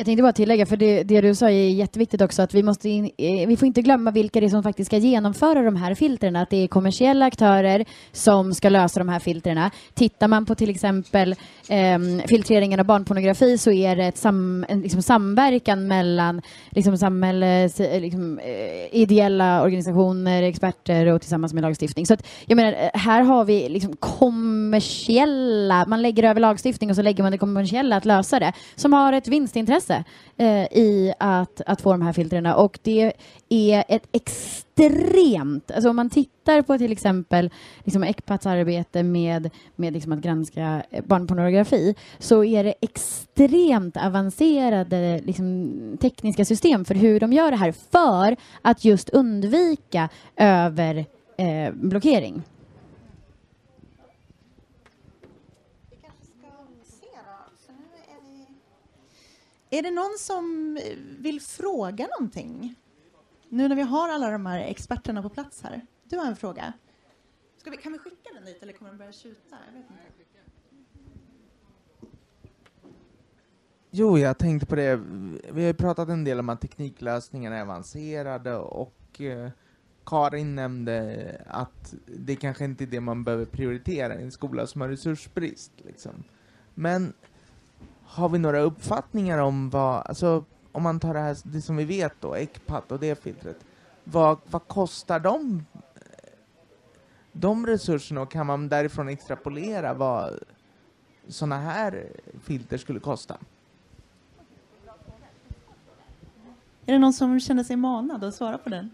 Jag 0.00 0.04
tänkte 0.04 0.22
bara 0.22 0.32
tillägga, 0.32 0.66
för 0.66 0.76
det, 0.76 1.02
det, 1.02 1.20
du 1.20 1.34
sa 1.34 1.50
är 1.50 1.68
jätteviktigt 1.68 2.22
också, 2.22 2.42
att 2.42 2.54
vi, 2.54 2.62
måste 2.62 2.88
in, 2.88 3.04
eh, 3.04 3.48
vi 3.48 3.56
får 3.56 3.66
inte 3.66 3.82
glömma 3.82 4.10
vilka 4.10 4.40
det 4.40 4.46
är 4.46 4.48
som 4.48 4.62
faktiskt 4.62 4.86
ska 4.86 4.96
genomföra 4.96 5.62
de 5.62 5.76
här 5.76 5.94
filtren. 5.94 6.36
att 6.36 6.50
det 6.50 6.56
är 6.56 6.68
kommersiella 6.68 7.26
aktörer 7.26 7.84
som 8.12 8.54
ska 8.54 8.68
lösa 8.68 9.00
de 9.00 9.08
här 9.08 9.18
filtrerna. 9.18 9.70
Tittar 9.94 10.28
man 10.28 10.46
på 10.46 10.54
till 10.54 10.70
exempel 10.70 11.34
eh, 11.68 12.26
filtreringen 12.28 12.80
av 12.80 12.86
barnpornografi 12.86 13.58
så 13.58 13.72
är 13.72 13.96
det 13.96 14.04
ett 14.04 14.16
sam, 14.16 14.64
en 14.68 14.80
liksom 14.80 15.02
samverkan 15.02 15.86
mellan 15.86 16.42
liksom 16.70 16.98
samhälles, 16.98 17.80
eh, 17.80 18.00
liksom, 18.00 18.38
eh, 18.38 19.00
ideella 19.00 19.62
organisationer, 19.62 20.42
experter 20.42 21.06
och 21.06 21.20
tillsammans 21.20 21.54
med 21.54 21.62
lagstiftning. 21.62 22.06
Så 22.06 22.14
att, 22.14 22.26
jag 22.46 22.56
menar, 22.56 22.72
eh, 22.72 22.90
här 22.94 23.22
har 23.22 23.44
vi 23.44 23.68
liksom 23.68 23.96
kommersiella, 23.96 25.86
man 25.86 26.02
lägger 26.02 26.22
över 26.22 26.40
lagstiftning 26.40 26.90
och 26.90 26.96
så 26.96 27.02
lägger 27.02 27.22
man 27.22 27.32
det 27.32 27.38
kommersiella 27.38 27.96
att 27.96 28.04
lösa 28.04 28.38
det, 28.38 28.52
som 28.74 28.92
har 28.92 29.12
ett 29.12 29.28
vinstintresse 29.28 29.89
intresse 29.90 30.04
eh, 30.36 30.64
i 30.78 31.12
att, 31.18 31.60
att 31.66 31.80
få 31.80 31.92
de 31.92 32.02
här 32.02 32.12
filtren. 32.12 32.46
och 32.46 32.78
det 32.82 33.12
är 33.48 33.84
ett 33.88 34.08
extremt, 34.12 35.70
alltså 35.70 35.90
om 35.90 35.96
man 35.96 36.10
tittar 36.10 36.62
på 36.62 36.78
till 36.78 36.92
exempel 36.92 37.50
liksom 37.84 38.02
Ecpats 38.04 38.46
arbete 38.46 39.02
med, 39.02 39.50
med 39.76 39.92
liksom 39.92 40.12
att 40.12 40.18
granska 40.20 40.82
eh, 40.90 41.04
barnpornografi 41.04 41.94
så 42.18 42.44
är 42.44 42.64
det 42.64 42.74
extremt 42.80 43.96
avancerade 43.96 45.20
liksom, 45.24 45.70
tekniska 46.00 46.44
system 46.44 46.84
för 46.84 46.94
hur 46.94 47.20
de 47.20 47.32
gör 47.32 47.50
det 47.50 47.56
här 47.56 47.72
för 47.90 48.36
att 48.62 48.84
just 48.84 49.10
undvika 49.10 50.08
överblockering. 50.36 52.34
Eh, 52.34 52.42
Är 59.70 59.82
det 59.82 59.90
någon 59.90 60.18
som 60.18 60.76
eh, 60.76 60.96
vill 61.18 61.40
fråga 61.40 62.08
någonting? 62.18 62.74
Nu 63.48 63.68
när 63.68 63.76
vi 63.76 63.82
har 63.82 64.08
alla 64.08 64.30
de 64.30 64.46
här 64.46 64.60
experterna 64.60 65.22
på 65.22 65.28
plats 65.28 65.62
här. 65.62 65.86
Du 66.04 66.16
har 66.16 66.26
en 66.26 66.36
fråga. 66.36 66.72
Vi, 67.64 67.76
kan 67.76 67.92
vi 67.92 67.98
skicka 67.98 68.28
den 68.34 68.44
dit 68.44 68.62
eller 68.62 68.72
kommer 68.72 68.90
den 68.90 68.98
börja 68.98 69.12
tjuta? 69.12 69.56
Jag 69.66 69.72
vet 69.72 69.90
inte. 69.90 70.20
Jo, 73.90 74.18
jag 74.18 74.38
tänkte 74.38 74.66
på 74.66 74.74
det. 74.74 74.96
Vi 75.52 75.60
har 75.60 75.68
ju 75.68 75.74
pratat 75.74 76.08
en 76.08 76.24
del 76.24 76.38
om 76.38 76.48
att 76.48 76.60
tekniklösningarna 76.60 77.56
är 77.56 77.62
avancerade 77.62 78.56
och 78.56 79.20
eh, 79.20 79.50
Karin 80.06 80.54
nämnde 80.54 81.44
att 81.46 81.94
det 82.06 82.36
kanske 82.36 82.64
inte 82.64 82.84
är 82.84 82.86
det 82.86 83.00
man 83.00 83.24
behöver 83.24 83.44
prioritera 83.44 84.20
i 84.20 84.22
en 84.22 84.32
skola 84.32 84.66
som 84.66 84.80
har 84.80 84.88
resursbrist. 84.88 85.72
Liksom. 85.76 86.24
Men 86.74 87.12
har 88.10 88.28
vi 88.28 88.38
några 88.38 88.60
uppfattningar 88.60 89.38
om 89.38 89.70
vad, 89.70 90.06
alltså 90.06 90.44
om 90.72 90.82
man 90.82 91.00
tar 91.00 91.14
det 91.14 91.20
här, 91.20 91.36
det 91.42 91.62
som 91.62 91.76
vi 91.76 91.84
vet 91.84 92.12
då, 92.20 92.36
ECPAT 92.36 92.92
och 92.92 93.00
det 93.00 93.22
filtret, 93.22 93.64
vad, 94.04 94.38
vad 94.50 94.68
kostar 94.68 95.20
de, 95.20 95.66
de 97.32 97.66
resurserna 97.66 98.20
och 98.20 98.30
kan 98.30 98.46
man 98.46 98.68
därifrån 98.68 99.08
extrapolera 99.08 99.94
vad 99.94 100.38
sådana 101.28 101.58
här 101.58 102.12
filter 102.42 102.78
skulle 102.78 103.00
kosta? 103.00 103.36
Är 106.86 106.92
det 106.92 106.98
någon 106.98 107.12
som 107.12 107.40
känner 107.40 107.64
sig 107.64 107.76
manad 107.76 108.24
att 108.24 108.34
svara 108.34 108.58
på 108.58 108.68
den? 108.68 108.90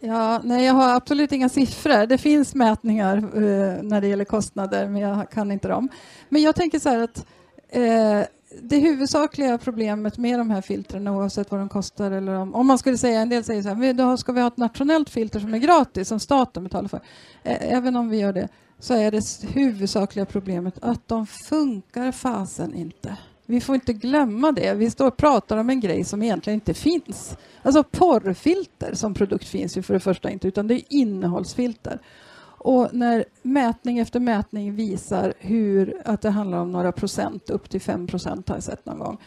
Ja, 0.00 0.40
nej, 0.44 0.64
jag 0.64 0.74
har 0.74 0.94
absolut 0.94 1.32
inga 1.32 1.48
siffror. 1.48 2.06
Det 2.06 2.18
finns 2.18 2.54
mätningar 2.54 3.16
eh, 3.16 3.82
när 3.82 4.00
det 4.00 4.06
gäller 4.06 4.24
kostnader, 4.24 4.88
men 4.88 5.02
jag 5.02 5.30
kan 5.30 5.52
inte 5.52 5.68
dem. 5.68 5.88
Men 6.28 6.42
jag 6.42 6.56
tänker 6.56 6.78
så 6.78 6.88
här 6.88 7.02
att 7.02 7.26
eh, 7.68 8.22
det 8.62 8.78
huvudsakliga 8.78 9.58
problemet 9.58 10.18
med 10.18 10.40
de 10.40 10.50
här 10.50 10.60
filtren, 10.62 11.08
oavsett 11.08 11.50
vad 11.50 11.60
de 11.60 11.68
kostar, 11.68 12.10
eller 12.10 12.34
om, 12.34 12.54
om 12.54 12.66
man 12.66 12.78
skulle 12.78 12.98
säga, 12.98 13.20
en 13.20 13.28
del 13.28 13.44
säger 13.44 13.62
så 13.62 13.68
här, 13.68 13.92
då 13.92 14.16
ska 14.16 14.32
vi 14.32 14.40
ha 14.40 14.48
ett 14.48 14.56
nationellt 14.56 15.10
filter 15.10 15.40
som 15.40 15.54
är 15.54 15.58
gratis, 15.58 16.08
som 16.08 16.20
staten 16.20 16.64
betalar 16.64 16.88
för. 16.88 17.00
Eh, 17.42 17.72
även 17.72 17.96
om 17.96 18.08
vi 18.08 18.18
gör 18.18 18.32
det, 18.32 18.48
så 18.78 18.94
är 18.94 19.10
det 19.10 19.22
huvudsakliga 19.54 20.24
problemet 20.24 20.74
att 20.82 21.08
de 21.08 21.26
funkar 21.26 22.12
fasen 22.12 22.74
inte. 22.74 23.16
Vi 23.50 23.60
får 23.60 23.74
inte 23.74 23.92
glömma 23.92 24.52
det. 24.52 24.74
Vi 24.74 24.90
står 24.90 25.06
och 25.06 25.16
pratar 25.16 25.56
om 25.56 25.70
en 25.70 25.80
grej 25.80 26.04
som 26.04 26.22
egentligen 26.22 26.54
inte 26.54 26.74
finns. 26.74 27.36
Alltså 27.62 27.82
porrfilter 27.82 28.94
som 28.94 29.14
produkt 29.14 29.48
finns 29.48 29.76
ju 29.76 29.82
för 29.82 29.94
det 29.94 30.00
första 30.00 30.30
inte, 30.30 30.48
utan 30.48 30.66
det 30.66 30.74
är 30.74 30.82
innehållsfilter. 30.88 31.98
Och 32.40 32.88
när 32.92 33.24
mätning 33.42 33.98
efter 33.98 34.20
mätning 34.20 34.74
visar 34.74 35.34
hur 35.38 36.02
att 36.04 36.20
det 36.20 36.30
handlar 36.30 36.58
om 36.58 36.72
några 36.72 36.92
procent, 36.92 37.50
upp 37.50 37.70
till 37.70 37.80
5 37.80 38.06
procent 38.06 38.48
har 38.48 38.56
jag 38.56 38.62
sett 38.62 38.86
någon 38.86 38.98
gång, 38.98 39.18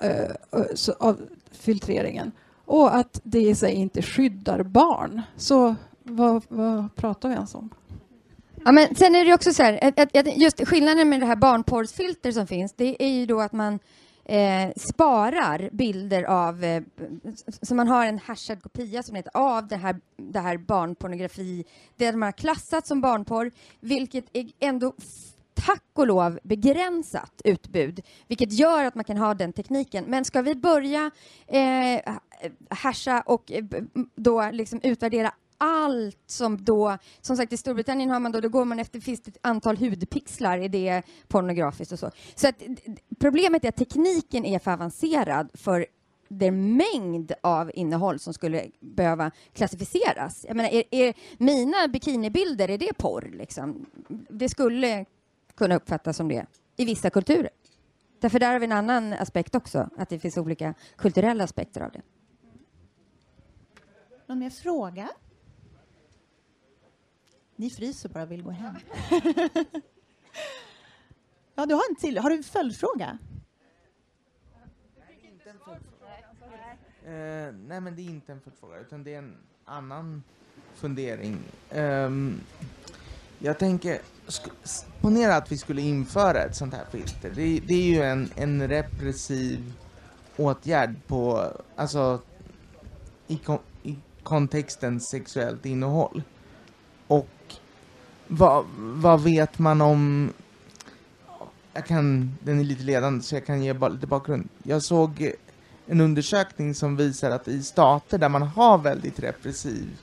eh, 0.00 0.30
eh 0.52 0.94
av 0.98 1.20
filtreringen 1.50 2.32
och 2.64 2.96
att 2.96 3.20
det 3.22 3.40
i 3.40 3.54
sig 3.54 3.74
inte 3.74 4.02
skyddar 4.02 4.62
barn. 4.62 5.22
Så 5.36 5.74
vad, 6.02 6.44
vad 6.48 6.94
pratar 6.94 7.28
vi 7.28 7.34
ens 7.34 7.54
om? 7.54 7.70
Ja, 8.64 8.72
men 8.72 8.94
sen 8.94 9.14
är 9.14 9.24
det 9.24 9.34
också 9.34 9.52
så 9.52 9.62
här, 9.62 9.78
att, 9.82 10.16
att 10.16 10.36
just 10.36 10.68
skillnaden 10.68 11.08
med 11.08 11.20
det 11.20 11.26
här 11.26 11.36
barnporrsfilter 11.36 12.32
som 12.32 12.46
finns, 12.46 12.72
det 12.76 13.02
är 13.02 13.08
ju 13.08 13.26
då 13.26 13.40
att 13.40 13.52
man 13.52 13.78
eh, 14.24 14.70
sparar 14.76 15.68
bilder 15.72 16.22
av, 16.22 16.64
eh, 16.64 16.82
så 17.62 17.74
man 17.74 17.88
har 17.88 18.06
en 18.06 18.18
hashad 18.18 18.62
kopia 18.62 19.02
som 19.02 19.16
heter 19.16 19.32
av 19.34 19.68
det 19.68 19.76
här, 19.76 20.00
det 20.16 20.40
här 20.40 20.56
barnpornografi, 20.56 21.64
det 21.96 22.12
man 22.12 22.26
har 22.26 22.32
klassat 22.32 22.86
som 22.86 23.00
barnporr, 23.00 23.50
vilket 23.80 24.24
är 24.32 24.50
ändå 24.60 24.92
tack 25.54 25.84
och 25.94 26.06
lov 26.06 26.38
begränsat 26.42 27.42
utbud, 27.44 28.00
vilket 28.28 28.52
gör 28.52 28.84
att 28.84 28.94
man 28.94 29.04
kan 29.04 29.16
ha 29.16 29.34
den 29.34 29.52
tekniken. 29.52 30.04
Men 30.08 30.24
ska 30.24 30.42
vi 30.42 30.54
börja 30.54 31.10
eh, 31.46 32.14
hasha 32.70 33.20
och 33.20 33.52
eh, 33.52 33.64
då 34.14 34.50
liksom 34.50 34.80
utvärdera 34.82 35.32
allt 35.58 36.18
som 36.26 36.64
då, 36.64 36.98
som 37.20 37.36
sagt 37.36 37.52
i 37.52 37.56
Storbritannien 37.56 38.10
har 38.10 38.20
man 38.20 38.32
då, 38.32 38.40
då 38.40 38.48
går 38.48 38.64
man 38.64 38.78
efter, 38.78 39.00
finns 39.00 39.20
det 39.20 39.30
ett 39.30 39.38
antal 39.40 39.76
hudpixlar, 39.76 40.58
är 40.58 40.68
det 40.68 41.02
pornografiskt 41.28 41.92
och 41.92 41.98
så. 41.98 42.10
Så 42.34 42.48
att, 42.48 42.62
problemet 43.18 43.64
är 43.64 43.68
att 43.68 43.76
tekniken 43.76 44.44
är 44.44 44.58
för 44.58 44.70
avancerad 44.70 45.50
för 45.54 45.86
den 46.28 46.76
mängd 46.76 47.32
av 47.40 47.70
innehåll 47.74 48.18
som 48.18 48.34
skulle 48.34 48.66
behöva 48.80 49.30
klassificeras. 49.52 50.44
Jag 50.48 50.56
menar, 50.56 50.70
är, 50.70 50.84
är 50.90 51.14
mina 51.38 51.88
bikinibilder, 51.88 52.68
är 52.68 52.78
det 52.78 52.92
porr? 52.98 53.30
Liksom? 53.32 53.86
Det 54.30 54.48
skulle 54.48 55.04
kunna 55.54 55.76
uppfattas 55.76 56.16
som 56.16 56.28
det 56.28 56.46
i 56.76 56.84
vissa 56.84 57.10
kulturer. 57.10 57.50
Därför 58.20 58.38
där 58.38 58.52
har 58.52 58.58
vi 58.58 58.64
en 58.64 58.72
annan 58.72 59.12
aspekt 59.12 59.54
också, 59.54 59.90
att 59.98 60.08
det 60.08 60.18
finns 60.18 60.36
olika 60.36 60.74
kulturella 60.96 61.44
aspekter 61.44 61.80
av 61.80 61.92
det. 61.92 62.02
Någon 64.26 64.38
mer 64.38 64.50
fråga? 64.50 65.08
Ni 67.58 67.70
fryser 67.70 68.08
bara 68.08 68.22
och 68.22 68.30
vill 68.30 68.42
gå 68.42 68.50
hem. 68.50 68.74
ja, 71.54 71.66
du 71.66 71.74
har 71.74 71.82
en 71.90 71.96
till. 71.96 72.18
Har 72.18 72.30
du 72.30 72.36
en 72.36 72.42
följdfråga? 72.42 73.18
Uh, 77.06 77.54
nej, 77.66 77.80
men 77.80 77.96
det 77.96 78.02
är 78.02 78.06
inte 78.06 78.32
en 78.32 78.40
följdfråga, 78.40 78.78
utan 78.78 79.04
det 79.04 79.14
är 79.14 79.18
en 79.18 79.36
annan 79.64 80.22
fundering. 80.74 81.38
Um, 81.70 82.40
jag 83.38 83.58
tänker, 83.58 84.00
ponera 85.00 85.36
att 85.36 85.52
vi 85.52 85.58
skulle 85.58 85.82
införa 85.82 86.42
ett 86.42 86.56
sånt 86.56 86.74
här 86.74 86.86
filter. 86.90 87.32
Det, 87.34 87.60
det, 87.60 87.74
är 87.74 87.86
ju 87.86 88.02
en, 88.02 88.30
en 88.36 88.68
repressiv 88.68 89.72
åtgärd 90.36 90.94
på, 91.06 91.52
alltså 91.76 92.20
i, 93.26 93.36
kon, 93.36 93.58
i 93.82 93.96
kontexten 94.22 95.00
sexuellt 95.00 95.66
innehåll. 95.66 96.22
Och 97.06 97.26
vad, 98.28 98.64
vad 98.76 99.20
vet 99.20 99.58
man 99.58 99.80
om 99.80 100.32
jag 101.72 101.86
kan, 101.86 102.32
den 102.42 102.60
är 102.60 102.64
lite 102.64 102.82
ledande 102.82 103.22
så 103.22 103.34
jag 103.34 103.46
kan 103.46 103.62
ge 103.62 103.72
lite 103.72 104.06
bakgrund. 104.06 104.48
Jag 104.62 104.82
såg 104.82 105.32
en 105.86 106.00
undersökning 106.00 106.74
som 106.74 106.96
visar 106.96 107.30
att 107.30 107.48
i 107.48 107.62
stater 107.62 108.18
där 108.18 108.28
man 108.28 108.42
har 108.42 108.78
väldigt 108.78 109.18
repressiv 109.20 109.98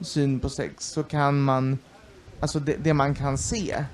syn 0.00 0.40
på 0.40 0.48
sex 0.48 0.84
så 0.84 1.02
kan 1.02 1.40
man, 1.40 1.78
alltså 2.40 2.58
det, 2.58 2.76
det 2.76 2.94
man 2.94 3.14
kan 3.14 3.38
se 3.38 3.84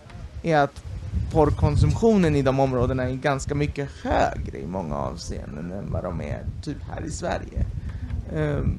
är 0.42 0.56
att 0.56 0.84
porrkonsumtionen 1.32 2.36
i 2.36 2.42
de 2.42 2.60
områdena 2.60 3.02
är 3.02 3.14
ganska 3.14 3.54
mycket 3.54 3.90
högre 4.02 4.58
i 4.58 4.66
många 4.66 4.96
avseenden 4.96 5.72
än 5.72 5.92
vad 5.92 6.04
de 6.04 6.20
är 6.20 6.44
typ 6.62 6.82
här 6.82 7.04
i 7.04 7.10
Sverige. 7.10 7.66
Um, 8.34 8.78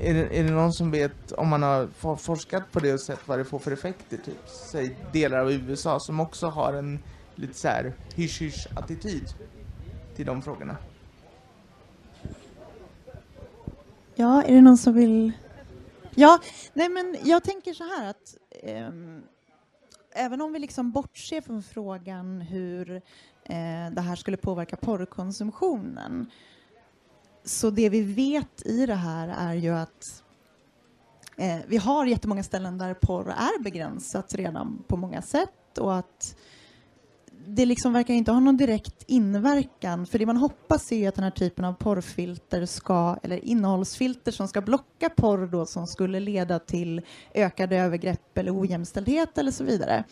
är 0.00 0.14
det, 0.14 0.38
är 0.38 0.44
det 0.44 0.50
någon 0.50 0.72
som 0.72 0.90
vet 0.90 1.32
om 1.32 1.48
man 1.48 1.62
har 1.62 2.16
forskat 2.16 2.72
på 2.72 2.80
det 2.80 2.92
och 2.92 3.00
sett 3.00 3.28
vad 3.28 3.38
det 3.38 3.44
får 3.44 3.58
för 3.58 3.72
effekter? 3.72 4.16
Typ, 4.16 4.38
säg 4.46 4.96
delar 5.12 5.38
av 5.38 5.52
USA 5.52 6.00
som 6.00 6.20
också 6.20 6.46
har 6.46 6.72
en 6.72 6.98
lite 7.34 7.54
så 7.54 7.68
här 7.68 7.92
hysch 8.14 8.66
attityd 8.76 9.34
till 10.16 10.26
de 10.26 10.42
frågorna. 10.42 10.76
Ja, 14.14 14.42
är 14.42 14.54
det 14.54 14.60
någon 14.60 14.78
som 14.78 14.94
vill? 14.94 15.32
Ja, 16.14 16.38
nej 16.72 16.88
men 16.88 17.16
jag 17.24 17.44
tänker 17.44 17.74
så 17.74 17.84
här 17.84 18.10
att 18.10 18.36
um, 18.88 19.22
även 20.14 20.40
om 20.40 20.52
vi 20.52 20.58
liksom 20.58 20.92
bortser 20.92 21.40
från 21.40 21.62
frågan 21.62 22.40
hur 22.40 22.90
eh, 23.44 23.90
det 23.92 24.00
här 24.00 24.16
skulle 24.16 24.36
påverka 24.36 24.76
porrkonsumtionen 24.76 26.30
så 27.44 27.70
det 27.70 27.88
vi 27.88 28.00
vet 28.02 28.66
i 28.66 28.86
det 28.86 28.94
här 28.94 29.28
är 29.28 29.54
ju 29.54 29.70
att 29.70 30.22
eh, 31.36 31.58
vi 31.66 31.76
har 31.76 32.06
jättemånga 32.06 32.42
ställen 32.42 32.78
där 32.78 32.94
porr 32.94 33.30
är 33.30 33.62
begränsat 33.62 34.34
redan 34.34 34.84
på 34.86 34.96
många 34.96 35.22
sätt 35.22 35.78
och 35.78 35.96
att 35.96 36.36
det 37.46 37.66
liksom 37.66 37.92
verkar 37.92 38.14
inte 38.14 38.32
ha 38.32 38.40
någon 38.40 38.56
direkt 38.56 39.04
inverkan. 39.06 40.06
För 40.06 40.18
det 40.18 40.26
man 40.26 40.36
hoppas 40.36 40.92
är 40.92 41.08
att 41.08 41.14
den 41.14 41.24
här 41.24 41.30
typen 41.30 41.64
av 41.64 41.72
porrfilter 41.72 42.66
ska, 42.66 43.16
eller 43.22 43.44
innehållsfilter 43.44 44.32
som 44.32 44.48
ska 44.48 44.60
blocka 44.60 45.10
porr 45.10 45.46
då 45.46 45.66
som 45.66 45.86
skulle 45.86 46.20
leda 46.20 46.58
till 46.58 47.02
ökade 47.34 47.76
övergrepp 47.76 48.38
eller 48.38 48.60
ojämställdhet 48.60 49.38
eller 49.38 49.50
så 49.50 49.64
vidare. 49.64 50.04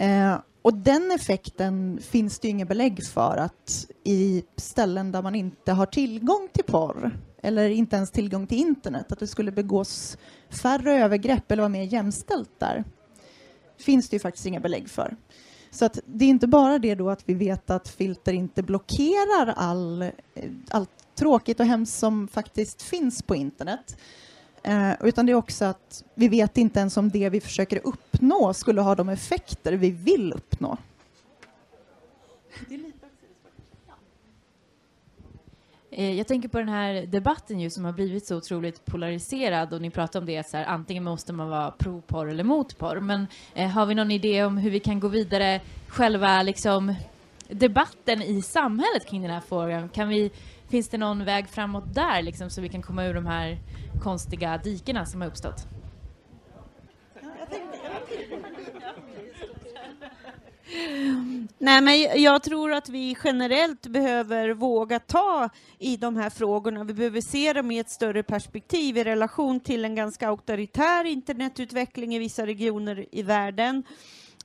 Eh, 0.00 0.38
och 0.62 0.74
den 0.74 1.10
effekten 1.10 2.00
finns 2.02 2.38
det 2.38 2.48
inget 2.48 2.68
belägg 2.68 3.04
för 3.04 3.36
att 3.36 3.86
i 4.04 4.44
ställen 4.56 5.12
där 5.12 5.22
man 5.22 5.34
inte 5.34 5.72
har 5.72 5.86
tillgång 5.86 6.48
till 6.52 6.64
porr 6.64 7.18
eller 7.42 7.68
inte 7.68 7.96
ens 7.96 8.10
tillgång 8.10 8.46
till 8.46 8.58
internet, 8.58 9.12
att 9.12 9.18
det 9.18 9.26
skulle 9.26 9.52
begås 9.52 10.18
färre 10.50 10.94
övergrepp 10.94 11.52
eller 11.52 11.62
vara 11.62 11.68
mer 11.68 11.82
jämställt 11.82 12.50
där, 12.58 12.84
finns 13.78 14.08
det 14.08 14.16
ju 14.16 14.20
faktiskt 14.20 14.46
inga 14.46 14.60
belägg 14.60 14.88
för. 14.88 15.16
Så 15.70 15.84
att 15.84 15.98
det 16.04 16.24
är 16.24 16.28
inte 16.28 16.46
bara 16.46 16.78
det 16.78 16.94
då 16.94 17.10
att 17.10 17.22
vi 17.28 17.34
vet 17.34 17.70
att 17.70 17.88
filter 17.88 18.32
inte 18.32 18.62
blockerar 18.62 19.54
all, 19.56 20.02
eh, 20.02 20.10
allt 20.70 20.90
tråkigt 21.14 21.60
och 21.60 21.66
hemskt 21.66 21.98
som 21.98 22.28
faktiskt 22.28 22.82
finns 22.82 23.22
på 23.22 23.36
internet, 23.36 23.96
Eh, 24.62 24.92
utan 25.00 25.26
det 25.26 25.32
är 25.32 25.36
också 25.36 25.64
att 25.64 26.04
vi 26.14 26.28
vet 26.28 26.58
inte 26.58 26.80
ens 26.80 26.96
om 26.96 27.10
det 27.10 27.28
vi 27.28 27.40
försöker 27.40 27.80
uppnå 27.84 28.54
skulle 28.54 28.80
ha 28.80 28.94
de 28.94 29.08
effekter 29.08 29.72
vi 29.72 29.90
vill 29.90 30.32
uppnå. 30.32 30.78
Eh, 35.98 36.14
jag 36.18 36.26
tänker 36.26 36.48
på 36.48 36.58
den 36.58 36.68
här 36.68 37.06
debatten 37.06 37.60
ju 37.60 37.70
som 37.70 37.84
har 37.84 37.92
blivit 37.92 38.26
så 38.26 38.36
otroligt 38.36 38.84
polariserad 38.84 39.72
och 39.72 39.82
ni 39.82 39.90
pratar 39.90 40.20
om 40.20 40.26
det 40.26 40.38
att 40.38 40.48
så 40.48 40.56
här, 40.56 40.64
antingen 40.64 41.04
måste 41.04 41.32
man 41.32 41.48
vara 41.48 41.70
pro 41.70 42.00
porr 42.00 42.30
eller 42.30 42.44
mot 42.44 42.78
porr. 42.78 43.00
Men 43.00 43.26
eh, 43.54 43.68
har 43.68 43.86
vi 43.86 43.94
någon 43.94 44.10
idé 44.10 44.44
om 44.44 44.58
hur 44.58 44.70
vi 44.70 44.80
kan 44.80 45.00
gå 45.00 45.08
vidare 45.08 45.60
själva 45.88 46.42
liksom 46.42 46.94
debatten 47.48 48.22
i 48.22 48.42
samhället 48.42 49.06
kring 49.06 49.22
den 49.22 49.30
här 49.30 49.42
frågan? 49.48 49.88
Kan 49.88 50.08
vi 50.08 50.30
Finns 50.68 50.88
det 50.88 50.98
någon 50.98 51.24
väg 51.24 51.48
framåt 51.48 51.94
där 51.94 52.22
liksom, 52.22 52.50
så 52.50 52.60
vi 52.60 52.68
kan 52.68 52.82
komma 52.82 53.04
ur 53.04 53.14
de 53.14 53.26
här 53.26 53.58
konstiga 54.02 54.58
dikena 54.58 55.06
som 55.06 55.20
har 55.20 55.28
uppstått? 55.28 55.66
Nej, 61.58 61.82
men 61.82 62.22
jag 62.22 62.42
tror 62.42 62.72
att 62.72 62.88
vi 62.88 63.16
generellt 63.24 63.86
behöver 63.86 64.50
våga 64.50 64.98
ta 64.98 65.48
i 65.78 65.96
de 65.96 66.16
här 66.16 66.30
frågorna. 66.30 66.84
Vi 66.84 66.94
behöver 66.94 67.20
se 67.20 67.52
dem 67.52 67.70
i 67.70 67.78
ett 67.78 67.90
större 67.90 68.22
perspektiv 68.22 68.96
i 68.96 69.04
relation 69.04 69.60
till 69.60 69.84
en 69.84 69.94
ganska 69.94 70.28
auktoritär 70.28 71.04
internetutveckling 71.04 72.14
i 72.14 72.18
vissa 72.18 72.46
regioner 72.46 73.06
i 73.12 73.22
världen 73.22 73.82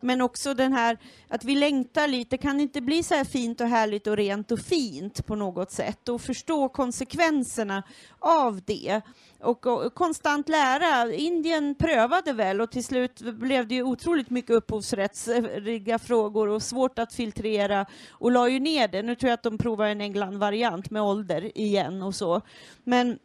men 0.03 0.21
också 0.21 0.53
den 0.53 0.73
här 0.73 0.97
att 1.27 1.43
vi 1.43 1.55
längtar 1.55 2.07
lite, 2.07 2.37
kan 2.37 2.57
det 2.57 2.63
inte 2.63 2.81
bli 2.81 3.03
så 3.03 3.15
här 3.15 3.23
fint 3.23 3.61
och 3.61 3.67
härligt 3.67 4.07
och 4.07 4.17
rent 4.17 4.51
och 4.51 4.59
fint 4.59 5.25
på 5.25 5.35
något 5.35 5.71
sätt 5.71 6.09
och 6.09 6.21
förstå 6.21 6.69
konsekvenserna 6.69 7.83
av 8.19 8.61
det 8.65 9.01
och, 9.39 9.65
och, 9.65 9.93
konstant 9.93 10.49
lära. 10.49 11.13
Indien 11.13 11.75
prövade 11.75 12.33
väl 12.33 12.61
och 12.61 12.71
till 12.71 12.83
slut 12.83 13.21
blev 13.21 13.67
det 13.67 13.75
ju 13.75 13.83
otroligt 13.83 14.29
mycket 14.29 14.51
upphovsrättsliga 14.51 15.99
frågor 15.99 16.47
och 16.47 16.63
svårt 16.63 16.99
att 16.99 17.13
filtrera 17.13 17.85
och 18.11 18.31
la 18.31 18.49
ju 18.49 18.59
ner 18.59 18.87
det. 18.87 19.01
Nu 19.01 19.15
tror 19.15 19.29
jag 19.29 19.33
att 19.33 19.43
de 19.43 19.57
provar 19.57 19.85
en 19.85 20.01
England-variant 20.01 20.89
med 20.89 21.01
ålder 21.01 21.57
igen 21.57 22.01
och 22.01 22.15
så. 22.15 22.41
Men 22.83 23.19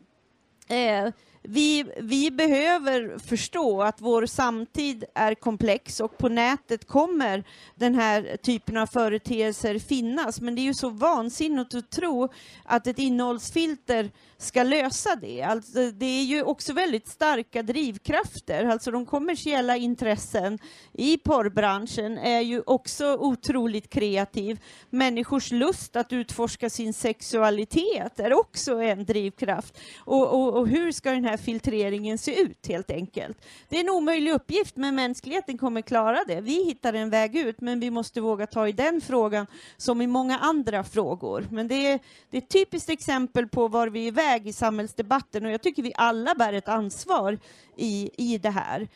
eh, 0.69 1.13
vi, 1.51 1.85
vi 1.97 2.31
behöver 2.31 3.19
förstå 3.19 3.83
att 3.83 4.01
vår 4.01 4.27
samtid 4.27 5.05
är 5.15 5.35
komplex 5.35 6.01
och 6.01 6.19
på 6.19 6.29
nätet 6.29 6.87
kommer 6.87 7.45
den 7.75 7.95
här 7.95 8.37
typen 8.43 8.77
av 8.77 8.87
företeelser 8.87 9.79
finnas. 9.79 10.41
Men 10.41 10.55
det 10.55 10.61
är 10.61 10.65
ju 10.65 10.75
så 10.75 10.89
vansinnigt 10.89 11.75
att 11.75 11.91
tro 11.91 12.29
att 12.65 12.87
ett 12.87 12.99
innehållsfilter 12.99 14.11
ska 14.39 14.63
lösa 14.63 15.17
det. 15.17 15.43
Alltså, 15.43 15.91
det 15.91 16.07
är 16.07 16.25
ju 16.25 16.43
också 16.43 16.73
väldigt 16.73 17.09
starka 17.09 17.63
drivkrafter. 17.63 18.65
Alltså 18.65 18.91
de 18.91 19.07
kommersiella 19.07 19.77
intressen 19.77 20.59
i 20.93 21.17
porrbranschen 21.17 22.19
är 22.19 22.41
ju 22.41 22.63
också 22.67 23.17
otroligt 23.17 23.91
kreativ. 23.91 24.61
Människors 24.91 25.51
lust 25.51 25.97
att 25.97 26.13
utforska 26.13 26.71
sin 26.71 26.93
sexualitet 26.93 28.21
är 28.21 28.33
också 28.33 28.73
en 28.73 29.05
drivkraft. 29.05 29.79
Och, 29.99 30.29
och, 30.29 30.57
och 30.57 30.69
hur 30.69 30.93
ska 30.93 31.11
den 31.11 31.25
här 31.25 31.38
filtreringen 31.41 32.19
se 32.19 32.41
ut 32.41 32.67
helt 32.67 32.91
enkelt? 32.91 33.39
Det 33.69 33.77
är 33.77 33.81
en 33.81 33.91
omöjlig 33.91 34.33
uppgift, 34.33 34.77
men 34.77 34.95
mänskligheten 34.95 35.59
kommer 35.59 35.83
klara 35.83 36.25
det. 36.27 36.41
Vi 36.41 36.65
hittar 36.65 36.93
en 36.93 37.11
väg 37.11 37.37
ut, 37.37 37.61
men 37.61 37.81
vi 37.81 37.91
måste 37.91 38.21
våga 38.21 38.47
ta 38.47 38.69
i 38.69 38.73
den 38.73 39.01
frågan 39.01 39.47
som 39.77 40.03
i 40.03 40.07
många 40.07 40.39
andra 40.39 40.85
frågor. 40.85 41.47
Men 41.51 41.69
det 41.69 41.87
är, 41.87 41.99
det 42.31 42.37
är 42.37 42.43
ett 42.43 42.49
typiskt 42.49 42.91
exempel 42.91 43.49
på 43.49 43.69
var 43.69 43.89
vi 43.89 44.09
är 44.09 44.13
väg 44.13 44.47
i 44.47 44.53
samhällsdebatten 44.53 45.47
och 45.47 45.53
jag 45.53 45.63
tycker 45.63 45.83
vi 45.83 45.93
alla 45.97 46.35
bär 46.35 46.53
ett 46.53 46.69
ansvar 46.69 47.39
i, 47.77 48.11
i 48.17 48.39
det 48.39 48.51
här. 48.51 48.89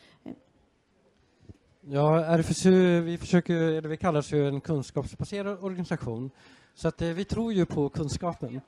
Ja, 1.86 2.24
RFSU, 2.24 3.01
vi, 3.01 3.18
försöker, 3.18 3.55
eller 3.55 3.88
vi 3.88 3.97
kallas 3.97 4.32
ju 4.32 4.49
en 4.49 4.61
kunskapsbaserad 4.61 5.59
organisation. 5.64 6.30
Så 6.74 6.88
att, 6.88 7.03
eh, 7.03 7.09
vi 7.09 7.24
tror 7.24 7.53
ju 7.53 7.66
på 7.66 7.88
kunskapen. 7.88 8.61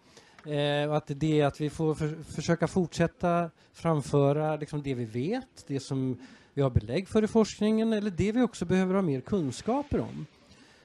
Eh, 0.46 0.92
att 0.92 1.04
det 1.06 1.40
är 1.40 1.46
att 1.46 1.60
vi 1.60 1.70
får 1.70 1.94
för, 1.94 2.16
försöka 2.32 2.66
fortsätta 2.66 3.50
framföra 3.72 4.56
liksom 4.56 4.82
det 4.82 4.94
vi 4.94 5.04
vet, 5.04 5.64
det 5.66 5.80
som 5.80 6.18
vi 6.54 6.62
har 6.62 6.70
belägg 6.70 7.08
för 7.08 7.24
i 7.24 7.26
forskningen 7.26 7.92
eller 7.92 8.10
det 8.10 8.32
vi 8.32 8.42
också 8.42 8.64
behöver 8.64 8.94
ha 8.94 9.02
mer 9.02 9.20
kunskaper 9.20 10.00
om. 10.00 10.26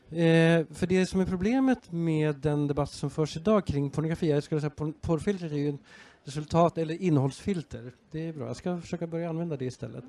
Eh, 0.09 0.65
för 0.73 0.87
det 0.87 1.05
som 1.05 1.21
är 1.21 1.25
problemet 1.25 1.91
med 1.91 2.35
den 2.35 2.67
debatt 2.67 2.91
som 2.91 3.09
förs 3.09 3.37
idag 3.37 3.65
kring 3.65 3.89
pornografi, 3.89 4.29
jag 4.29 4.43
skulle 4.43 4.61
säga 4.61 4.69
por 4.69 4.91
porrfiltret 5.01 5.51
är 5.51 5.55
ju 5.55 5.69
ett 5.69 5.79
resultat, 6.23 6.77
eller 6.77 7.01
innehållsfilter, 7.01 7.91
det 8.11 8.27
är 8.27 8.33
bra, 8.33 8.47
jag 8.47 8.55
ska 8.55 8.81
försöka 8.81 9.07
börja 9.07 9.29
använda 9.29 9.57
det 9.57 9.65
istället, 9.65 10.03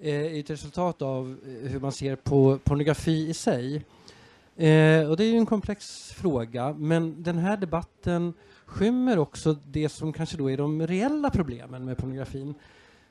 eh, 0.00 0.38
ett 0.38 0.50
resultat 0.50 1.02
av 1.02 1.38
eh, 1.46 1.70
hur 1.70 1.80
man 1.80 1.92
ser 1.92 2.16
på 2.16 2.58
pornografi 2.58 3.28
i 3.28 3.34
sig. 3.34 3.84
Eh, 4.58 5.10
och 5.10 5.16
det 5.16 5.24
är 5.24 5.30
ju 5.32 5.36
en 5.36 5.46
komplex 5.46 6.12
fråga, 6.12 6.72
men 6.78 7.22
den 7.22 7.38
här 7.38 7.56
debatten 7.56 8.34
skymmer 8.66 9.18
också 9.18 9.56
det 9.66 9.88
som 9.88 10.12
kanske 10.12 10.36
då 10.36 10.50
är 10.50 10.56
de 10.56 10.86
reella 10.86 11.30
problemen 11.30 11.84
med 11.84 11.98
pornografin. 11.98 12.54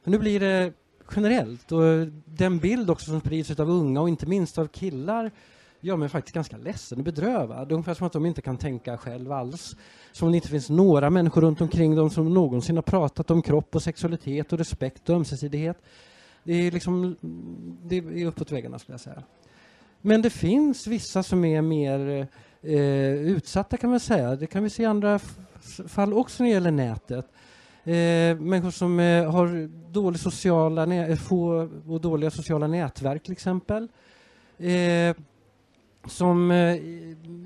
För 0.04 0.12
nu 0.12 0.20
blir 0.20 0.40
det 0.40 0.74
generellt 1.16 1.72
och 1.72 2.08
den 2.26 2.60
bild 2.60 2.90
också 2.90 3.06
som 3.06 3.20
sprids 3.20 3.60
av 3.60 3.70
unga 3.70 4.02
och 4.02 4.10
inte 4.10 4.26
minst 4.26 4.58
av 4.58 4.68
killar 4.68 5.32
gör 5.80 5.98
mig 5.98 6.10
faktiskt 6.10 6.36
ganska 6.36 6.58
ledsen 6.58 6.98
och 6.98 7.04
bedrövad. 7.04 7.72
Ungefär 7.72 7.94
som 7.94 8.08
att 8.08 8.14
de 8.14 8.26
inte 8.26 8.42
kan 8.42 8.58
tänka 8.58 8.98
själv 8.98 9.32
alls. 9.32 9.76
Som 10.12 10.26
om 10.26 10.32
det 10.32 10.36
inte 10.36 10.50
finns 10.50 10.70
några 10.70 11.10
människor 11.10 11.42
runt 11.42 11.62
omkring 11.62 11.96
dem 11.96 12.10
som 12.10 12.34
någonsin 12.34 12.76
har 12.76 12.84
pratat 12.84 13.32
om 13.32 13.42
kropp 13.42 13.76
och 13.76 13.84
sexualitet 13.84 14.54
och 14.54 14.60
respekt 14.60 15.10
och 15.10 15.16
ömsesidighet. 15.16 15.78
Det 16.44 16.54
är 16.54 16.72
liksom, 16.72 17.16
det 17.84 17.98
är 17.98 18.26
uppåt 18.26 18.52
väggarna 18.52 18.80
skulle 18.80 18.94
jag 18.94 19.02
säga. 19.02 19.24
Men 20.02 20.22
det 20.22 20.30
finns 20.30 20.88
vissa 20.88 21.24
som 21.24 21.46
är 21.46 21.62
mer 21.62 22.28
eh, 22.62 23.12
utsatta 23.12 23.78
kan 23.78 23.90
man 23.90 24.00
säga. 24.00 24.36
Det 24.36 24.48
kan 24.48 24.64
vi 24.64 24.70
se 24.70 24.84
i 24.84 24.86
andra 24.86 25.20
fall 25.88 26.14
också 26.14 26.44
när 26.44 26.50
det 26.50 26.54
gäller 26.54 26.72
nätet. 26.72 27.26
Eh, 27.84 28.40
människor 28.40 28.72
som 28.72 29.00
eh, 29.00 29.32
har 29.32 29.70
dålig 29.92 30.20
sociala 30.20 30.96
eh, 30.96 31.16
få 31.16 31.70
och 31.88 32.02
dåliga 32.02 32.32
sociala 32.32 32.68
nätverk 32.68 33.24
till 33.24 33.32
exempel. 33.32 33.88
Eh, 34.58 35.16
som 36.06 36.52
eh, 36.52 36.76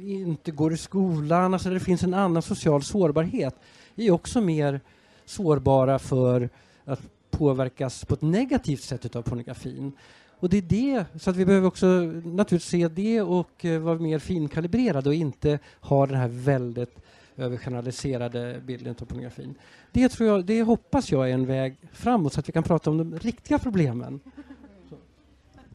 inte 0.02 0.52
går 0.52 0.74
i 0.74 0.78
skolan, 0.78 1.54
alltså 1.54 1.70
det 1.70 1.80
finns 1.80 2.04
en 2.04 2.14
annan 2.14 2.42
social 2.42 2.84
sårbarhet, 2.84 3.56
är 3.96 4.12
också 4.12 4.42
mer 4.42 4.82
sårbara 5.26 6.00
för 6.00 6.50
att 6.86 7.02
påverkas 7.32 8.06
på 8.06 8.14
ett 8.14 8.22
negativt 8.22 8.84
sätt 8.84 9.16
av 9.16 9.22
pornografin. 9.22 9.94
Och 10.42 10.50
det 10.50 10.58
är 10.58 10.62
det, 10.62 11.06
så 11.22 11.30
att 11.30 11.36
vi 11.36 11.46
behöver 11.46 11.68
också 11.68 11.86
naturligtvis 11.86 12.64
se 12.64 12.88
det 12.88 13.22
och 13.22 13.66
eh, 13.66 13.80
vara 13.80 14.00
mer 14.00 14.20
finkalibrerade 14.20 15.10
och 15.10 15.16
inte 15.16 15.60
ha 15.80 16.06
den 16.08 16.18
här 16.18 16.28
väldigt 16.28 16.98
övergeneraliserade 17.38 18.62
bilden 18.66 18.96
av 19.02 19.06
pornografin. 19.06 19.56
Det, 19.92 20.10
tror 20.10 20.30
jag, 20.30 20.46
det 20.46 20.62
hoppas 20.62 21.12
jag 21.12 21.30
är 21.30 21.34
en 21.34 21.46
väg 21.46 21.78
framåt 21.94 22.34
så 22.34 22.40
att 22.40 22.50
vi 22.50 22.54
kan 22.54 22.64
prata 22.64 22.90
om 22.90 22.98
de 22.98 23.20
riktiga 23.20 23.60
problemen. 23.60 24.20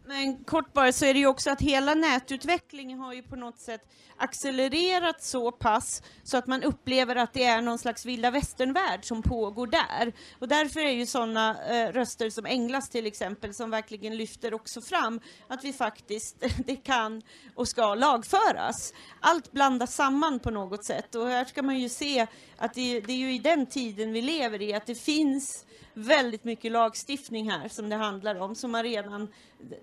Men 0.09 0.45
kort 0.45 0.73
bara 0.73 0.93
så 0.93 1.05
är 1.05 1.15
det 1.15 1.21
ju 1.21 1.27
också 1.27 1.51
att 1.51 1.61
hela 1.61 1.95
nätutvecklingen 1.95 2.99
har 2.99 3.13
ju 3.13 3.23
på 3.23 3.37
något 3.37 3.59
sätt 3.59 3.81
accelererat 4.17 5.23
så 5.23 5.53
pass 5.53 6.03
så 6.23 6.37
att 6.37 6.47
man 6.47 6.63
upplever 6.63 7.17
att 7.17 7.33
det 7.33 7.45
är 7.45 7.63
någon 7.63 7.79
slags 7.79 8.07
vilda 8.07 8.31
västernvärld 8.31 9.05
som 9.05 9.23
pågår 9.23 9.67
där. 9.67 10.13
Och 10.39 10.49
därför 10.49 10.81
är 10.81 10.91
ju 10.91 11.07
sådana 11.07 11.57
eh, 11.69 11.93
röster 11.93 12.31
som 12.31 12.47
Englas 12.47 12.89
till 12.89 13.07
exempel 13.07 13.55
som 13.55 13.71
verkligen 13.71 14.17
lyfter 14.17 14.55
också 14.55 14.81
fram 14.81 15.21
att 15.49 15.65
vi 15.65 15.73
faktiskt, 15.73 16.37
det 16.67 16.77
kan 16.77 17.23
och 17.55 17.69
ska 17.69 17.95
lagföras. 17.95 18.93
Allt 19.21 19.53
blandas 19.53 19.95
samman 19.95 20.39
på 20.39 20.51
något 20.51 20.85
sätt 20.85 21.15
och 21.15 21.29
här 21.29 21.45
ska 21.45 21.63
man 21.63 21.79
ju 21.79 21.89
se 21.89 22.27
att 22.57 22.75
det, 22.75 23.01
det 23.01 23.13
är 23.13 23.17
ju 23.17 23.35
i 23.35 23.39
den 23.39 23.67
tiden 23.67 24.13
vi 24.13 24.23
lever 24.23 24.63
i 24.63 24.75
att 24.75 24.87
det 24.87 24.95
finns 24.95 25.67
väldigt 25.99 26.45
mycket 26.45 26.73
lagstiftning 26.73 27.51
här 27.51 27.69
som 27.69 27.89
det 27.89 27.97
handlar 27.97 28.41
om, 28.41 28.55
som 28.55 28.73
man 28.73 28.83
redan, 28.83 29.29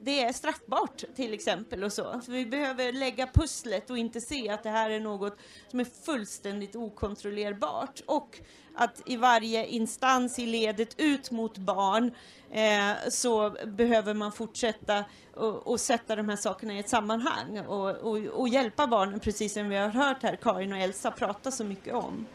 det 0.01 0.23
är 0.23 0.33
straffbart 0.33 1.03
till 1.15 1.33
exempel 1.33 1.83
och 1.83 1.93
så. 1.93 2.21
så. 2.25 2.31
Vi 2.31 2.45
behöver 2.45 2.91
lägga 2.91 3.27
pusslet 3.27 3.89
och 3.89 3.97
inte 3.97 4.21
se 4.21 4.49
att 4.49 4.63
det 4.63 4.69
här 4.69 4.89
är 4.89 4.99
något 4.99 5.37
som 5.67 5.79
är 5.79 5.87
fullständigt 6.05 6.75
okontrollerbart 6.75 8.01
och 8.05 8.39
att 8.75 9.01
i 9.05 9.17
varje 9.17 9.67
instans 9.67 10.39
i 10.39 10.45
ledet 10.45 10.95
ut 10.97 11.31
mot 11.31 11.57
barn 11.57 12.11
eh, 12.51 13.09
så 13.09 13.55
behöver 13.65 14.13
man 14.13 14.31
fortsätta 14.31 15.05
och, 15.33 15.67
och, 15.67 15.79
sätta 15.79 16.15
de 16.15 16.29
här 16.29 16.35
sakerna 16.35 16.73
i 16.73 16.79
ett 16.79 16.89
sammanhang 16.89 17.59
och, 17.59 17.89
och, 17.89 18.17
och 18.17 18.49
hjälpa 18.49 18.87
barnen, 18.87 19.19
precis 19.19 19.53
som 19.53 19.69
vi 19.69 19.75
har 19.75 19.89
hört 19.89 20.23
här 20.23 20.35
Karin 20.35 20.73
och 20.73 20.79
Elsa 20.79 21.11
prata 21.11 21.51
så 21.51 21.63
mycket 21.63 21.93
om. 21.93 22.25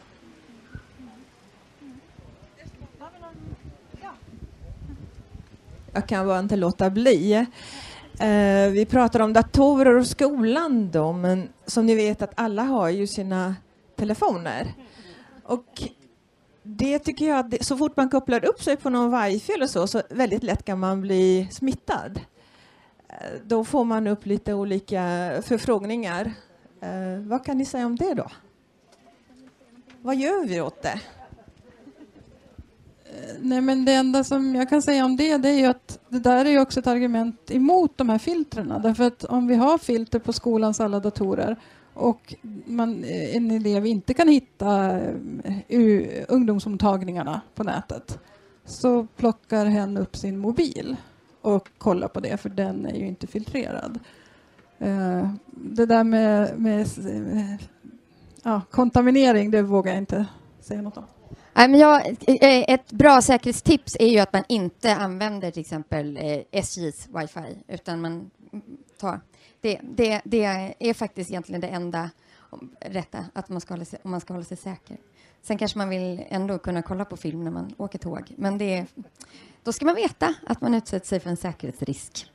Jag 5.93 6.07
kan 6.07 6.27
bara 6.27 6.39
inte 6.39 6.55
låta 6.55 6.89
bli. 6.89 7.33
Eh, 8.19 8.69
vi 8.71 8.85
pratar 8.89 9.19
om 9.19 9.33
datorer 9.33 9.95
och 9.95 10.07
skolan 10.07 10.91
då, 10.91 11.13
men 11.13 11.49
som 11.65 11.85
ni 11.85 11.95
vet 11.95 12.21
att 12.21 12.31
alla 12.35 12.63
har 12.63 12.89
ju 12.89 13.07
sina 13.07 13.55
telefoner. 13.95 14.73
Och 15.43 15.83
det 16.63 16.99
tycker 16.99 17.27
jag 17.27 17.39
att 17.39 17.51
det, 17.51 17.63
så 17.63 17.77
fort 17.77 17.97
man 17.97 18.09
kopplar 18.09 18.45
upp 18.45 18.63
sig 18.63 18.77
på 18.77 18.89
någon 18.89 19.23
wifi 19.23 19.53
eller 19.53 19.67
så, 19.67 19.87
så 19.87 20.01
väldigt 20.09 20.43
lätt 20.43 20.65
kan 20.65 20.79
man 20.79 21.01
bli 21.01 21.47
smittad. 21.51 22.19
Eh, 23.07 23.15
då 23.43 23.63
får 23.63 23.83
man 23.83 24.07
upp 24.07 24.25
lite 24.25 24.53
olika 24.53 25.31
förfrågningar. 25.45 26.33
Eh, 26.81 27.19
vad 27.19 27.45
kan 27.45 27.57
ni 27.57 27.65
säga 27.65 27.85
om 27.85 27.95
det 27.95 28.13
då? 28.13 28.27
Vad 30.01 30.15
gör 30.15 30.45
vi 30.45 30.61
åt 30.61 30.81
det? 30.81 31.01
Eh, 33.09 33.35
nej, 33.39 33.61
men 33.61 33.85
det 33.85 33.93
enda 33.93 34.23
som 34.23 34.55
jag 34.55 34.69
kan 34.69 34.81
säga 34.81 35.05
om 35.05 35.15
det, 35.15 35.37
det 35.37 35.49
är 35.49 35.59
ju 35.59 35.65
att 35.65 35.99
det 36.09 36.19
där 36.19 36.45
är 36.45 36.49
ju 36.49 36.59
också 36.59 36.79
ett 36.79 36.87
argument 36.87 37.51
emot 37.51 37.97
de 37.97 38.09
här 38.09 38.17
filtrerna. 38.17 38.79
Därför 38.79 39.03
att 39.03 39.23
om 39.23 39.47
vi 39.47 39.55
har 39.55 39.77
filter 39.77 40.19
på 40.19 40.33
skolans 40.33 40.79
alla 40.79 40.99
datorer 40.99 41.55
och 41.93 42.35
man, 42.65 43.03
eh, 43.03 43.35
en 43.35 43.51
elev 43.51 43.85
inte 43.85 44.13
kan 44.13 44.27
hitta 44.27 44.99
eh, 44.99 45.15
ungdomsomtagningarna 45.67 46.25
ungdomsmottagningarna 46.27 47.41
på 47.55 47.63
nätet 47.63 48.19
så 48.65 49.07
plockar 49.15 49.65
hen 49.65 49.97
upp 49.97 50.15
sin 50.15 50.37
mobil 50.37 50.95
och 51.41 51.69
kollar 51.77 52.07
på 52.07 52.19
det, 52.19 52.37
för 52.37 52.49
den 52.49 52.85
är 52.85 52.95
ju 52.95 53.07
inte 53.07 53.27
filtrerad. 53.27 53.99
Det 55.49 55.85
där 55.85 56.03
med, 56.03 56.59
med 56.59 56.87
ja, 58.43 58.61
kontaminering, 58.71 59.51
det 59.51 59.61
vågar 59.61 59.91
jag 59.91 59.97
inte 59.97 60.25
säga 60.61 60.81
något 60.81 60.97
om 60.97 61.03
men 61.67 61.79
jag, 61.79 62.07
eh, 62.07 62.35
eh, 62.35 62.65
ett 62.67 62.91
bra 62.91 63.21
säkerhetstips 63.21 63.97
är 63.99 64.07
ju 64.07 64.19
att 64.19 64.33
man 64.33 64.43
inte 64.47 64.95
använder 64.95 65.51
till 65.51 65.61
exempel 65.61 66.17
eh, 66.17 66.41
SJs 66.51 67.07
wifi, 67.07 67.57
utan 67.67 68.01
man 68.01 68.29
tar... 68.97 69.21
Det, 69.61 69.79
det, 69.83 70.21
det 70.23 70.75
är 70.79 70.93
faktiskt 70.93 71.29
egentligen 71.29 71.61
det 71.61 71.67
enda 71.67 72.09
rätta, 72.81 73.25
att 73.33 73.49
man 73.49 73.61
ska 73.61 73.73
hålla 73.73 73.85
sig, 73.85 73.99
om 74.03 74.11
man 74.11 74.21
ska 74.21 74.33
hålla 74.33 74.45
sig 74.45 74.57
säker. 74.57 74.97
Sen 75.41 75.57
kanske 75.57 75.77
man 75.77 75.89
vill 75.89 76.23
ändå 76.29 76.59
kunna 76.59 76.81
kolla 76.81 77.05
på 77.05 77.17
film 77.17 77.43
när 77.43 77.51
man 77.51 77.73
åker 77.77 77.99
tåg, 77.99 78.33
men 78.35 78.57
det, 78.57 78.85
då 79.63 79.73
ska 79.73 79.85
man 79.85 79.95
veta 79.95 80.33
att 80.47 80.61
man 80.61 80.73
utsätter 80.73 81.07
sig 81.07 81.19
för 81.19 81.29
en 81.29 81.37
säkerhetsrisk. 81.37 82.31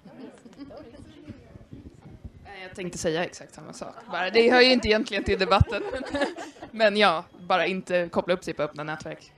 Jag 2.74 2.76
tänkte 2.76 2.98
säga 2.98 3.24
exakt 3.24 3.54
samma 3.54 3.72
sak. 3.72 3.94
Bara, 4.10 4.30
det 4.30 4.50
hör 4.50 4.60
ju 4.60 4.72
inte 4.72 4.88
egentligen 4.88 5.24
till 5.24 5.38
debatten. 5.38 5.82
Men 6.70 6.96
ja, 6.96 7.24
bara 7.40 7.66
inte 7.66 8.08
koppla 8.08 8.34
upp 8.34 8.44
sig 8.44 8.54
på 8.54 8.62
öppna 8.62 8.84
nätverk. 8.84 9.32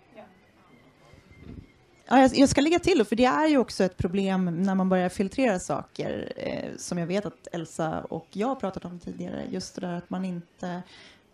Ja, 2.07 2.29
jag, 2.35 2.49
ska 2.49 2.61
lägga 2.61 2.79
till, 2.79 3.05
för 3.05 3.17
det 3.17 3.25
är 3.25 3.47
ju 3.47 3.59
också 3.59 3.85
ett 3.85 3.97
problem 3.97 4.63
när 4.63 4.75
man 4.75 4.89
börjar 4.89 5.09
filtrera 5.09 5.59
saker, 5.59 6.33
eh, 6.37 6.77
som 6.77 6.99
jag 6.99 7.07
vet 7.07 7.27
att 7.27 7.49
Elsa 7.53 8.01
och 8.01 8.27
jag 8.31 8.49
har 8.49 8.55
pratat 8.55 8.85
om 8.85 8.99
tidigare, 8.99 9.45
just 9.51 9.75
det 9.75 9.81
där 9.81 9.93
att 9.93 10.11
man 10.11 10.25
inte... 10.25 10.83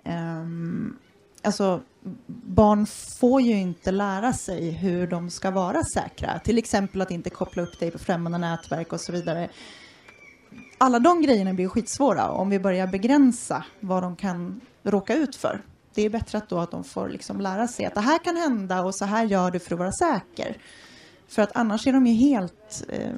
Eh, 0.05 0.47
alltså, 1.43 1.81
barn 2.27 2.87
får 3.21 3.41
ju 3.41 3.53
inte 3.53 3.91
lära 3.91 4.33
sig 4.33 4.71
hur 4.71 5.07
de 5.07 5.31
ska 5.31 5.51
vara 5.51 5.85
säkra, 5.85 6.39
till 6.39 6.59
exempel 6.59 7.01
att 7.01 7.11
inte 7.11 7.31
koppla 7.31 7.63
upp 7.63 7.79
dig 7.79 7.91
på 7.91 7.99
främmande 7.99 8.39
nätverk 8.39 8.93
och 8.93 9.01
så 9.01 9.13
vidare. 9.13 9.49
Alla 10.79 10.99
de 10.99 11.23
grejerna 11.23 11.55
blir 11.55 11.69
skitsvåra 11.69 12.31
om 12.31 12.51
vi 12.51 12.59
börjar 12.59 12.87
begränsa 12.87 13.65
vad 13.81 14.03
de 14.03 14.17
kan 14.17 14.61
råka 14.83 15.15
ut 15.15 15.37
för. 15.37 15.63
Det 15.95 16.03
är 16.03 16.11
bättre 16.11 16.39
att, 16.39 16.49
då 16.49 16.59
att 16.59 16.71
de 16.71 16.85
får 16.85 17.09
liksom 17.09 17.41
lära 17.41 17.69
sig 17.69 17.85
att 17.85 17.95
det 17.95 18.01
här 18.01 18.19
kan 18.19 18.37
hända 18.37 18.83
och 18.83 18.95
så 18.95 19.05
här 19.05 19.25
gör 19.25 19.51
du 19.51 19.59
för 19.59 19.75
att 19.75 19.79
vara 19.79 19.93
säker. 19.93 20.57
För 21.29 21.43
att 21.43 21.51
annars 21.57 21.87
är 21.87 21.93
de 21.93 22.07
ju 22.07 22.15
helt, 22.15 22.85
eh, 22.89 23.11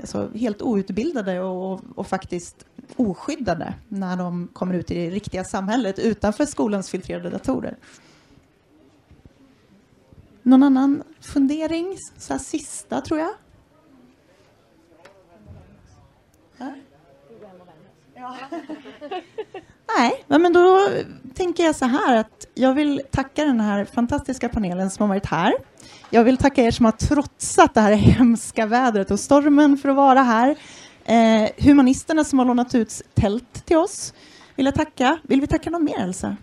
alltså 0.00 0.30
helt 0.34 0.62
outbildade 0.62 1.40
och, 1.40 1.72
och, 1.72 1.80
och 1.94 2.06
faktiskt 2.06 2.64
oskyddade 2.96 3.74
när 3.88 4.16
de 4.16 4.48
kommer 4.52 4.74
ut 4.74 4.90
i 4.90 4.94
det 4.94 5.10
riktiga 5.10 5.44
samhället 5.44 5.98
utanför 5.98 6.46
skolans 6.46 6.90
filtrerade 6.90 7.30
datorer. 7.30 7.76
Någon 10.42 10.62
annan 10.62 11.02
fundering? 11.20 11.96
Så 12.18 12.32
här 12.32 12.40
sista, 12.40 13.00
tror 13.00 13.20
jag. 13.20 13.30
Ja. 16.58 16.72
Nej, 19.98 20.24
men 20.26 20.52
då 20.52 20.88
tänker 21.34 21.64
jag 21.64 21.74
så 21.74 21.84
här 21.84 22.16
att 22.16 22.46
jag 22.54 22.74
vill 22.74 23.02
tacka 23.10 23.44
den 23.44 23.60
här 23.60 23.84
fantastiska 23.84 24.48
panelen 24.48 24.90
som 24.90 25.02
har 25.02 25.08
varit 25.08 25.26
här. 25.26 25.54
Jag 26.10 26.24
vill 26.24 26.36
tacka 26.36 26.62
er 26.62 26.70
som 26.70 26.84
har 26.84 26.92
trotsat 26.92 27.74
det 27.74 27.80
här 27.80 27.92
hemska 27.92 28.66
vädret 28.66 29.10
och 29.10 29.20
stormen 29.20 29.76
för 29.76 29.88
att 29.88 29.96
vara 29.96 30.22
här. 30.22 30.56
Eh, 31.04 31.50
humanisterna 31.58 32.24
som 32.24 32.38
har 32.38 32.46
lånat 32.46 32.74
ut 32.74 33.02
tält 33.14 33.66
till 33.66 33.76
oss 33.76 34.14
vill 34.56 34.66
jag 34.66 34.74
tacka. 34.74 35.18
Vill 35.22 35.40
vi 35.40 35.46
tacka 35.46 35.70
någon 35.70 35.84
mer, 35.84 35.98
Elsa? 35.98 36.36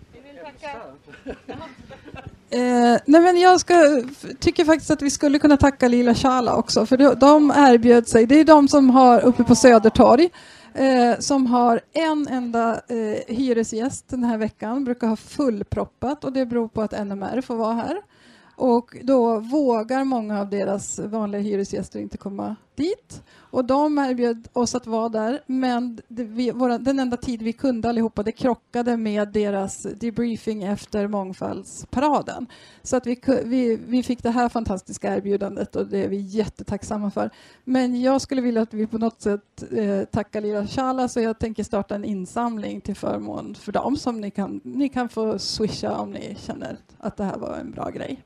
Eh, 2.54 2.98
nej 3.04 3.20
men 3.20 3.36
jag 3.36 3.60
ska, 3.60 4.02
tycker 4.40 4.64
faktiskt 4.64 4.90
att 4.90 5.02
vi 5.02 5.10
skulle 5.10 5.38
kunna 5.38 5.56
tacka 5.56 5.88
Lila 5.88 6.14
Chala 6.14 6.56
också, 6.56 6.86
för 6.86 6.96
de, 6.96 7.14
de 7.14 7.52
erbjöd 7.56 8.08
sig. 8.08 8.26
Det 8.26 8.40
är 8.40 8.44
de 8.44 8.68
som 8.68 8.90
har 8.90 9.20
uppe 9.20 9.44
på 9.44 9.54
Södertorg, 9.54 10.30
eh, 10.74 11.18
som 11.18 11.46
har 11.46 11.80
en 11.92 12.28
enda 12.28 12.80
eh, 12.88 13.36
hyresgäst 13.36 14.08
den 14.08 14.24
här 14.24 14.38
veckan, 14.38 14.84
brukar 14.84 15.06
ha 15.06 15.16
fullproppat 15.16 16.24
och 16.24 16.32
det 16.32 16.46
beror 16.46 16.68
på 16.68 16.82
att 16.82 17.06
NMR 17.06 17.40
får 17.40 17.56
vara 17.56 17.74
här. 17.74 17.96
Och 18.56 18.96
då 19.02 19.38
vågar 19.38 20.04
många 20.04 20.40
av 20.40 20.50
deras 20.50 20.98
vanliga 20.98 21.42
hyresgäster 21.42 22.00
inte 22.00 22.16
komma 22.16 22.56
dit. 22.74 23.22
Och 23.36 23.64
de 23.64 23.98
erbjöd 23.98 24.48
oss 24.52 24.74
att 24.74 24.86
vara 24.86 25.08
där, 25.08 25.42
men 25.46 26.00
det, 26.08 26.24
vi, 26.24 26.50
våra, 26.50 26.78
den 26.78 26.98
enda 26.98 27.16
tid 27.16 27.42
vi 27.42 27.52
kunde 27.52 27.88
allihopa, 27.88 28.22
det 28.22 28.32
krockade 28.32 28.96
med 28.96 29.28
deras 29.28 29.82
debriefing 29.82 30.62
efter 30.62 31.08
mångfaldsparaden. 31.08 32.46
Så 32.82 32.96
att 32.96 33.06
vi, 33.06 33.20
vi, 33.44 33.76
vi 33.86 34.02
fick 34.02 34.22
det 34.22 34.30
här 34.30 34.48
fantastiska 34.48 35.16
erbjudandet 35.16 35.76
och 35.76 35.86
det 35.86 36.04
är 36.04 36.08
vi 36.08 36.16
jättetacksamma 36.16 37.10
för. 37.10 37.30
Men 37.64 38.00
jag 38.00 38.20
skulle 38.20 38.40
vilja 38.40 38.62
att 38.62 38.74
vi 38.74 38.86
på 38.86 38.98
något 38.98 39.20
sätt 39.22 39.64
eh, 39.72 40.04
tackar 40.04 40.40
Lira 40.40 40.66
Shala 40.66 41.08
så 41.08 41.20
jag 41.20 41.38
tänker 41.38 41.64
starta 41.64 41.94
en 41.94 42.04
insamling 42.04 42.80
till 42.80 42.96
förmån 42.96 43.54
för 43.54 43.72
dem 43.72 43.96
som 43.96 44.20
ni 44.20 44.30
kan, 44.30 44.60
ni 44.64 44.88
kan 44.88 45.08
få 45.08 45.38
swisha 45.38 45.98
om 45.98 46.10
ni 46.10 46.36
känner 46.38 46.76
att 46.98 47.16
det 47.16 47.24
här 47.24 47.38
var 47.38 47.56
en 47.56 47.70
bra 47.70 47.90
grej. 47.90 48.24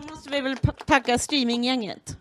Så 0.00 0.10
måste 0.10 0.30
vi 0.30 0.40
väl 0.40 0.56
tacka 0.86 1.18
streaminggänget. 1.18 2.16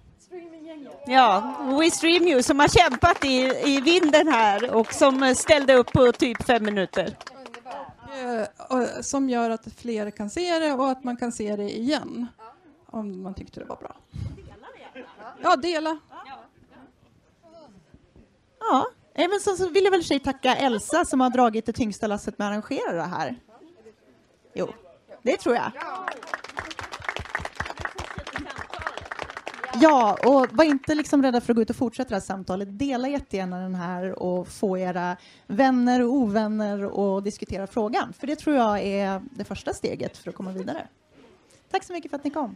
Ja, 1.08 1.56
We 1.80 1.92
Stream 1.92 2.28
You 2.28 2.44
som 2.44 2.60
har 2.60 2.68
kämpat 2.68 3.26
i, 3.26 3.52
i 3.66 3.82
vinden 3.82 4.28
här 4.28 4.74
och 4.76 4.94
som 4.94 5.24
eh, 5.24 5.34
ställde 5.34 5.74
upp 5.74 5.92
på 5.92 6.12
typ 6.12 6.44
fem 6.44 6.64
minuter. 6.64 7.18
Eh, 8.24 8.48
och- 8.78 9.06
som 9.06 9.30
gör 9.30 9.50
att 9.50 9.68
fler 9.78 10.12
kan 10.12 10.30
se 10.30 10.60
det 10.60 10.74
och 10.74 10.90
att 10.90 11.04
man 11.04 11.18
kan 11.18 11.32
se 11.32 11.56
det 11.56 11.78
igen 11.78 12.28
om 12.86 13.22
man 13.24 13.34
tyckte 13.34 13.60
det 13.60 13.66
var 13.66 13.76
bra. 13.76 13.96
Ja, 15.44 15.56
dela. 15.56 15.98
Ja, 18.60 18.88
eh, 19.14 19.30
men 19.30 19.40
så, 19.40 19.56
så 19.56 19.70
vill 19.70 19.84
jag 19.84 19.92
väl 19.92 20.04
sig 20.04 20.20
tacka 20.20 20.56
Elsa 20.56 21.06
som 21.06 21.20
har 21.22 21.30
dragit 21.30 21.66
det 21.66 21.74
tyngsta 21.74 22.08
lasset 22.08 22.38
med 22.38 22.48
att 22.48 22.52
arrangera 22.52 22.92
det 22.94 23.02
här. 23.02 23.36
Jo, 24.54 24.70
det 25.22 25.38
tror 25.38 25.56
jag. 25.56 25.72
Ja, 29.82 30.18
och 30.26 30.48
var 30.52 30.64
inte 30.64 30.96
liksom 30.96 31.24
rädda 31.24 31.42
för 31.42 31.54
att 31.54 31.56
gå 31.56 31.62
ut 31.62 31.70
och 31.70 31.76
fortsätta 31.76 32.10
det 32.10 32.16
här 32.16 32.22
samtalet. 32.22 32.80
Dela 32.80 33.08
jättegärna 33.08 33.60
den 33.60 33.76
här 33.76 34.24
och 34.24 34.48
få 34.48 34.78
era 34.78 35.18
vänner 35.48 36.02
och 36.02 36.14
ovänner 36.14 37.18
att 37.18 37.24
diskutera 37.24 37.68
frågan. 37.68 38.14
För 38.14 38.28
det 38.28 38.36
tror 38.36 38.56
jag 38.56 38.82
är 38.82 39.22
det 39.32 39.44
första 39.44 39.74
steget 39.74 40.18
för 40.18 40.30
att 40.30 40.36
komma 40.36 40.52
vidare. 40.52 40.88
Tack 41.72 41.84
så 41.84 41.94
mycket 41.94 42.12
för 42.12 42.18
att 42.18 42.24
ni 42.24 42.30
kom. 42.30 42.56